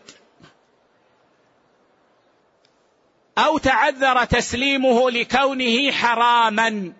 أو 3.38 3.57
تعذر 3.57 4.26
تسليمه 4.26 5.11
لكونه 5.11 5.91
حراما. 5.91 6.93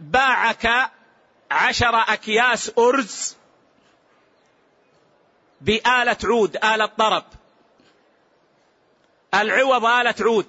باعك 0.00 0.90
عشر 1.50 1.96
أكياس 1.96 2.72
أرز 2.78 3.39
بآلة 5.60 6.16
عود 6.24 6.56
آلة 6.56 6.86
طرب. 6.86 7.24
العوض 9.34 9.84
آلة 9.84 10.14
عود. 10.20 10.46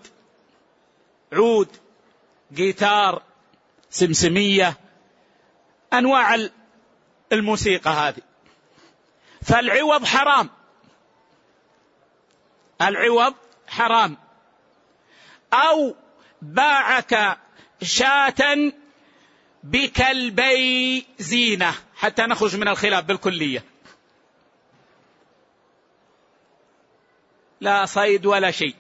عود 1.34 1.70
جيتار 2.54 3.22
سمسمية 3.90 4.78
أنواع 5.94 6.50
الموسيقى 7.32 7.90
هذه. 7.90 8.22
فالعوض 9.42 10.06
حرام. 10.06 10.50
العوض 12.82 13.34
حرام. 13.68 14.18
أو 15.54 15.96
باعك 16.42 17.38
شاة 17.82 18.72
بكلبي 19.64 21.06
زينة. 21.20 21.74
حتى 21.96 22.22
نخرج 22.22 22.56
من 22.56 22.68
الخلاف 22.68 23.06
بالكلية. 23.06 23.71
لا 27.62 27.86
صيد 27.86 28.26
ولا 28.26 28.52
شيء. 28.52 28.76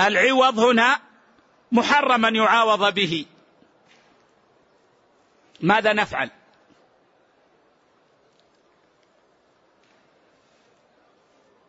العوض 0.00 0.58
هنا 0.58 1.00
محرم 1.72 2.24
ان 2.24 2.36
يعاوض 2.36 2.94
به. 2.94 3.26
ماذا 5.60 5.92
نفعل؟ 5.92 6.30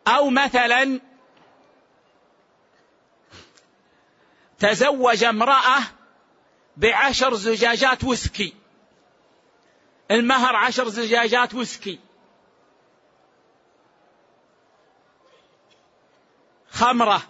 أو 0.08 0.30
مثلا 0.30 1.00
تزوج 4.58 5.24
امرأة 5.24 5.80
بعشر 6.76 7.34
زجاجات 7.34 8.04
وسكي. 8.04 8.54
المهر 10.10 10.56
عشر 10.56 10.88
زجاجات 10.88 11.54
وسكي. 11.54 12.09
خمرة. 16.70 17.22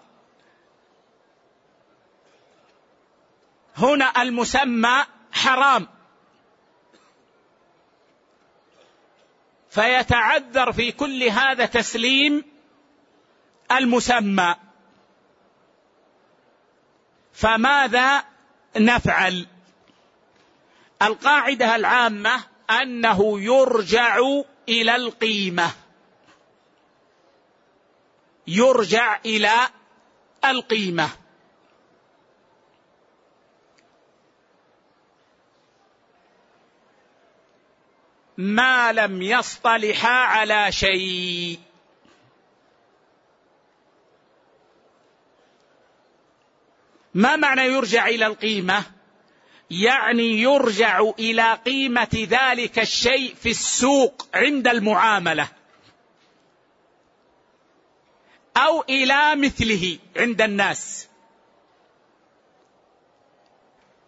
هنا 3.77 4.23
المسمى 4.23 5.05
حرام. 5.33 5.89
فيتعذر 9.71 10.73
في 10.73 10.93
كل 10.93 11.23
هذا 11.23 11.67
تسليم 11.67 12.45
المسمى. 13.73 14.55
فماذا 17.33 18.25
نفعل؟ 18.77 19.47
القاعدة 21.03 21.77
العامة 21.77 22.45
أنه 22.71 23.41
يرجع 23.41 24.19
إلى 24.69 24.97
القيمة. 24.97 25.71
يرجع 28.51 29.19
إلى 29.27 29.69
القيمة. 30.45 31.11
ما 38.39 38.93
لم 38.93 39.23
يصطلحا 39.23 40.09
على 40.09 40.73
شيء. 40.73 41.59
ما 47.15 47.37
معنى 47.37 47.63
يرجع 47.63 48.07
إلى 48.07 48.27
القيمة؟ 48.27 48.85
يعني 49.71 50.43
يرجع 50.43 51.01
إلى 51.19 51.55
قيمة 51.55 52.27
ذلك 52.31 52.79
الشيء 52.79 53.35
في 53.35 53.51
السوق 53.51 54.29
عند 54.35 54.69
المعاملة. 54.69 55.60
أو 58.57 58.83
إلى 58.89 59.37
مثله 59.37 59.99
عند 60.17 60.43
الناس. 60.43 61.09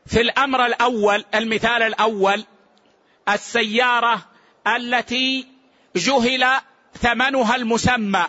في 0.07 0.21
الأمر 0.21 0.67
الأول 0.67 1.25
المثال 1.35 1.83
الأول 1.83 2.45
السيارة 3.29 4.27
التي 4.67 5.47
جهل 5.97 6.61
ثمنها 7.01 7.57
المسمى. 7.57 8.27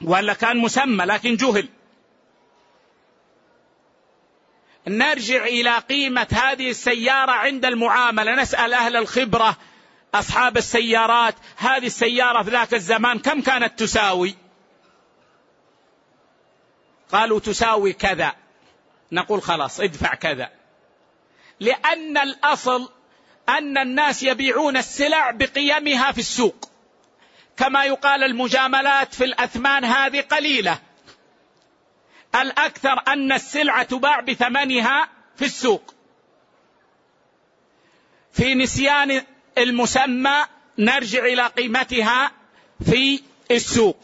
ولا 0.00 0.34
كان 0.34 0.56
مسمى 0.56 1.04
لكن 1.04 1.36
جهل. 1.36 1.68
نرجع 4.86 5.44
إلى 5.44 5.78
قيمة 5.78 6.26
هذه 6.32 6.70
السيارة 6.70 7.32
عند 7.32 7.64
المعاملة. 7.64 8.34
نسأل 8.34 8.74
أهل 8.74 8.96
الخبرة 8.96 9.56
أصحاب 10.14 10.56
السيارات 10.56 11.34
هذه 11.56 11.86
السيارة 11.86 12.42
في 12.42 12.50
ذاك 12.50 12.74
الزمان 12.74 13.18
كم 13.18 13.40
كانت 13.40 13.78
تساوي؟ 13.78 14.34
قالوا 17.12 17.40
تساوي 17.40 17.92
كذا. 17.92 18.32
نقول 19.12 19.42
خلاص 19.42 19.80
ادفع 19.80 20.14
كذا. 20.14 20.50
لأن 21.60 22.18
الأصل 22.18 22.92
أن 23.48 23.78
الناس 23.78 24.22
يبيعون 24.22 24.76
السلع 24.76 25.30
بقيمها 25.30 26.12
في 26.12 26.18
السوق. 26.18 26.70
كما 27.56 27.84
يقال 27.84 28.24
المجاملات 28.24 29.14
في 29.14 29.24
الأثمان 29.24 29.84
هذه 29.84 30.20
قليلة. 30.20 30.78
الأكثر 32.34 33.02
أن 33.08 33.32
السلعه 33.32 33.82
تباع 33.82 34.20
بثمنها 34.20 35.08
في 35.36 35.44
السوق. 35.44 35.94
في 38.32 38.54
نسيان 38.54 39.24
المسمى 39.58 40.44
نرجع 40.78 41.24
إلى 41.24 41.46
قيمتها 41.46 42.32
في 42.84 43.22
السوق 43.50 43.98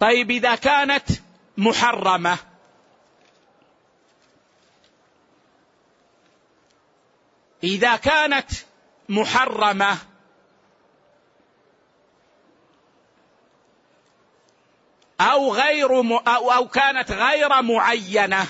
طيب 0.00 0.30
إذا 0.30 0.54
كانت 0.54 1.10
محرمة 1.56 2.38
إذا 7.64 7.96
كانت 7.96 8.50
محرمة 9.08 9.98
أو 15.20 15.52
غير. 15.54 16.00
أو... 16.28 16.50
أو 16.50 16.68
كانت 16.68 17.10
غير 17.10 17.62
معينة 17.62 18.46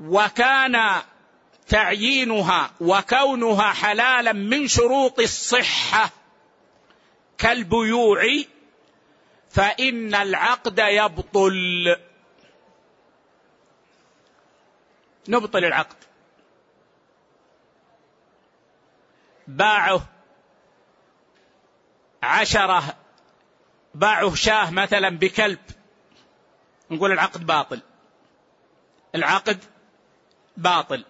وكان 0.00 1.02
تعيينها 1.70 2.70
وكونها 2.80 3.72
حلالا 3.72 4.32
من 4.32 4.68
شروط 4.68 5.20
الصحة 5.20 6.10
كالبيوع 7.38 8.22
فإن 9.50 10.14
العقد 10.14 10.78
يبطل. 10.78 11.96
نبطل 15.28 15.64
العقد. 15.64 15.96
باعه 19.48 20.06
عشرة 22.22 22.96
باعه 23.94 24.34
شاه 24.34 24.70
مثلا 24.70 25.08
بكلب. 25.08 25.58
نقول 26.90 27.12
العقد 27.12 27.46
باطل. 27.46 27.82
العقد 29.14 29.64
باطل. 30.56 31.04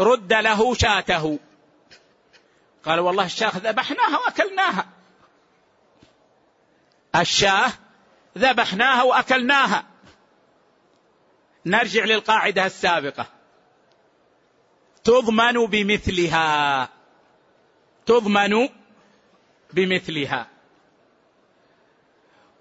رد 0.00 0.32
له 0.32 0.74
شاته. 0.74 1.38
قال 2.84 3.00
والله 3.00 3.24
الشاه 3.24 3.52
ذبحناها 3.56 4.18
وأكلناها. 4.18 4.88
الشاه 7.16 7.72
ذبحناها 8.38 9.02
وأكلناها. 9.02 9.86
نرجع 11.66 12.04
للقاعدة 12.04 12.66
السابقة. 12.66 13.26
تضمن 15.04 15.66
بمثلها. 15.66 16.88
تضمن 18.06 18.68
بمثلها. 19.72 20.46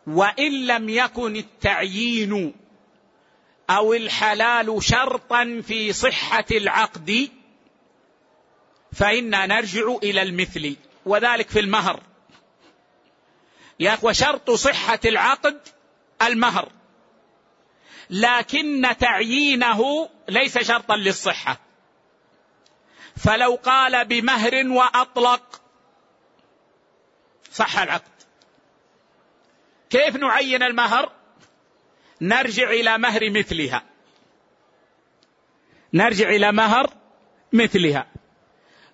وإن 0.07 0.67
لم 0.67 0.89
يكن 0.89 1.35
التعيين 1.35 2.55
أو 3.69 3.93
الحلال 3.93 4.83
شرطا 4.83 5.61
في 5.67 5.93
صحة 5.93 6.45
العقد 6.51 7.29
فإنا 8.93 9.45
نرجع 9.45 9.95
إلى 10.03 10.21
المثل 10.21 10.75
وذلك 11.05 11.49
في 11.49 11.59
المهر. 11.59 12.03
يا 13.79 13.97
وشرط 14.01 14.51
صحة 14.51 14.99
العقد 15.05 15.61
المهر 16.21 16.69
لكن 18.09 18.95
تعيينه 18.99 20.09
ليس 20.29 20.57
شرطا 20.57 20.95
للصحة. 20.95 21.59
فلو 23.17 23.55
قال 23.55 24.05
بمهر 24.05 24.67
وأطلق 24.67 25.61
صح 27.51 27.79
العقد. 27.79 28.11
كيف 29.89 30.15
نعين 30.15 30.63
المهر؟ 30.63 31.18
نرجع 32.21 32.69
إلى 32.69 32.97
مهر 32.97 33.29
مثلها. 33.29 33.83
نرجع 35.93 36.29
إلى 36.29 36.51
مهر 36.51 36.93
مثلها. 37.53 38.07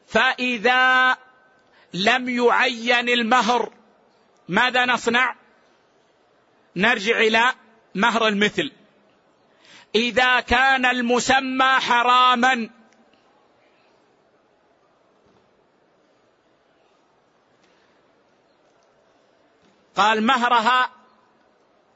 فإذا 0.08 1.18
لم 1.94 2.30
يعين 2.30 3.10
المهر 3.10 3.74
ماذا 4.50 4.86
نصنع؟ 4.86 5.36
نرجع 6.76 7.20
إلى 7.20 7.54
مهر 7.96 8.28
المثل. 8.28 8.72
إذا 9.96 10.40
كان 10.40 10.86
المسمى 10.86 11.80
حراما 11.80 12.70
قال 19.96 20.24
مهرها 20.24 20.95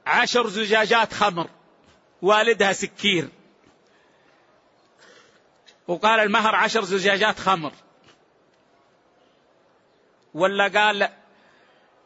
عشر 0.10 0.50
زجاجات 0.50 1.14
خمر 1.14 1.50
والدها 2.22 2.74
سكير. 2.74 3.30
وقال 5.88 6.20
المهر 6.20 6.56
عشر 6.56 6.84
زجاجات 6.84 7.40
خمر. 7.40 7.72
ولا 10.34 10.68
قال 10.68 11.10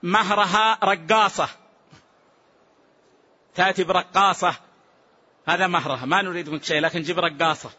مهرها 0.03 0.79
رقاصة. 0.83 1.49
تأتي 3.55 3.83
برقاصة. 3.83 4.55
هذا 5.47 5.67
مهرها. 5.67 6.05
ما 6.05 6.21
نريد 6.21 6.49
منك 6.49 6.63
شيء 6.63 6.79
لكن 6.79 7.01
جيب 7.01 7.19
رقاصة. 7.19 7.69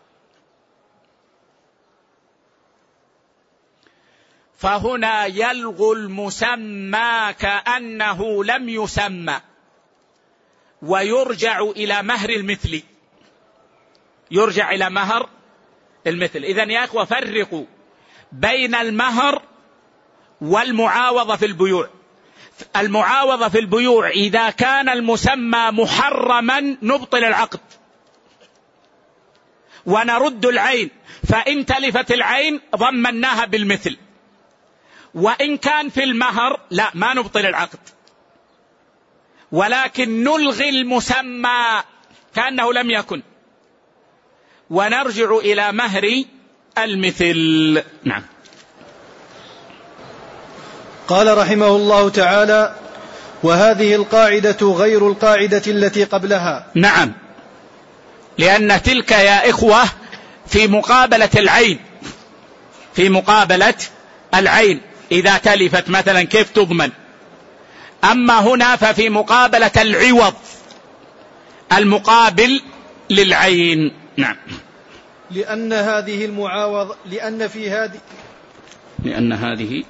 فهنا 4.59 5.27
يلغو 5.27 5.93
المسمى 5.93 7.35
كأنه 7.39 8.45
لم 8.45 8.69
يسمى. 8.69 9.41
ويرجع 10.85 11.61
إلى 11.61 12.03
مهر 12.03 12.31
المثل. 12.31 12.83
يرجع 14.31 14.71
إلى 14.71 14.91
مهر 14.91 15.29
المثل. 16.07 16.39
إذا 16.39 16.63
يا 16.63 16.85
أخوة 16.85 17.05
فرقوا 17.05 17.65
بين 18.33 18.75
المهر 18.75 19.43
والمعاوضة 20.41 21.37
في 21.37 21.47
البيوع. 21.47 21.89
المعاوضة 22.77 23.49
في 23.49 23.59
البيوع 23.59 24.09
إذا 24.09 24.51
كان 24.51 24.89
المسمى 24.89 25.71
محرما 25.71 26.61
نبطل 26.83 27.25
العقد. 27.25 27.61
ونرد 29.87 30.47
العين. 30.47 30.91
فإن 31.29 31.67
تلفت 31.67 32.13
العين 32.13 32.61
ضمناها 32.77 33.45
بالمثل. 33.45 33.97
وإن 35.15 35.57
كان 35.57 35.89
في 35.89 36.05
المهر 36.05 36.61
لا 36.71 36.91
ما 36.95 37.15
نبطل 37.15 37.47
العقد. 37.47 37.79
ولكن 39.55 40.25
نلغي 40.25 40.69
المسمى 40.69 41.83
كأنه 42.35 42.73
لم 42.73 42.91
يكن. 42.91 43.23
ونرجع 44.71 45.37
إلى 45.37 45.73
مهر 45.73 46.25
المثل. 46.79 47.83
نعم. 48.05 48.23
قال 51.09 51.39
رحمه 51.39 51.67
الله 51.67 52.09
تعالى 52.09 52.75
وهذه 53.43 53.95
القاعدة 53.95 54.67
غير 54.67 55.09
القاعدة 55.09 55.63
التي 55.67 56.05
قبلها. 56.05 56.67
نعم. 56.75 57.13
لأن 58.39 58.83
تلك 58.83 59.13
يا 59.13 59.51
إخوة 59.51 59.85
في 60.47 60.67
مقابلة 60.67 61.31
العين. 61.37 61.81
في 62.95 63.09
مقابلة 63.09 63.75
العين. 64.35 64.81
إذا 65.13 65.39
تلفت 65.39 65.91
مثلا 65.91 66.23
كيف 66.23 66.51
تضمن؟ 66.51 66.91
أما 68.13 68.41
هنا 68.41 68.77
ففي 68.77 69.09
مقابلة 69.09 69.71
العوض. 69.77 70.35
المقابل 71.73 72.61
للعين. 73.11 73.93
نعم. 74.17 74.37
لأن 75.31 75.73
هذه 75.73 76.25
المعاوض 76.25 76.97
لأن 77.11 77.49
في 77.49 77.71
هذه 77.71 78.01
لأن 79.05 79.33
هذه 79.33 79.83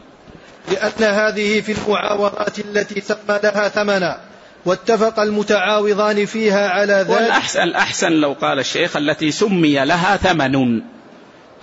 لأن 0.73 1.03
هذه 1.03 1.61
في 1.61 1.73
المعاوضات 1.73 2.59
التي 2.59 3.01
سمى 3.01 3.41
لها 3.43 3.69
ثمنا. 3.69 4.21
واتفق 4.65 5.21
المتعاوضان 5.21 6.27
فيها 6.27 6.69
على 6.69 6.93
ذلك 6.93 7.11
والأحسن 7.11 7.63
الأحسن 7.63 8.13
لو 8.13 8.33
قال 8.33 8.59
الشيخ 8.59 8.97
التي 8.97 9.31
سمي 9.31 9.85
لها 9.85 10.17
ثمن. 10.17 10.83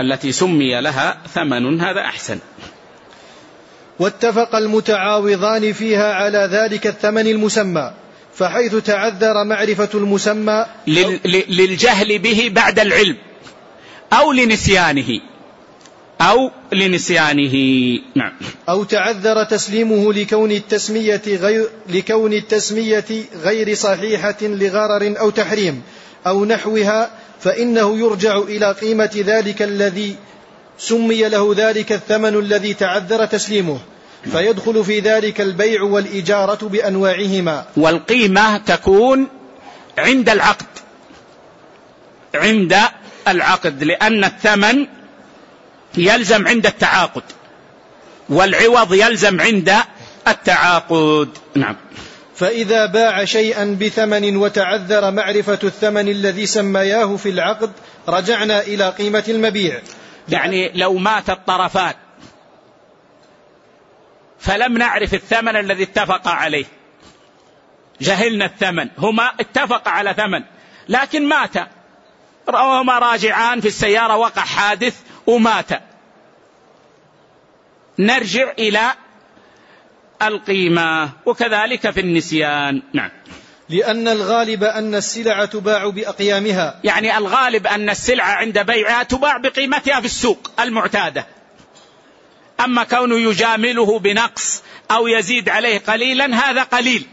التي 0.02 0.32
سمي 0.32 0.82
لها 0.82 1.18
ثمن 1.34 1.82
هذا 1.82 2.02
أحسن. 2.02 2.40
واتفق 4.02 4.56
المتعاوضان 4.56 5.74
فيها 5.74 6.14
على 6.14 6.50
ذلك 6.52 6.88
الثمن 6.88 7.28
المسمى 7.28 7.92
فحيث 8.36 8.76
تعذر 8.76 9.44
معرفة 9.44 9.90
المسمى 9.94 10.66
للجهل 11.50 12.20
به 12.20 12.52
بعد 12.56 12.80
العلم 12.80 13.18
أو 14.14 14.32
لنسيانه 14.32 15.22
أو 16.22 16.52
لنسيانه. 16.74 17.56
نعم. 18.16 18.32
أو 18.70 18.84
تعذر 18.84 19.44
تسليمه 19.44 20.14
لكون 20.14 20.52
التسمية 20.52 21.22
غير 21.28 21.68
لكون 21.90 22.34
التسمية 22.34 23.06
غير 23.44 23.74
صحيحة 23.74 24.38
لغرر 24.42 25.20
أو 25.20 25.30
تحريم 25.30 25.82
أو 26.28 26.46
نحوها 26.46 27.12
فإنه 27.40 27.98
يرجع 27.98 28.38
إلى 28.38 28.72
قيمة 28.72 29.24
ذلك 29.26 29.62
الذي 29.62 30.16
سمي 30.82 31.30
له 31.30 31.54
ذلك 31.58 31.92
الثمن 31.92 32.40
الذي 32.40 32.74
تعذر 32.74 33.26
تسليمه 33.26 33.80
فيدخل 34.32 34.86
في 34.86 35.00
ذلك 35.00 35.42
البيع 35.42 35.82
والإجارة 35.82 36.68
بأنواعهما. 36.68 37.66
والقيمة 37.78 38.58
تكون 38.58 39.28
عند 39.98 40.30
العقد 40.30 40.66
عند 42.36 42.76
العقد 43.28 43.84
لأن 43.84 44.24
الثمن 44.24 44.88
يلزم 45.98 46.48
عند 46.48 46.66
التعاقد 46.66 47.24
والعوض 48.30 48.94
يلزم 48.94 49.42
عند 49.42 49.74
التعاقد. 50.28 51.30
نعم. 51.56 51.76
فإذا 52.36 52.86
باع 52.86 53.26
شيئا 53.26 53.78
بثمن 53.82 54.38
وتعذر 54.38 55.12
معرفة 55.12 55.60
الثمن 55.64 56.08
الذي 56.10 56.46
سمياه 56.46 57.16
في 57.16 57.30
العقد 57.30 57.72
رجعنا 58.08 58.62
إلى 58.62 58.90
قيمة 58.90 59.24
المبيع. 59.28 59.82
يعني 60.32 60.70
لو 60.70 60.94
مات 60.94 61.30
الطرفان. 61.30 61.94
فلم 64.40 64.78
نعرف 64.78 65.14
الثمن 65.14 65.56
الذي 65.56 65.84
اتفق 65.84 66.28
عليه. 66.28 66.66
جهلنا 68.02 68.46
الثمن. 68.46 68.90
هما 68.98 69.32
اتفق 69.40 69.88
على 69.88 70.14
ثمن. 70.14 70.44
لكن 70.90 71.30
مات. 71.30 71.56
هما 72.50 73.00
راجعان 73.00 73.62
في 73.62 73.68
السيارة 73.68 74.16
وقع 74.16 74.42
حادث 74.42 75.02
ومات. 75.28 75.70
نرجع 78.00 78.52
إلى 78.52 78.92
القيمة. 80.22 81.10
وكذلك 81.26 81.90
في 81.90 82.00
النسيان. 82.00 82.82
نعم. 82.94 83.10
لأن 83.72 84.08
الغالب 84.08 84.64
أن 84.64 84.96
السلع 84.96 85.46
تباع 85.46 85.90
بأقيامها. 85.90 86.80
يعني 86.84 87.18
الغالب 87.18 87.68
أن 87.68 87.90
السلعة 87.90 88.32
عند 88.32 88.60
بيعها 88.60 89.04
تباع 89.04 89.38
بقيمتها 89.38 90.00
في 90.00 90.06
السوق 90.06 90.52
المعتادة. 90.60 91.28
أما 92.60 92.84
كونه 92.84 93.20
يجامله 93.20 94.00
بنقص 94.00 94.64
أو 94.92 95.08
يزيد 95.08 95.50
عليه 95.50 95.78
قليلا 95.78 96.36
هذا 96.36 96.64
قليل. 96.64 97.06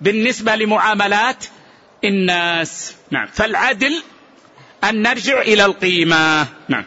بالنسبة 0.00 0.56
لمعاملات 0.56 1.44
الناس. 2.04 2.94
نعم. 3.10 3.28
فالعدل 3.32 4.02
أن 4.84 5.02
نرجع 5.02 5.40
إلى 5.40 5.64
القيمة. 5.64 6.46
نعم. 6.68 6.84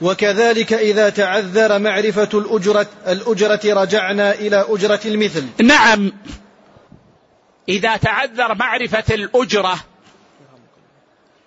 وكذلك 0.00 0.72
إذا 0.72 1.08
تعذر 1.08 1.78
معرفة 1.78 2.28
الأجرة, 2.34 2.86
الأجرة 3.06 3.60
رجعنا 3.64 4.34
إلى 4.34 4.66
أجرة 4.68 5.00
المثل. 5.04 5.44
نعم. 5.62 6.12
إذا 7.68 7.96
تعذر 7.96 8.54
معرفة 8.54 9.14
الأجرة 9.14 9.84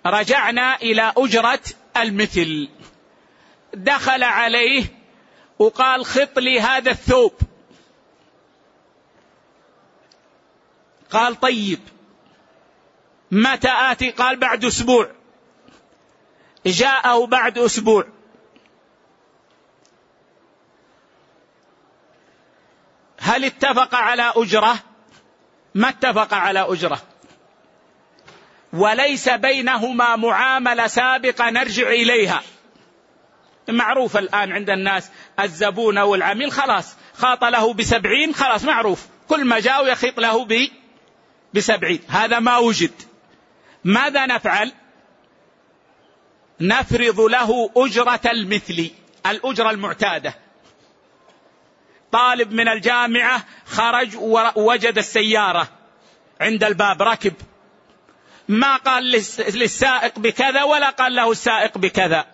رجعنا 0.06 0.76
إلى 0.76 1.12
أجرة 1.16 1.60
المثل. 1.96 2.68
دخل 3.74 4.22
عليه 4.22 4.84
وقال 5.58 6.04
خط 6.04 6.38
لي 6.38 6.60
هذا 6.60 6.90
الثوب. 6.90 7.32
قال 11.10 11.40
طيب 11.40 11.80
متى 13.30 13.70
آتي؟ 13.70 14.10
قال 14.10 14.36
بعد 14.36 14.64
أسبوع. 14.64 15.10
جاءه 16.66 17.26
بعد 17.26 17.58
أسبوع. 17.58 18.06
هل 23.20 23.44
اتفق 23.44 23.94
على 23.94 24.32
أجرة؟ 24.36 24.78
ما 25.76 25.88
اتفق 25.88 26.34
على 26.34 26.60
أجرة. 26.60 27.02
وليس 28.72 29.28
بينهما 29.28 30.16
معاملة 30.16 30.86
سابقة 30.86 31.50
نرجع 31.50 31.88
إليها. 31.88 32.42
معروف 33.68 34.16
الآن 34.16 34.52
عند 34.52 34.70
الناس 34.70 35.10
الزبون 35.40 35.98
أو 35.98 36.14
العميل 36.14 36.52
خلاص 36.52 36.94
خاط 37.14 37.44
له 37.44 37.74
بسبعين 37.74 38.34
خلاص 38.34 38.64
معروف. 38.64 39.06
كل 39.28 39.44
ما 39.44 39.60
جاء 39.60 39.86
يخيط 39.86 40.20
له 40.20 40.44
ب 40.44 40.68
بسبعين. 41.54 42.00
هذا 42.08 42.38
ما 42.38 42.58
وجد. 42.58 43.02
ماذا 43.84 44.26
نفعل؟ 44.26 44.72
نفرض 46.60 47.20
له 47.20 47.70
أجرة 47.76 48.20
المثل 48.26 48.90
الأجرة 49.26 49.70
المعتادة. 49.70 50.45
طالب 52.12 52.52
من 52.52 52.68
الجامعة 52.68 53.44
خرج 53.66 54.16
ووجد 54.56 54.98
السيارة 54.98 55.68
عند 56.40 56.64
الباب 56.64 57.02
ركب. 57.02 57.32
ما 58.48 58.76
قال 58.76 59.04
للسائق 59.38 60.18
بكذا 60.18 60.62
ولا 60.62 60.90
قال 60.90 61.14
له 61.14 61.30
السائق 61.30 61.78
بكذا. 61.78 62.26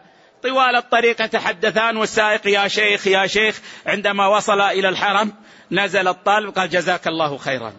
طوال 0.43 0.77
الطريق 0.77 1.23
يتحدثان 1.23 1.97
والسائق 1.97 2.47
يا 2.47 2.69
شيخ 2.69 3.07
يا 3.07 3.27
شيخ 3.27 3.61
عندما 3.87 4.27
وصل 4.27 4.61
إلى 4.61 4.89
الحرم 4.89 5.33
نزل 5.71 6.09
الطالب 6.09 6.59
قال 6.59 6.71
جزاك 6.71 7.07
الله 7.07 7.39
خيرا. 7.39 7.73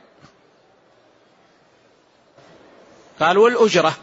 قال 3.19 3.37
والأجرة؟ 3.37 3.93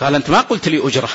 قال 0.00 0.14
أنت 0.14 0.30
ما 0.30 0.40
قلت 0.40 0.68
لي 0.68 0.86
أجرة. 0.88 1.08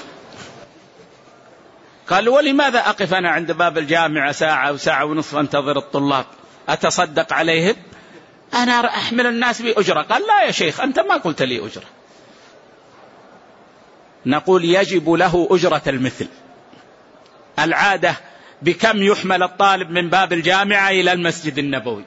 قال 2.10 2.30
ولماذا 2.30 2.80
أقف 2.80 3.14
أنا 3.14 3.30
عند 3.30 3.52
باب 3.52 3.78
الجامعة 3.78 4.32
ساعة 4.32 4.70
أو 4.70 4.78
ساعة 4.78 5.06
ونصف 5.06 5.36
أنتظر 5.36 5.78
الطلاب؟ 5.78 6.26
أتصدق 6.70 7.34
عليهم؟ 7.34 7.76
أنا 8.54 8.88
أحمل 8.88 9.28
الناس 9.28 9.62
بأجرة 9.62 10.02
قال 10.02 10.22
لا 10.28 10.44
يا 10.44 10.52
شيخ 10.52 10.82
أنت 10.82 11.00
ما 11.00 11.18
قلت 11.18 11.42
لي 11.42 11.66
أجرة. 11.66 11.86
نقول 14.26 14.66
يجب 14.66 15.10
له 15.10 15.48
أجرة 15.52 15.82
المثل. 15.88 16.28
العادة 17.60 18.16
بكم 18.62 19.04
يحمل 19.04 19.44
الطالب 19.44 19.92
من 19.92 20.10
باب 20.10 20.34
الجامعة 20.34 20.90
إلى 20.90 21.14
المسجد 21.14 21.58
النبوي؟ 21.58 22.04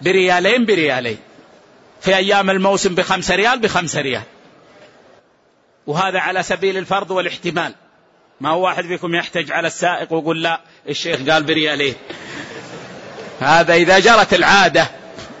بريالين 0.00 0.64
بريالين. 0.66 1.18
في 2.00 2.16
أيام 2.16 2.50
الموسم 2.50 2.94
بخمسة 2.94 3.34
ريال 3.34 3.58
بخمسة 3.58 4.00
ريال. 4.00 4.22
وهذا 5.86 6.18
على 6.18 6.42
سبيل 6.42 6.76
الفرض 6.76 7.10
والاحتمال. 7.10 7.74
ما 8.40 8.50
هو 8.50 8.64
واحد 8.64 8.84
فيكم 8.86 9.14
يحتج 9.14 9.52
على 9.52 9.66
السائق 9.66 10.12
ويقول 10.12 10.42
لا 10.42 10.60
الشيخ 10.88 11.30
قال 11.30 11.42
بريالين 11.42 11.94
هذا 13.40 13.74
إذا 13.74 13.98
جرت 13.98 14.34
العادة 14.34 14.88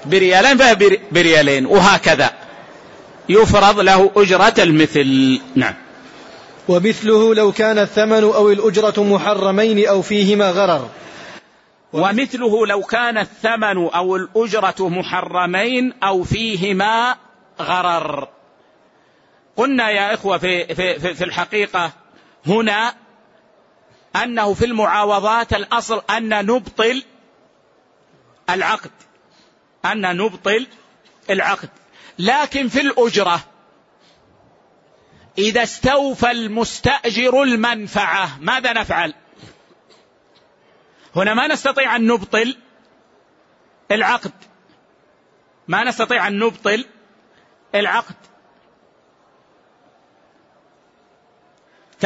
بريالين 0.06 0.58
فهي 0.58 0.98
بريالين 1.12 1.66
وهكذا. 1.66 2.30
يفرض 3.28 3.80
له 3.80 4.10
أجرة 4.16 4.54
المثل. 4.58 5.40
نعم. 5.54 5.74
ومثله 6.68 7.34
لو 7.34 7.52
كان 7.52 7.78
الثمن 7.78 8.24
أو 8.24 8.50
الأجرة 8.50 9.02
محرمين 9.02 9.86
أو 9.88 10.02
فيهما 10.02 10.50
غرر. 10.50 10.88
ومثله 11.92 12.66
لو 12.66 12.82
كان 12.82 13.18
الثمن 13.18 13.88
أو 13.94 14.16
الأجرة 14.16 14.88
محرمين 14.88 15.92
أو 16.02 16.22
فيهما 16.22 17.16
غرر. 17.60 18.28
قلنا 19.56 19.90
يا 19.90 20.14
إخوة 20.14 20.38
في, 20.38 20.74
في, 20.74 21.14
في 21.14 21.24
الحقيقة 21.24 21.92
هنا 22.46 22.94
أنه 24.16 24.54
في 24.54 24.64
المعاوضات 24.64 25.52
الأصل 25.52 26.02
أن 26.10 26.46
نبطل 26.46 27.02
العقد. 28.50 28.90
أن 29.84 30.16
نبطل 30.16 30.66
العقد. 31.30 31.68
لكن 32.18 32.68
في 32.68 32.80
الأجرة 32.80 33.40
إذا 35.38 35.62
استوفى 35.62 36.30
المستأجر 36.30 37.42
المنفعة 37.42 38.38
ماذا 38.40 38.72
نفعل؟ 38.72 39.14
هنا 41.16 41.34
ما 41.34 41.46
نستطيع 41.46 41.96
أن 41.96 42.06
نبطل 42.06 42.56
العقد. 43.90 44.32
ما 45.68 45.84
نستطيع 45.84 46.26
أن 46.26 46.38
نبطل 46.38 46.84
العقد. 47.74 48.14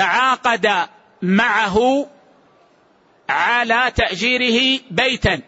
تعاقد 0.00 0.88
معه 1.22 2.06
على 3.28 3.92
تأجيره 3.96 4.80
بيتا 4.90 5.42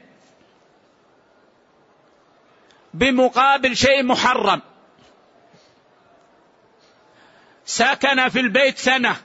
بمقابل 2.94 3.76
شيء 3.76 4.02
محرم. 4.02 4.62
سكن 7.64 8.28
في 8.28 8.40
البيت 8.40 8.78
سنة. 8.78 9.16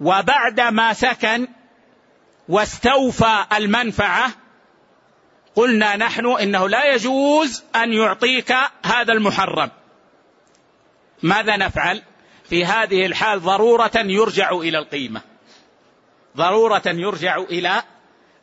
وبعد 0.00 0.60
ما 0.60 0.92
سكن 0.92 1.48
واستوفى 2.48 3.46
المنفعة 3.52 4.30
قلنا 5.54 5.96
نحن 5.96 6.26
إنه 6.26 6.68
لا 6.68 6.94
يجوز 6.94 7.64
أن 7.74 7.92
يعطيك 7.92 8.56
هذا 8.84 9.12
المحرم. 9.12 9.70
ماذا 11.22 11.56
نفعل؟ 11.56 12.02
في 12.48 12.64
هذه 12.64 13.06
الحال 13.06 13.40
ضرورة 13.40 13.90
يرجع 13.94 14.50
إلى 14.50 14.78
القيمة. 14.78 15.20
ضرورة 16.36 16.82
يرجع 16.86 17.36
إلى 17.36 17.82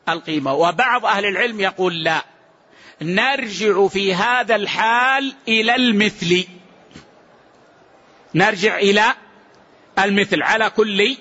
القيمة. 0.10 0.54
وبعض 0.54 1.06
أهل 1.06 1.26
العلم 1.26 1.60
يقول 1.60 2.04
لا. 2.04 2.26
نرجع 3.02 3.88
في 3.88 4.14
هذا 4.14 4.56
الحال 4.56 5.36
إلى 5.48 5.76
المثل. 5.76 6.48
نرجع 8.36 8.78
إلى 8.78 9.14
المثل 10.00 10.41
على 10.41 10.70
كل 10.70 11.18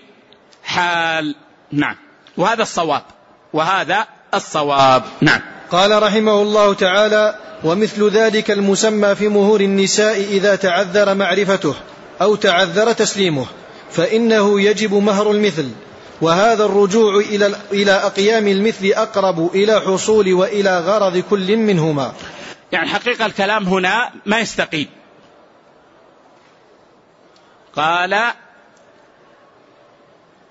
حال. 0.65 1.35
نعم. 1.73 1.97
وهذا 2.37 2.62
الصواب. 2.62 3.05
وهذا 3.53 4.07
الصواب. 4.35 5.05
نعم. 5.20 5.41
قال 5.73 6.03
رحمه 6.03 6.43
الله 6.43 6.74
تعالى 6.74 7.35
ومثل 7.65 8.09
ذلك 8.11 8.51
المسمى 8.51 9.15
في 9.15 9.28
مهور 9.28 9.61
النساء 9.61 10.20
إذا 10.20 10.57
تعذر 10.57 11.15
معرفته 11.15 11.74
أو 12.23 12.35
تعذر 12.35 12.93
تسليمه 12.93 13.47
فإنه 13.90 14.61
يجب 14.61 14.94
مهر 14.94 15.31
المثل. 15.31 15.70
وهذا 16.20 16.65
الرجوع 16.65 17.16
إلى 17.16 17.57
إلى 17.73 17.93
أقيام 17.93 18.49
المثل 18.49 18.86
أقرب 18.86 19.55
إلى 19.55 19.81
حصول 19.81 20.32
وإلى 20.32 20.78
غرض 20.78 21.19
كل 21.19 21.57
منهما. 21.57 22.12
يعني 22.73 22.89
حقيقة 22.89 23.27
الكلام 23.27 23.65
هنا 23.65 24.11
ما 24.27 24.40
يستقيم. 24.40 24.89
قال 27.77 28.32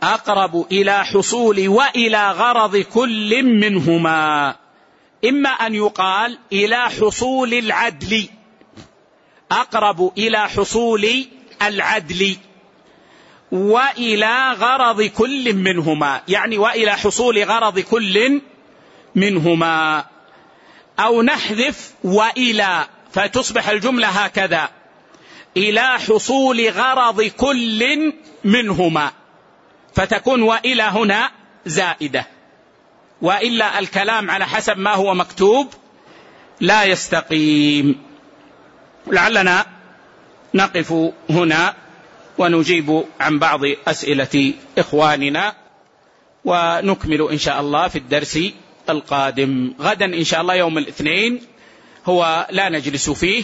أقرب 0.04 0.66
إلى 0.72 1.06
حصول 1.06 1.68
وإلى 1.68 2.32
غرض 2.32 2.78
كل 2.78 3.44
منهما. 3.44 4.61
إما 5.26 5.50
أن 5.50 5.76
يقال 5.76 6.40
إلى 6.54 6.90
حصول 6.90 7.54
العدل. 7.54 8.30
أقرب 9.52 10.12
إلى 10.18 10.50
حصول 10.50 11.26
العدل. 11.62 12.36
وإلى 13.52 14.52
غرض 14.52 15.02
كل 15.02 15.54
منهما. 15.54 16.22
يعني 16.28 16.58
وإلى 16.58 16.92
حصول 16.92 17.44
غرض 17.44 17.80
كل 17.80 18.42
منهما. 19.16 20.06
أو 21.00 21.22
نحذف 21.22 21.94
وإلى. 22.04 22.86
فتصبح 23.12 23.70
الجملة 23.70 24.08
هكذا. 24.08 24.70
إلى 25.58 25.82
حصول 25.82 26.70
غرض 26.70 27.22
كل 27.22 28.14
منهما. 28.44 29.12
فتكون 29.96 30.42
وإلى 30.42 30.84
هنا 30.84 31.32
زائدة. 31.66 32.41
وإلا 33.22 33.80
الكلام 33.80 34.32
على 34.32 34.46
حسب 34.48 34.78
ما 34.78 34.94
هو 34.94 35.14
مكتوب 35.14 35.74
لا 36.60 36.84
يستقيم. 36.84 38.02
لعلنا 39.08 39.66
نقف 40.54 40.94
هنا 41.30 41.76
ونجيب 42.38 43.04
عن 43.20 43.40
بعض 43.40 43.60
أسئلة 43.88 44.54
إخواننا 44.78 45.56
ونكمل 46.46 47.28
إن 47.32 47.38
شاء 47.38 47.62
الله 47.62 47.88
في 47.88 47.96
الدرس 47.96 48.40
القادم. 48.90 49.74
غدا 49.80 50.06
إن 50.06 50.24
شاء 50.24 50.42
الله 50.42 50.56
يوم 50.56 50.78
الاثنين 50.78 51.42
هو 52.06 52.48
لا 52.52 52.70
نجلس 52.70 53.10
فيه. 53.10 53.44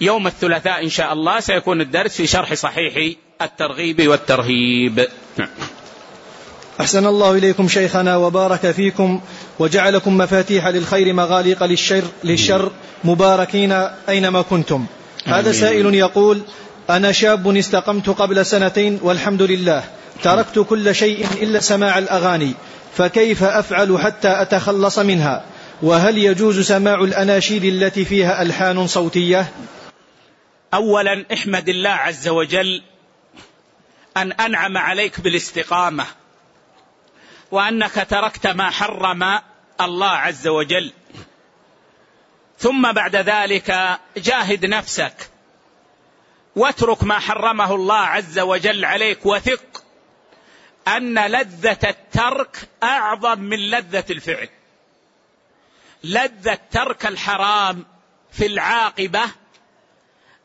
يوم 0.00 0.26
الثلاثاء 0.26 0.84
إن 0.84 0.88
شاء 0.88 1.12
الله 1.12 1.40
سيكون 1.40 1.80
الدرس 1.80 2.16
في 2.16 2.26
شرح 2.26 2.54
صحيح 2.54 3.16
الترغيب 3.42 4.08
والترهيب. 4.08 5.06
نعم. 5.36 5.48
أحسن 6.80 7.06
الله 7.06 7.32
إليكم 7.32 7.68
شيخنا 7.68 8.16
وبارك 8.16 8.70
فيكم 8.70 9.20
وجعلكم 9.58 10.18
مفاتيح 10.18 10.66
للخير 10.66 11.12
مغاليق 11.12 11.64
للشر, 11.64 12.04
للشر 12.24 12.72
مباركين 13.04 13.72
أينما 14.08 14.42
كنتم. 14.42 14.86
هذا 15.26 15.52
سائل 15.52 15.94
يقول 15.94 16.40
أنا 16.90 17.12
شاب 17.12 17.56
استقمت 17.56 18.08
قبل 18.08 18.46
سنتين 18.46 18.98
والحمد 19.02 19.42
لله. 19.42 19.84
تركت 20.22 20.58
كل 20.58 20.94
شيء 20.94 21.26
إلا 21.42 21.60
سماع 21.60 21.98
الأغاني 21.98 22.54
فكيف 22.96 23.44
أفعل 23.44 23.98
حتى 23.98 24.42
أتخلص 24.42 24.98
منها؟ 24.98 25.44
وهل 25.82 26.18
يجوز 26.18 26.60
سماع 26.60 26.94
الأناشيد 26.94 27.64
التي 27.64 28.04
فيها 28.04 28.42
ألحان 28.42 28.86
صوتية؟ 28.86 29.52
اولا 30.74 31.24
احمد 31.32 31.68
الله 31.68 31.90
عز 31.90 32.28
وجل 32.28 32.82
أن 34.16 34.32
أنعم 34.32 34.78
عليك 34.78 35.20
بالاستقامة. 35.20 36.04
وأنك 37.54 38.06
تركت 38.10 38.46
ما 38.46 38.70
حرم 38.70 39.40
الله 39.80 40.10
عز 40.10 40.48
وجل. 40.48 40.92
ثم 42.58 42.92
بعد 42.92 43.16
ذلك 43.16 43.98
جاهد 44.16 44.66
نفسك. 44.66 45.30
واترك 46.56 47.04
ما 47.04 47.18
حرمه 47.18 47.74
الله 47.74 47.98
عز 47.98 48.38
وجل 48.38 48.84
عليك 48.84 49.26
وثق 49.26 49.84
أن 50.88 51.18
لذة 51.18 51.78
الترك 51.84 52.68
أعظم 52.82 53.40
من 53.40 53.58
لذة 53.58 54.04
الفعل. 54.10 54.48
لذة 56.04 56.58
ترك 56.70 57.06
الحرام 57.06 57.86
في 58.32 58.46
العاقبة 58.46 59.22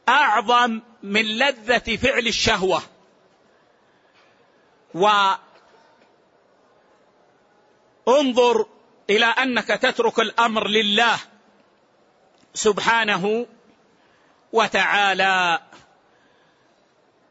أعظم 0.09 0.81
من 1.03 1.25
لذة 1.25 1.95
فعل 1.95 2.27
الشهوة. 2.27 2.81
وانظر 8.09 8.65
إلى 9.09 9.25
أنك 9.25 9.67
تترك 9.67 10.19
الأمر 10.19 10.67
لله 10.67 11.19
سبحانه 12.53 13.45
وتعالى. 14.53 15.61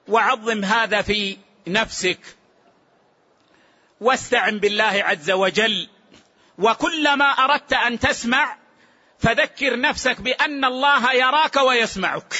وعظم 0.08 0.64
هذا 0.64 1.02
في 1.02 1.36
نفسك. 1.66 2.20
واستعن 4.00 4.58
بالله 4.58 5.04
عز 5.04 5.30
وجل. 5.30 5.88
وكلما 6.58 7.24
أردت 7.24 7.72
أن 7.72 7.98
تسمع 7.98 8.56
فذكر 9.18 9.80
نفسك 9.80 10.20
بأن 10.20 10.64
الله 10.64 11.12
يراك 11.12 11.56
ويسمعك. 11.56 12.34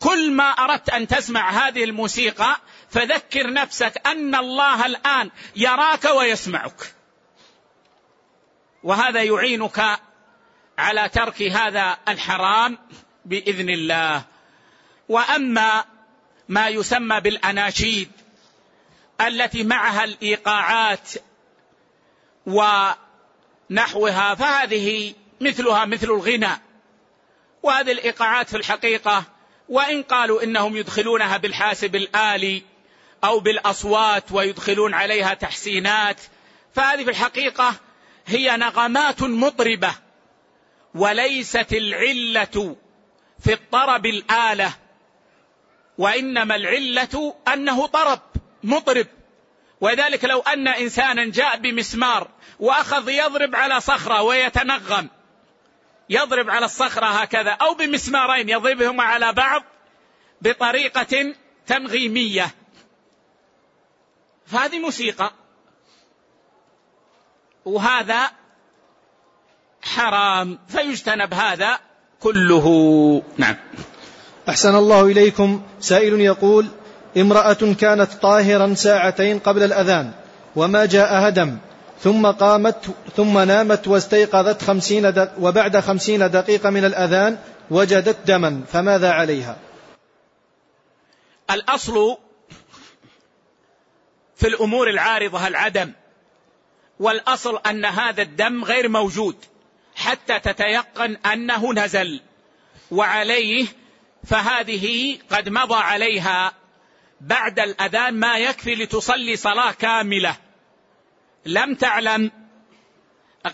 كل 0.00 0.32
ما 0.32 0.44
أردت 0.44 0.90
أن 0.90 1.08
تسمع 1.08 1.50
هذه 1.50 1.84
الموسيقى 1.84 2.56
فذكر 2.94 3.52
نفسك 3.52 4.06
أن 4.06 4.34
الله 4.34 4.86
الآن 4.86 5.30
يراك 5.56 6.04
ويسمعك. 6.04 6.94
وهذا 8.82 9.22
يعينك 9.22 10.00
على 10.78 11.08
ترك 11.08 11.42
هذا 11.42 11.98
الحرام 12.08 12.78
بإذن 13.24 13.70
الله. 13.70 14.24
وأما 15.08 15.84
ما 16.48 16.68
يسمى 16.68 17.20
بالأناشيد 17.20 18.10
التي 19.20 19.64
معها 19.64 20.04
الإيقاعات 20.04 21.10
ونحوها 22.46 24.34
فهذه 24.34 25.14
مثلها 25.40 25.84
مثل 25.84 26.06
الغنى. 26.06 26.60
وهذه 27.62 27.92
الإيقاعات 27.92 28.48
في 28.48 28.56
الحقيقة 28.56 29.24
وإن 29.68 30.02
قالوا 30.02 30.42
إنهم 30.42 30.76
يدخلونها 30.76 31.36
بالحاسب 31.36 31.96
الآلي 31.96 32.73
أو 33.24 33.40
بالأصوات 33.40 34.32
ويدخلون 34.32 34.94
عليها 34.94 35.34
تحسينات. 35.34 36.20
فهذه 36.74 37.04
في 37.04 37.10
الحقيقة 37.10 37.74
هي 38.26 38.56
نغمات 38.56 39.22
مطربه 39.22 39.94
وليست 40.94 41.72
العلة 41.72 42.76
في 43.44 43.52
الطرب 43.52 44.06
الآلة 44.06 44.72
وإنما 45.98 46.56
العلة 46.56 47.34
أنه 47.52 47.86
طرب 47.86 48.20
مطرب 48.62 49.06
ولذلك 49.80 50.24
لو 50.24 50.40
أن 50.40 50.68
إنسانا 50.68 51.24
جاء 51.24 51.58
بمسمار 51.58 52.28
وأخذ 52.60 53.08
يضرب 53.08 53.56
على 53.56 53.80
صخرة 53.80 54.22
ويتنغم 54.22 55.08
يضرب 56.10 56.50
على 56.50 56.64
الصخرة 56.64 57.06
هكذا 57.06 57.50
أو 57.50 57.74
بمسمارين 57.74 58.48
يضربهما 58.48 59.02
على 59.02 59.32
بعض 59.32 59.62
بطريقة 60.40 61.34
تنغيمية. 61.66 62.50
فهذه 64.46 64.78
موسيقى. 64.78 65.30
وهذا 67.64 68.30
حرام 69.82 70.58
فيجتنب 70.68 71.34
هذا 71.34 71.78
كله. 72.20 73.22
نعم. 73.38 73.56
أحسن 74.48 74.76
الله 74.76 75.02
إليكم. 75.02 75.62
سائل 75.80 76.20
يقول 76.20 76.66
امرأة 77.16 77.74
كانت 77.80 78.12
طاهرا 78.12 78.74
ساعتين 78.74 79.38
قبل 79.38 79.62
الأذان 79.62 80.12
وما 80.56 80.84
جاء 80.84 81.28
هدم 81.28 81.58
ثم 82.00 82.26
قامت 82.26 82.84
ثم 83.16 83.38
نامت 83.38 83.88
واستيقظت 83.88 84.62
خمسين 84.62 85.28
وبعد 85.40 85.80
خمسين 85.80 86.30
دقيقة 86.30 86.70
من 86.70 86.84
الأذان 86.84 87.38
وجدت 87.70 88.16
دما 88.26 88.62
فماذا 88.72 89.10
عليها؟ 89.10 89.56
الأصل 91.50 92.16
في 94.36 94.46
الأمور 94.48 94.90
العارضة 94.90 95.46
العدم. 95.46 95.92
والأصل 96.98 97.60
أن 97.66 97.84
هذا 97.84 98.22
الدم 98.22 98.64
غير 98.64 98.88
موجود 98.88 99.36
حتى 99.96 100.40
تتيقن 100.40 101.16
أنه 101.16 101.72
نزل. 101.72 102.20
وعليه 102.90 103.66
فهذه 104.26 105.18
قد 105.30 105.48
مضى 105.48 105.74
عليها 105.74 106.52
بعد 107.20 107.60
الأذان 107.60 108.14
ما 108.14 108.38
يكفي 108.38 108.74
لتصلي 108.74 109.36
صلاة 109.36 109.72
كاملة. 109.72 110.36
لم 111.46 111.74
تعلم 111.74 112.30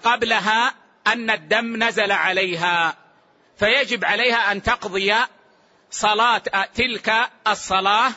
قبلها 0.04 0.74
أن 1.06 1.30
الدم 1.30 1.84
نزل 1.84 2.12
عليها. 2.12 2.96
فيجب 3.58 4.04
عليها 4.04 4.52
أن 4.52 4.62
تقضي 4.62 5.14
صلاة 5.90 6.42
تلك 6.74 7.30
الصلاة 7.46 8.12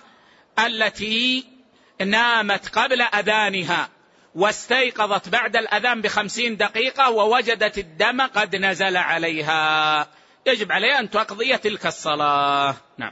التي 0.60 1.53
نامت 2.02 2.70
قبل 2.70 3.02
أذانها 3.02 3.90
واستيقظت 4.36 5.30
بعد 5.30 5.56
الأذان 5.56 6.02
بخمسين 6.02 6.58
دقيقة 6.58 7.10
ووجدت 7.10 7.78
الدم 7.78 8.22
قد 8.22 8.56
نزل 8.56 8.98
عليها. 8.98 10.08
يجب 10.46 10.72
عليها 10.72 11.00
أن 11.00 11.10
تقضي 11.10 11.58
تلك 11.58 11.86
الصلاة. 11.86 12.76
نعم. 12.98 13.12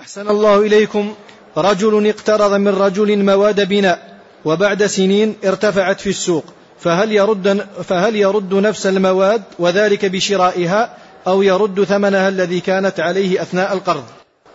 أحسن 0.00 0.28
الله 0.28 0.60
إليكم. 0.60 1.14
رجل 1.56 2.06
اقترض 2.06 2.52
من 2.52 2.68
رجل 2.68 3.24
مواد 3.24 3.68
بناء 3.68 4.18
وبعد 4.44 4.86
سنين 4.86 5.36
ارتفعت 5.44 6.00
في 6.00 6.10
السوق. 6.10 6.44
فهل 6.80 7.12
يرد 7.12 7.68
فهل 7.88 8.16
يرد 8.16 8.54
نفس 8.54 8.86
المواد 8.86 9.42
وذلك 9.58 10.04
بشرائها 10.04 10.96
أو 11.26 11.42
يرد 11.42 11.84
ثمنها 11.84 12.28
الذي 12.28 12.60
كانت 12.60 13.00
عليه 13.00 13.42
أثناء 13.42 13.72
القرض؟ 13.72 14.04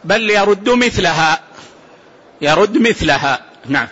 بل 0.03 0.29
يرد 0.29 0.69
مثلها. 0.69 1.39
يرد 2.41 2.77
مثلها. 2.77 3.45
نعم. 3.65 3.87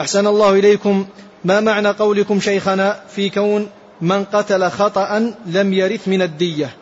أحسن 0.00 0.26
الله 0.26 0.50
إليكم. 0.50 1.08
ما 1.44 1.60
معنى 1.60 1.88
قولكم 1.88 2.40
شيخنا 2.40 3.04
في 3.08 3.30
كون 3.30 3.70
من 4.00 4.24
قتل 4.24 4.70
خطأ 4.70 5.34
لم 5.46 5.72
يرث 5.72 6.08
من 6.08 6.22
الدية؟ 6.22 6.76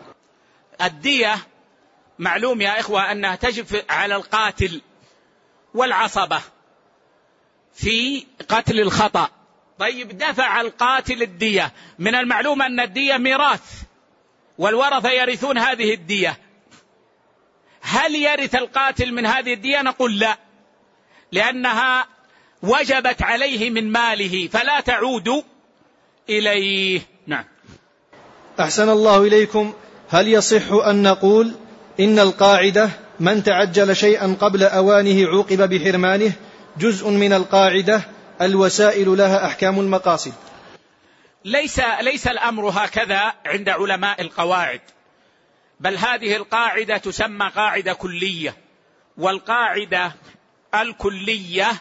الدية 0.81 1.37
معلوم 2.19 2.61
يا 2.61 2.79
إخوة 2.79 3.11
أنها 3.11 3.35
تجب 3.35 3.65
على 3.89 4.15
القاتل 4.15 4.81
والعصبة 5.73 6.41
في 7.73 8.25
قتل 8.49 8.79
الخطأ. 8.79 9.29
طيب 9.79 10.17
دفع 10.17 10.61
القاتل 10.61 11.21
الدية. 11.21 11.71
من 11.99 12.15
المعلوم 12.15 12.61
أن 12.61 12.79
الدية 12.79 13.17
ميراث 13.17 13.81
والورثة 14.57 15.09
يرثون 15.09 15.57
هذه 15.57 15.93
الدية. 15.93 16.37
هل 17.81 18.15
يرث 18.15 18.55
القاتل 18.55 19.13
من 19.13 19.25
هذه 19.25 19.53
الدية؟ 19.53 19.81
نقول 19.81 20.19
لا. 20.19 20.37
لأنها 21.33 22.07
وجبت 22.63 23.21
عليه 23.21 23.69
من 23.69 23.91
ماله 23.91 24.47
فلا 24.47 24.79
تعود 24.79 25.43
إليه. 26.29 27.01
نعم. 27.27 27.45
أحسن 28.59 28.89
الله 28.89 29.21
إليكم. 29.23 29.73
هل 30.09 30.27
يصح 30.27 30.71
أن 30.71 31.03
نقول 31.03 31.53
إن 31.99 32.19
القاعدة 32.19 32.89
من 33.19 33.43
تعجل 33.43 33.95
شيئا 33.95 34.37
قبل 34.41 34.63
أوانه 34.63 35.27
عوقب 35.27 35.69
بحرمانه 35.69 36.33
جزء 36.77 37.09
من 37.09 37.33
القاعدة 37.33 38.01
الوسائل 38.41 39.17
لها 39.17 39.45
أحكام 39.45 39.79
المقاصد؟ 39.79 40.33
ليس 41.45 41.81
ليس 42.01 42.27
الأمر 42.27 42.69
هكذا 42.69 43.33
عند 43.45 43.69
علماء 43.69 44.21
القواعد. 44.21 44.81
بل 45.79 45.97
هذه 45.97 46.35
القاعدة 46.35 46.97
تسمى 46.97 47.49
قاعدة 47.55 47.93
كلية 47.93 48.57
والقاعدة 49.17 50.13
الكلية 50.75 51.71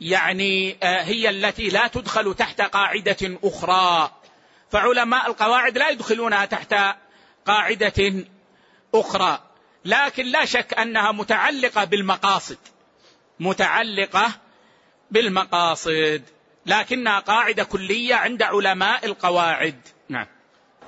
يعني 0.00 0.76
آه، 0.82 1.02
هي 1.02 1.30
التي 1.30 1.68
لا 1.68 1.86
تدخل 1.86 2.34
تحت 2.34 2.60
قاعدة 2.60 3.38
أخرى. 3.44 4.10
فعلماء 4.70 5.30
القواعد 5.30 5.78
لا 5.78 5.88
يدخلونها 5.88 6.44
تحت 6.44 6.74
قاعدة 7.46 8.24
أخرى. 8.94 9.38
لكن 9.84 10.26
لا 10.26 10.44
شك 10.44 10.74
أنها 10.74 11.12
متعلقة 11.12 11.84
بالمقاصد. 11.84 12.58
متعلقة 13.40 14.30
بالمقاصد. 15.10 16.22
لكنها 16.66 17.18
قاعدة 17.18 17.64
كلية 17.64 18.14
عند 18.14 18.42
علماء 18.42 19.06
القواعد. 19.06 19.80
نعم. 20.08 20.26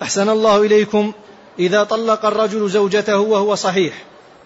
أحسن 0.03 0.28
الله 0.28 0.62
إليكم. 0.62 1.12
إذا 1.59 1.85
طلق 1.85 2.27
الرجل 2.27 2.69
زوجته 2.69 3.19
وهو 3.19 3.55
صحيح 3.55 3.94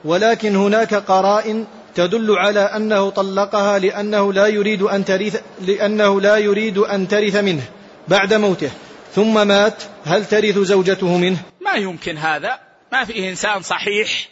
ولكن 0.04 0.56
هناك 0.56 0.94
قرائن 0.94 1.66
تدل 1.94 2.38
على 2.38 2.60
أنه 2.60 3.10
طلقها 3.10 3.78
لأنه 3.78 4.32
لا 4.32 4.46
يريد 4.46 4.82
أن 4.82 5.04
ترث 5.04 5.42
لأنه 5.60 6.20
لا 6.20 6.36
يريد 6.36 6.78
أن 6.78 7.08
ترث 7.08 7.36
منه 7.36 7.62
بعد 8.08 8.34
موته. 8.34 8.70
ثم 9.14 9.46
مات 9.46 9.82
هل 10.04 10.26
ترث 10.26 10.58
زوجته 10.58 11.18
منه؟ 11.18 11.38
ما 11.60 11.72
يمكن 11.72 12.16
هذا. 12.16 12.58
ما 12.92 13.04
فيه 13.04 13.30
إنسان 13.30 13.62
صحيح 13.62 14.28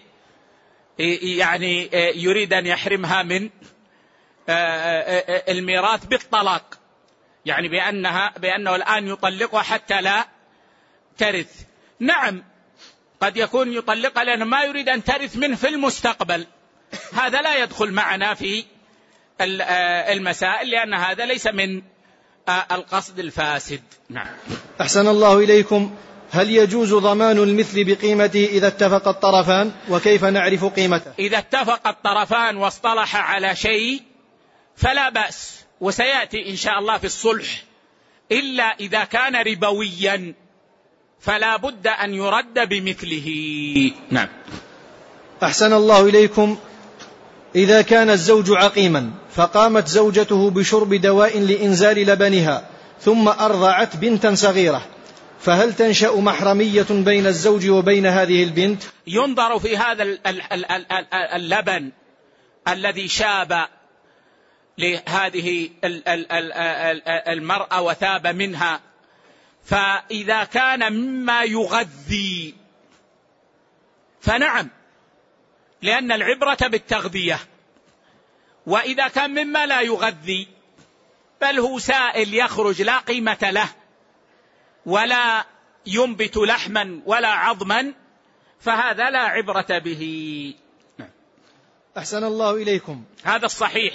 يعني 1.39 1.90
يريد 2.14 2.52
أن 2.52 2.66
يحرمها 2.66 3.22
من 3.22 3.51
الميراث 5.48 6.05
بالطلاق. 6.06 6.78
يعني 7.47 7.68
بأنها 7.68 8.35
بأنه 8.39 8.76
الآن 8.76 9.09
يطلقها 9.09 9.62
حتى 9.62 10.01
لا 10.01 10.28
ترث. 11.18 11.62
نعم 12.01 12.44
قد 13.20 13.36
يكون 13.36 13.72
يطلقها 13.72 14.24
لأنه 14.24 14.44
ما 14.44 14.64
يريد 14.64 14.89
أن 14.89 15.05
ترث 15.05 15.36
منه 15.36 15.56
في 15.56 15.68
المستقبل. 15.68 16.47
هذا 17.12 17.43
لا 17.43 17.62
يدخل 17.62 17.93
معنا 17.93 18.35
في 18.35 18.65
المسائل 19.40 20.70
لأن 20.70 20.94
هذا 20.94 21.27
ليس 21.27 21.47
من 21.47 21.82
القصد 22.73 23.19
الفاسد. 23.19 23.81
نعم. 24.10 24.27
أحسن 24.81 25.09
الله 25.09 25.39
إليكم. 25.39 25.94
هل 26.31 26.51
يجوز 26.51 26.94
ضمان 26.94 27.39
المثل 27.39 27.85
بقيمته 27.85 28.44
إذا 28.44 28.66
اتفق 28.66 29.09
الطرفان؟ 29.09 29.73
وكيف 29.89 30.24
نعرف 30.24 30.65
قيمته؟ 30.65 31.12
إذا 31.19 31.39
اتفق 31.39 31.89
الطرفان 31.89 32.56
واصطلح 32.56 33.16
على 33.16 33.56
شيء 33.56 34.02
فلا 34.77 35.09
بأس. 35.09 35.65
وسيأتي 35.81 36.51
إن 36.51 36.56
شاء 36.56 36.78
الله 36.78 36.98
في 36.98 37.05
الصلح. 37.05 37.62
إلا 38.32 38.65
إذا 38.65 39.05
كان 39.05 39.36
ربويا 39.36 40.35
فلا 41.20 41.56
بد 41.56 41.86
أن 41.86 42.15
يرد 42.15 42.69
بمثله. 42.69 43.28
نعم. 44.10 44.28
أحسن 45.43 45.73
الله 45.73 46.09
إليكم. 46.09 46.59
إذا 47.55 47.83
كان 47.83 48.11
الزوج 48.11 48.51
عقيما 48.51 49.11
فقامت 49.35 49.89
زوجته 49.89 50.51
بشرب 50.51 50.95
دواء 50.95 51.39
لإنزال 51.39 51.97
لبنها 51.97 52.69
ثم 53.01 53.29
أرضعت 53.29 53.97
بنتا 53.97 54.35
صغيرة. 54.35 54.87
فهل 55.41 55.75
تنشأ 55.75 56.11
محرمية 56.11 56.87
بين 56.91 57.27
الزوج 57.27 57.69
وبين 57.69 58.07
هذه 58.07 58.45
البنت؟ 58.45 58.83
ينظر 59.07 59.59
في 59.59 59.77
هذا 59.77 60.19
اللبن 61.37 61.93
الذي 62.69 63.09
شاب 63.09 63.66
لهذه 64.79 65.70
المرأة 67.29 67.83
وثاب 67.83 68.27
منها. 68.27 68.81
فإذا 69.65 70.45
كان 70.45 70.93
مما 70.93 71.43
يغذي 71.43 72.55
فنعم. 74.20 74.69
لأن 75.83 76.13
العبرة 76.13 76.59
بالتغذية. 76.61 77.39
وإذا 78.67 79.09
كان 79.09 79.31
مما 79.31 79.67
لا 79.67 79.81
يغذي 79.81 80.49
بل 81.41 81.59
هو 81.59 81.79
سائل 81.79 82.35
يخرج 82.35 82.83
لا 82.83 82.99
قيمة 82.99 83.51
له 83.51 83.69
ولا 84.87 85.45
ينبت 85.87 86.37
لحما 86.37 87.01
ولا 87.07 87.29
عظما 87.29 87.93
فهذا 88.61 89.11
لا 89.11 89.19
عبرة 89.19 89.79
به. 89.79 90.55
أحسن 91.99 92.25
الله 92.25 92.55
إليكم. 92.55 93.05
هذا 93.25 93.47
الصحيح. 93.47 93.95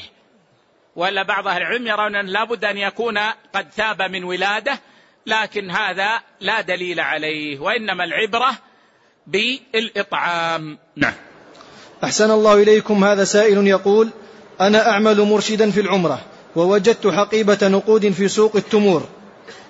ولا 0.96 1.24
بعض 1.24 1.48
أهل 1.48 1.62
العلم 1.62 1.88
يرون 1.88 2.16
أن 2.16 2.26
لابد 2.26 2.66
أن 2.66 2.78
يكون 2.78 3.18
قد 3.54 3.70
ثاب 3.72 4.02
من 4.02 4.24
ولادة 4.24 4.80
لكن 5.26 5.72
هذا 5.72 6.22
لا 6.40 6.62
دليل 6.62 7.00
عليه 7.00 7.60
وإنما 7.60 8.04
العبرة 8.04 8.52
بالإطعام. 9.28 10.78
نعم. 10.96 11.14
أحسن 12.04 12.32
الله 12.32 12.54
إليكم 12.54 13.04
هذا 13.04 13.24
سائل 13.24 13.68
يقول 13.68 14.10
أنا 14.62 14.90
أعمل 14.90 15.22
مرشدا 15.22 15.72
في 15.72 15.82
العمرة 15.82 16.22
ووجدت 16.56 17.08
حقيبة 17.08 17.58
نقود 17.68 18.10
في 18.10 18.28
سوق 18.28 18.56
التمور 18.56 19.04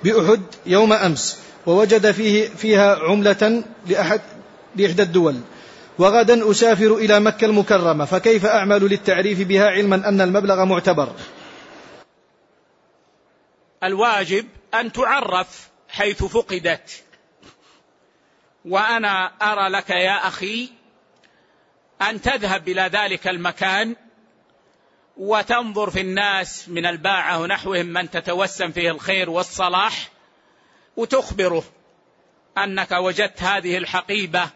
بأحد 0.04 0.42
يوم 0.66 0.94
أمس 0.94 1.40
ووجد 1.66 2.12
فيه 2.12 2.50
فيها 2.50 2.96
عملة 2.96 3.64
لأحد 3.88 4.22
لإحدى 4.76 5.04
الدول 5.04 5.36
وغدا 6.00 6.52
أسافر 6.52 6.96
إلى 6.96 7.20
مكة 7.20 7.46
المكرمة 7.46 8.06
فكيف 8.06 8.46
أعمل 8.46 8.82
للتعريف 8.82 9.48
بها 9.48 9.70
علما 9.70 9.96
أن 10.10 10.22
المبلغ 10.22 10.66
معتبر؟ 10.66 11.14
الواجب 13.84 14.46
أن 14.74 14.92
تعرف 14.92 15.70
حيث 15.90 16.24
فقدت 16.24 17.04
وأنا 18.66 19.32
أرى 19.42 19.70
لك 19.70 19.90
يا 19.90 20.28
أخي 20.28 20.70
أن 22.10 22.22
تذهب 22.22 22.68
إلى 22.70 22.82
ذلك 22.82 23.28
المكان 23.28 23.96
وتنظر 25.18 25.90
في 25.90 26.02
الناس 26.02 26.70
من 26.70 26.86
الباعة 26.86 27.42
ونحوهم 27.42 27.86
من 27.86 28.10
تتوسم 28.10 28.72
فيه 28.72 28.92
الخير 28.92 29.30
والصلاح 29.30 30.10
وتخبره 30.98 31.64
أنك 32.58 32.92
وجدت 32.92 33.44
هذه 33.44 33.78
الحقيبة 33.78 34.50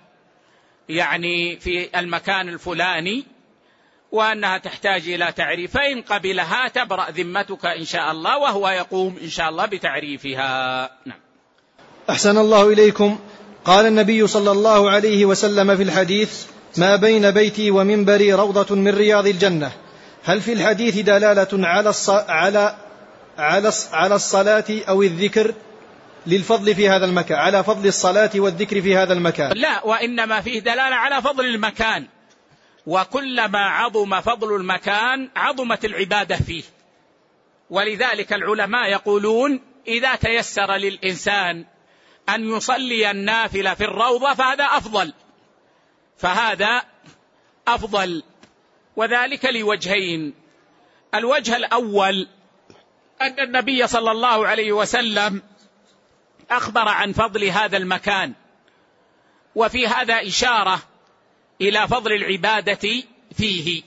يعني 0.90 1.60
في 1.60 2.00
المكان 2.00 2.50
الفلاني 2.50 3.26
وأنها 4.12 4.58
تحتاج 4.58 5.10
إلى 5.10 5.32
تعريف. 5.32 5.74
فإن 5.74 6.02
قبلها 6.02 6.68
تبرأ 6.68 7.10
ذمتك 7.10 7.66
إن 7.66 7.86
شاء 7.86 8.12
الله 8.12 8.38
وهو 8.38 8.70
يقوم 8.70 9.18
إن 9.22 9.30
شاء 9.30 9.50
الله 9.50 9.66
بتعريفها. 9.66 10.92
نعم. 11.06 11.20
أحسن 12.10 12.38
الله 12.38 12.74
إليكم. 12.74 13.20
قال 13.66 13.86
النبي 13.86 14.28
صلى 14.28 14.52
الله 14.52 14.92
عليه 14.92 15.26
وسلم 15.26 15.78
في 15.78 15.84
الحديث 15.84 16.46
ما 16.78 16.96
بين 16.96 17.32
بيتي 17.32 17.72
ومنبري 17.72 18.34
روضة 18.34 18.76
من 18.76 18.96
رياض 18.96 19.28
الجنة. 19.28 19.72
هل 20.24 20.42
في 20.42 20.54
الحديث 20.54 21.00
دلالة 21.00 21.68
على 21.68 21.90
الص... 21.90 22.10
على 22.10 22.76
على 23.38 23.72
على 23.92 24.16
الصلاة 24.16 24.66
أو 24.90 25.04
الذكر 25.04 25.54
للفضل 26.28 26.76
في 26.76 26.90
هذا 26.90 27.06
المكان؟ 27.06 27.38
على 27.38 27.64
فضل 27.64 27.88
الصلاة 27.88 28.30
والذكر 28.36 28.82
في 28.82 28.98
هذا 28.98 29.14
المكان. 29.14 29.52
لا 29.52 29.86
وإنما 29.86 30.42
فيه 30.42 30.60
دلالة 30.60 30.96
على 30.96 31.22
فضل 31.22 31.46
المكان. 31.46 32.08
وكلما 32.88 33.60
عظم 33.60 34.22
فضل 34.22 34.56
المكان 34.56 35.30
عظمت 35.36 35.86
العبادة 35.86 36.36
فيه. 36.36 36.64
ولذلك 37.70 38.34
العلماء 38.34 38.92
يقولون 38.92 39.62
إذا 39.88 40.16
تيسر 40.16 40.76
للإنسان 40.76 41.66
أن 42.30 42.56
يصلي 42.58 43.12
النافلة 43.12 43.74
في 43.74 43.84
الروضة 43.84 44.34
فهذا 44.34 44.64
أفضل. 44.64 45.14
فهذا 46.18 46.82
أفضل 47.68 48.24
وذلك 48.96 49.46
لوجهين. 49.46 50.34
الوجه 51.16 51.56
الأول 51.56 52.28
أن 53.22 53.40
النبي 53.40 53.88
صلى 53.88 54.12
الله 54.12 54.48
عليه 54.48 54.72
وسلم 54.72 55.42
أخبر 56.52 56.88
عن 56.88 57.14
فضل 57.14 57.44
هذا 57.44 57.78
المكان 57.78 58.34
وفي 59.56 59.88
هذا 59.88 60.28
إشارة 60.28 60.80
إلى 61.62 61.88
فضل 61.88 62.14
العبادة 62.14 63.04
فيه. 63.38 63.84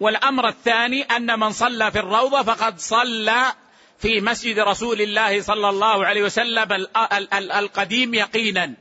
والأمر 0.00 0.48
الثاني 0.48 1.02
أن 1.02 1.38
من 1.38 1.52
صلى 1.52 1.90
في 1.90 1.98
الروضة 1.98 2.42
فقد 2.42 2.78
صلى 2.78 3.54
في 3.98 4.20
مسجد 4.20 4.58
رسول 4.58 5.00
الله 5.00 5.42
صلى 5.42 5.68
الله 5.68 6.06
عليه 6.06 6.22
وسلم 6.22 6.86
القديم 7.32 8.14
يقينا. 8.14 8.74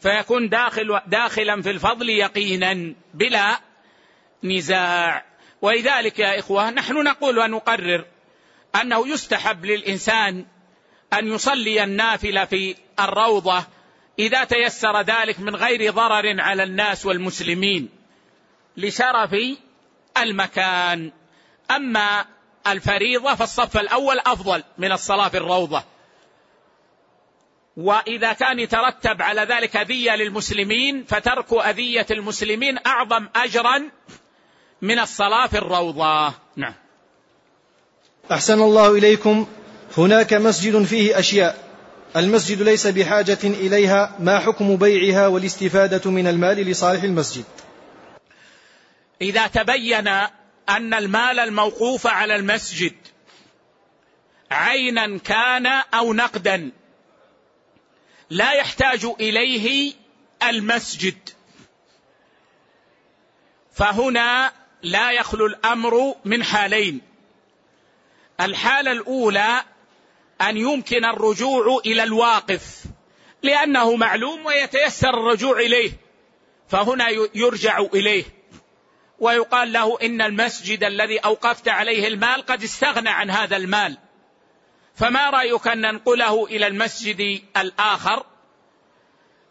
فيكون 0.00 0.48
داخل 0.48 1.00
داخلا 1.06 1.62
في 1.62 1.70
الفضل 1.70 2.08
يقينا 2.08 2.94
بلا 3.14 3.60
نزاع. 4.44 5.24
ولذلك 5.62 6.18
يا 6.18 6.38
إخوة 6.38 6.70
نحن 6.70 6.94
نقول 6.94 7.38
ونقرر 7.38 8.04
أنه 8.80 9.08
يستحب 9.08 9.64
للإنسان 9.64 10.46
أن 11.12 11.28
يصلي 11.28 11.84
النافلة 11.84 12.44
في 12.44 12.76
الروضة 13.00 13.64
إذا 14.18 14.44
تيسر 14.44 15.00
ذلك 15.00 15.40
من 15.40 15.56
غير 15.56 15.92
ضرر 15.92 16.40
على 16.40 16.62
الناس 16.62 17.06
والمسلمين 17.06 17.88
لشرف 18.76 19.36
المكان. 20.16 21.12
أما 21.70 22.24
الفريضة 22.66 23.34
فالصف 23.34 23.76
الأول 23.76 24.18
أفضل 24.18 24.62
من 24.78 24.92
الصلاة 24.92 25.28
في 25.28 25.36
الروضة. 25.36 25.84
وإذا 27.80 28.32
كان 28.32 28.58
يترتب 28.58 29.22
على 29.22 29.40
ذلك 29.40 29.76
أذية 29.76 30.16
للمسلمين 30.16 31.04
فترك 31.04 31.52
أذية 31.52 32.06
المسلمين 32.10 32.78
أعظم 32.86 33.28
أجرا 33.36 33.82
من 34.82 34.98
الصلاة 34.98 35.46
في 35.46 35.58
الروضة. 35.58 36.34
نعم. 36.56 36.74
أحسن 38.32 38.62
الله 38.62 38.98
إليكم. 38.98 39.46
هناك 39.96 40.34
مسجد 40.34 40.82
فيه 40.82 41.18
أشياء. 41.18 41.56
المسجد 42.16 42.62
ليس 42.62 42.86
بحاجة 42.86 43.38
إليها. 43.44 44.16
ما 44.18 44.38
حكم 44.38 44.76
بيعها 44.76 45.26
والاستفادة 45.26 46.10
من 46.10 46.26
المال 46.26 46.56
لصالح 46.56 47.02
المسجد؟ 47.02 47.44
إذا 49.22 49.46
تبين 49.46 50.08
أن 50.68 50.94
المال 50.94 51.38
الموقوف 51.38 52.06
على 52.06 52.36
المسجد 52.36 52.94
عينا 54.50 55.18
كان 55.18 55.66
أو 55.94 56.12
نقدا 56.12 56.70
لا 58.30 58.52
يحتاج 58.52 59.04
إليه 59.04 59.92
المسجد. 60.42 61.28
فهنا 63.72 64.52
لا 64.82 65.12
يخلو 65.12 65.46
الأمر 65.46 66.14
من 66.24 66.44
حالين. 66.44 67.00
الحالة 68.40 68.92
الأولى 68.92 69.64
أن 70.40 70.56
يمكن 70.56 71.04
الرجوع 71.04 71.80
إلى 71.86 72.02
الواقف 72.02 72.84
لأنه 73.42 73.96
معلوم 73.96 74.46
ويتيسر 74.46 75.10
الرجوع 75.10 75.58
إليه 75.60 75.92
فهنا 76.68 77.08
يرجع 77.34 77.78
إليه. 77.78 78.24
ويقال 79.18 79.72
له 79.72 79.98
إن 80.02 80.22
المسجد 80.22 80.84
الذي 80.84 81.18
أوقفت 81.18 81.68
عليه 81.68 82.08
المال 82.08 82.46
قد 82.46 82.62
استغنى 82.62 83.10
عن 83.10 83.30
هذا 83.30 83.56
المال. 83.56 83.98
فما 85.00 85.30
رأيك 85.30 85.68
أن 85.68 85.80
ننقله 85.80 86.46
إلى 86.46 86.66
المسجد 86.66 87.42
الآخر 87.56 88.26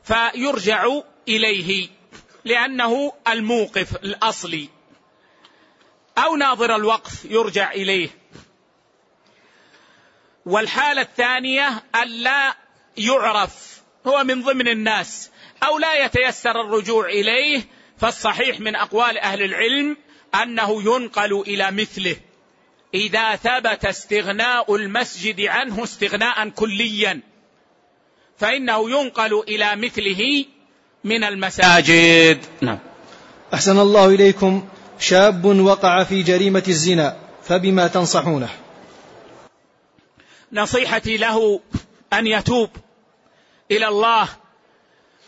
فيرجع 0.04 0.88
إليه 1.28 1.90
لأنه 2.46 3.14
الموقف 3.28 3.96
الأصلي؟ 3.96 4.70
أو 6.18 6.36
ناظر 6.36 6.76
الوقف 6.76 7.26
يرجع 7.26 7.72
إليه. 7.72 8.10
والحالة 10.46 11.02
الثانية 11.02 11.84
الا 11.96 12.56
يعرف 12.98 13.82
هو 14.08 14.24
من 14.24 14.44
ضمن 14.44 14.68
الناس 14.68 15.32
أو 15.64 15.80
لا 15.80 16.06
يتيسر 16.06 16.62
الرجوع 16.62 17.06
إليه 17.06 17.62
فالصحيح 17.98 18.60
من 18.60 18.76
أقوال 18.76 19.18
أهل 19.18 19.42
العلم 19.42 19.98
أنه 20.44 20.84
ينقل 20.96 21.42
إلى 21.42 21.72
مثله. 21.72 22.16
إذا 22.94 23.36
ثبت 23.36 23.86
استغناء 23.86 24.76
المسجد 24.76 25.42
عنه 25.42 25.84
استغناء 25.84 26.50
كليا 26.50 27.22
فإنه 28.38 28.90
ينقل 28.90 29.40
إلى 29.40 29.76
مثله 29.76 30.46
من 31.04 31.24
المساجد. 31.24 32.46
نعم. 32.62 32.80
أحسن 33.54 33.80
الله 33.80 34.06
إليكم. 34.06 34.68
شاب 35.00 35.46
وقع 35.46 36.04
في 36.04 36.24
جريمة 36.24 36.64
الزنا 36.68 37.18
فبما 37.44 37.88
تنصحونه؟ 37.88 38.50
نصيحتي 40.52 41.18
له 41.18 41.62
أن 42.14 42.28
يتوب 42.28 42.70
إلى 43.72 43.88
الله 43.88 44.30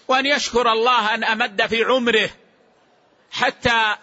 وأن 0.08 0.26
يشكر 0.26 0.72
الله 0.72 1.14
أن 1.14 1.24
أمد 1.24 1.66
في 1.66 1.84
عمره 1.84 2.30
حتى 3.32 3.96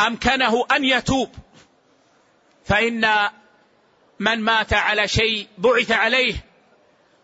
أمكنه 0.00 0.66
أن 0.76 0.84
يتوب. 0.84 1.28
فإن 2.68 3.30
من 4.18 4.40
مات 4.40 4.72
على 4.72 5.08
شيء 5.08 5.48
بعث 5.58 5.92
عليه 5.92 6.34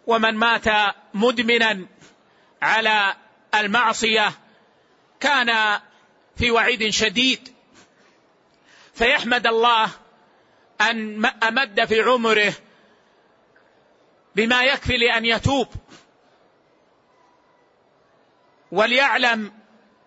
ومن 0.06 0.34
مات 0.34 0.94
مدمنا 1.14 1.86
على 2.62 3.16
المعصية 3.54 4.32
كان 5.20 5.80
في 6.36 6.50
وعيد 6.50 6.88
شديد. 6.88 7.54
فيحمد 8.94 9.46
الله 9.46 9.90
أن 10.80 11.26
أمد 11.26 11.84
في 11.84 12.00
عمره 12.00 12.52
بما 14.36 14.62
يكفي 14.62 14.96
لأن 14.96 15.24
يتوب. 15.24 15.68
وليعلم 18.72 19.52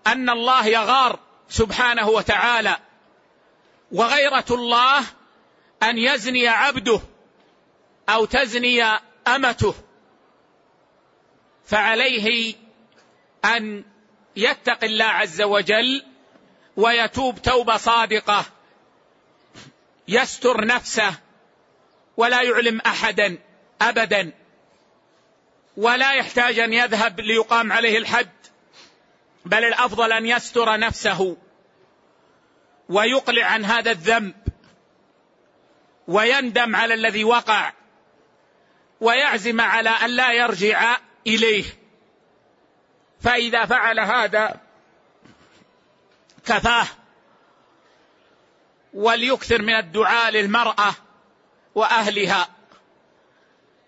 أن 0.08 0.30
الله 0.30 0.66
يغار 0.66 1.20
سبحانه 1.50 2.10
وتعالى 2.10 2.78
وغيرة 3.92 4.46
الله 4.52 5.04
أن 5.84 5.98
يزني 5.98 6.48
عبده 6.48 7.02
أو 8.10 8.26
تزني 8.26 8.84
أمته. 9.28 9.76
فعليه 11.66 12.56
أن 13.46 13.84
يتقي 14.36 14.88
الله 14.88 15.06
عز 15.06 15.42
وجل 15.42 16.06
ويتوب 16.78 17.42
توبة 17.42 17.78
صادقة. 17.78 18.46
يستر 20.08 20.66
نفسه 20.66 21.14
ولا 22.18 22.42
يعلم 22.42 22.82
أحدا 22.82 23.38
أبدا. 23.82 24.32
ولا 25.78 26.14
يحتاج 26.14 26.60
أن 26.60 26.74
يذهب 26.74 27.20
ليقام 27.20 27.72
عليه 27.72 27.98
الحد 27.98 28.30
بل 29.46 29.64
الأفضل 29.66 30.12
أن 30.12 30.26
يستر 30.26 30.80
نفسه 30.80 31.38
ويقلع 32.90 33.46
عن 33.46 33.66
هذا 33.66 33.92
الذنب. 33.92 34.47
ويندم 36.08 36.76
على 36.76 36.94
الذي 36.94 37.24
وقع 37.24 37.74
ويعزم 39.02 39.62
على 39.62 39.90
أن 39.90 40.10
لا 40.10 40.32
يرجع 40.32 40.98
إليه. 41.28 41.64
فإذا 43.22 43.66
فعل 43.66 44.00
هذا 44.00 44.62
كفاه. 46.46 46.88
وليكثر 48.94 49.62
من 49.62 49.74
الدعاء 49.74 50.32
للمرأة 50.32 50.96
وأهلها. 51.76 52.50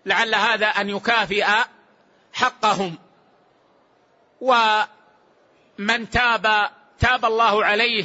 لعل 0.06 0.34
هذا 0.34 0.66
أن 0.66 0.90
يكافئ 0.90 1.46
حقهم. 2.32 2.98
ومن 4.40 6.10
تاب 6.10 6.70
تاب 7.00 7.24
الله 7.24 7.64
عليه 7.64 8.04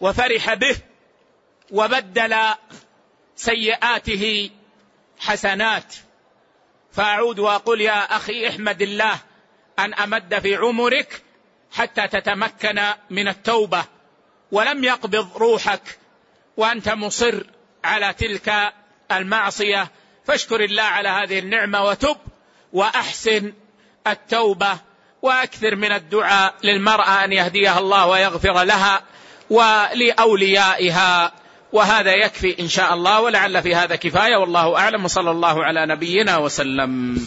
وفرح 0.00 0.54
به 0.54 0.76
وبدل 1.70 2.36
سيئاته 3.38 4.50
حسنات. 5.18 5.94
فأعود 6.92 7.38
وأقول 7.38 7.80
يا 7.80 8.16
أخي 8.16 8.48
احمد 8.48 8.82
الله 8.82 9.18
أن 9.78 9.94
أمد 9.94 10.38
في 10.38 10.56
عمرك 10.56 11.22
حتى 11.72 12.08
تتمكن 12.08 12.80
من 13.10 13.28
التوبة 13.28 13.84
ولم 14.52 14.84
يقبض 14.84 15.36
روحك 15.36 15.98
وأنت 16.56 16.88
مصر 16.88 17.42
على 17.84 18.12
تلك 18.12 18.72
المعصية. 19.12 19.90
فاشكر 20.26 20.64
الله 20.64 20.82
على 20.82 21.08
هذه 21.08 21.38
النعمة 21.38 21.84
وتب 21.84 22.16
وأحسن 22.72 23.52
التوبة 24.06 24.78
وأكثر 25.22 25.76
من 25.76 25.92
الدعاء 25.92 26.54
للمرأة 26.62 27.24
أن 27.24 27.32
يهديها 27.32 27.78
الله 27.78 28.06
ويغفر 28.06 28.62
لها 28.62 29.02
ولأوليائها. 29.50 31.32
وهذا 31.72 32.14
يكفي 32.14 32.60
إن 32.60 32.68
شاء 32.68 32.94
الله 32.94 33.20
ولعل 33.20 33.62
في 33.62 33.74
هذا 33.74 33.96
كفاية 33.96 34.36
والله 34.36 34.78
أعلم 34.78 35.04
وصلى 35.04 35.30
الله 35.30 35.64
على 35.64 35.86
نبينا 35.86 36.36
وسلم. 36.36 37.20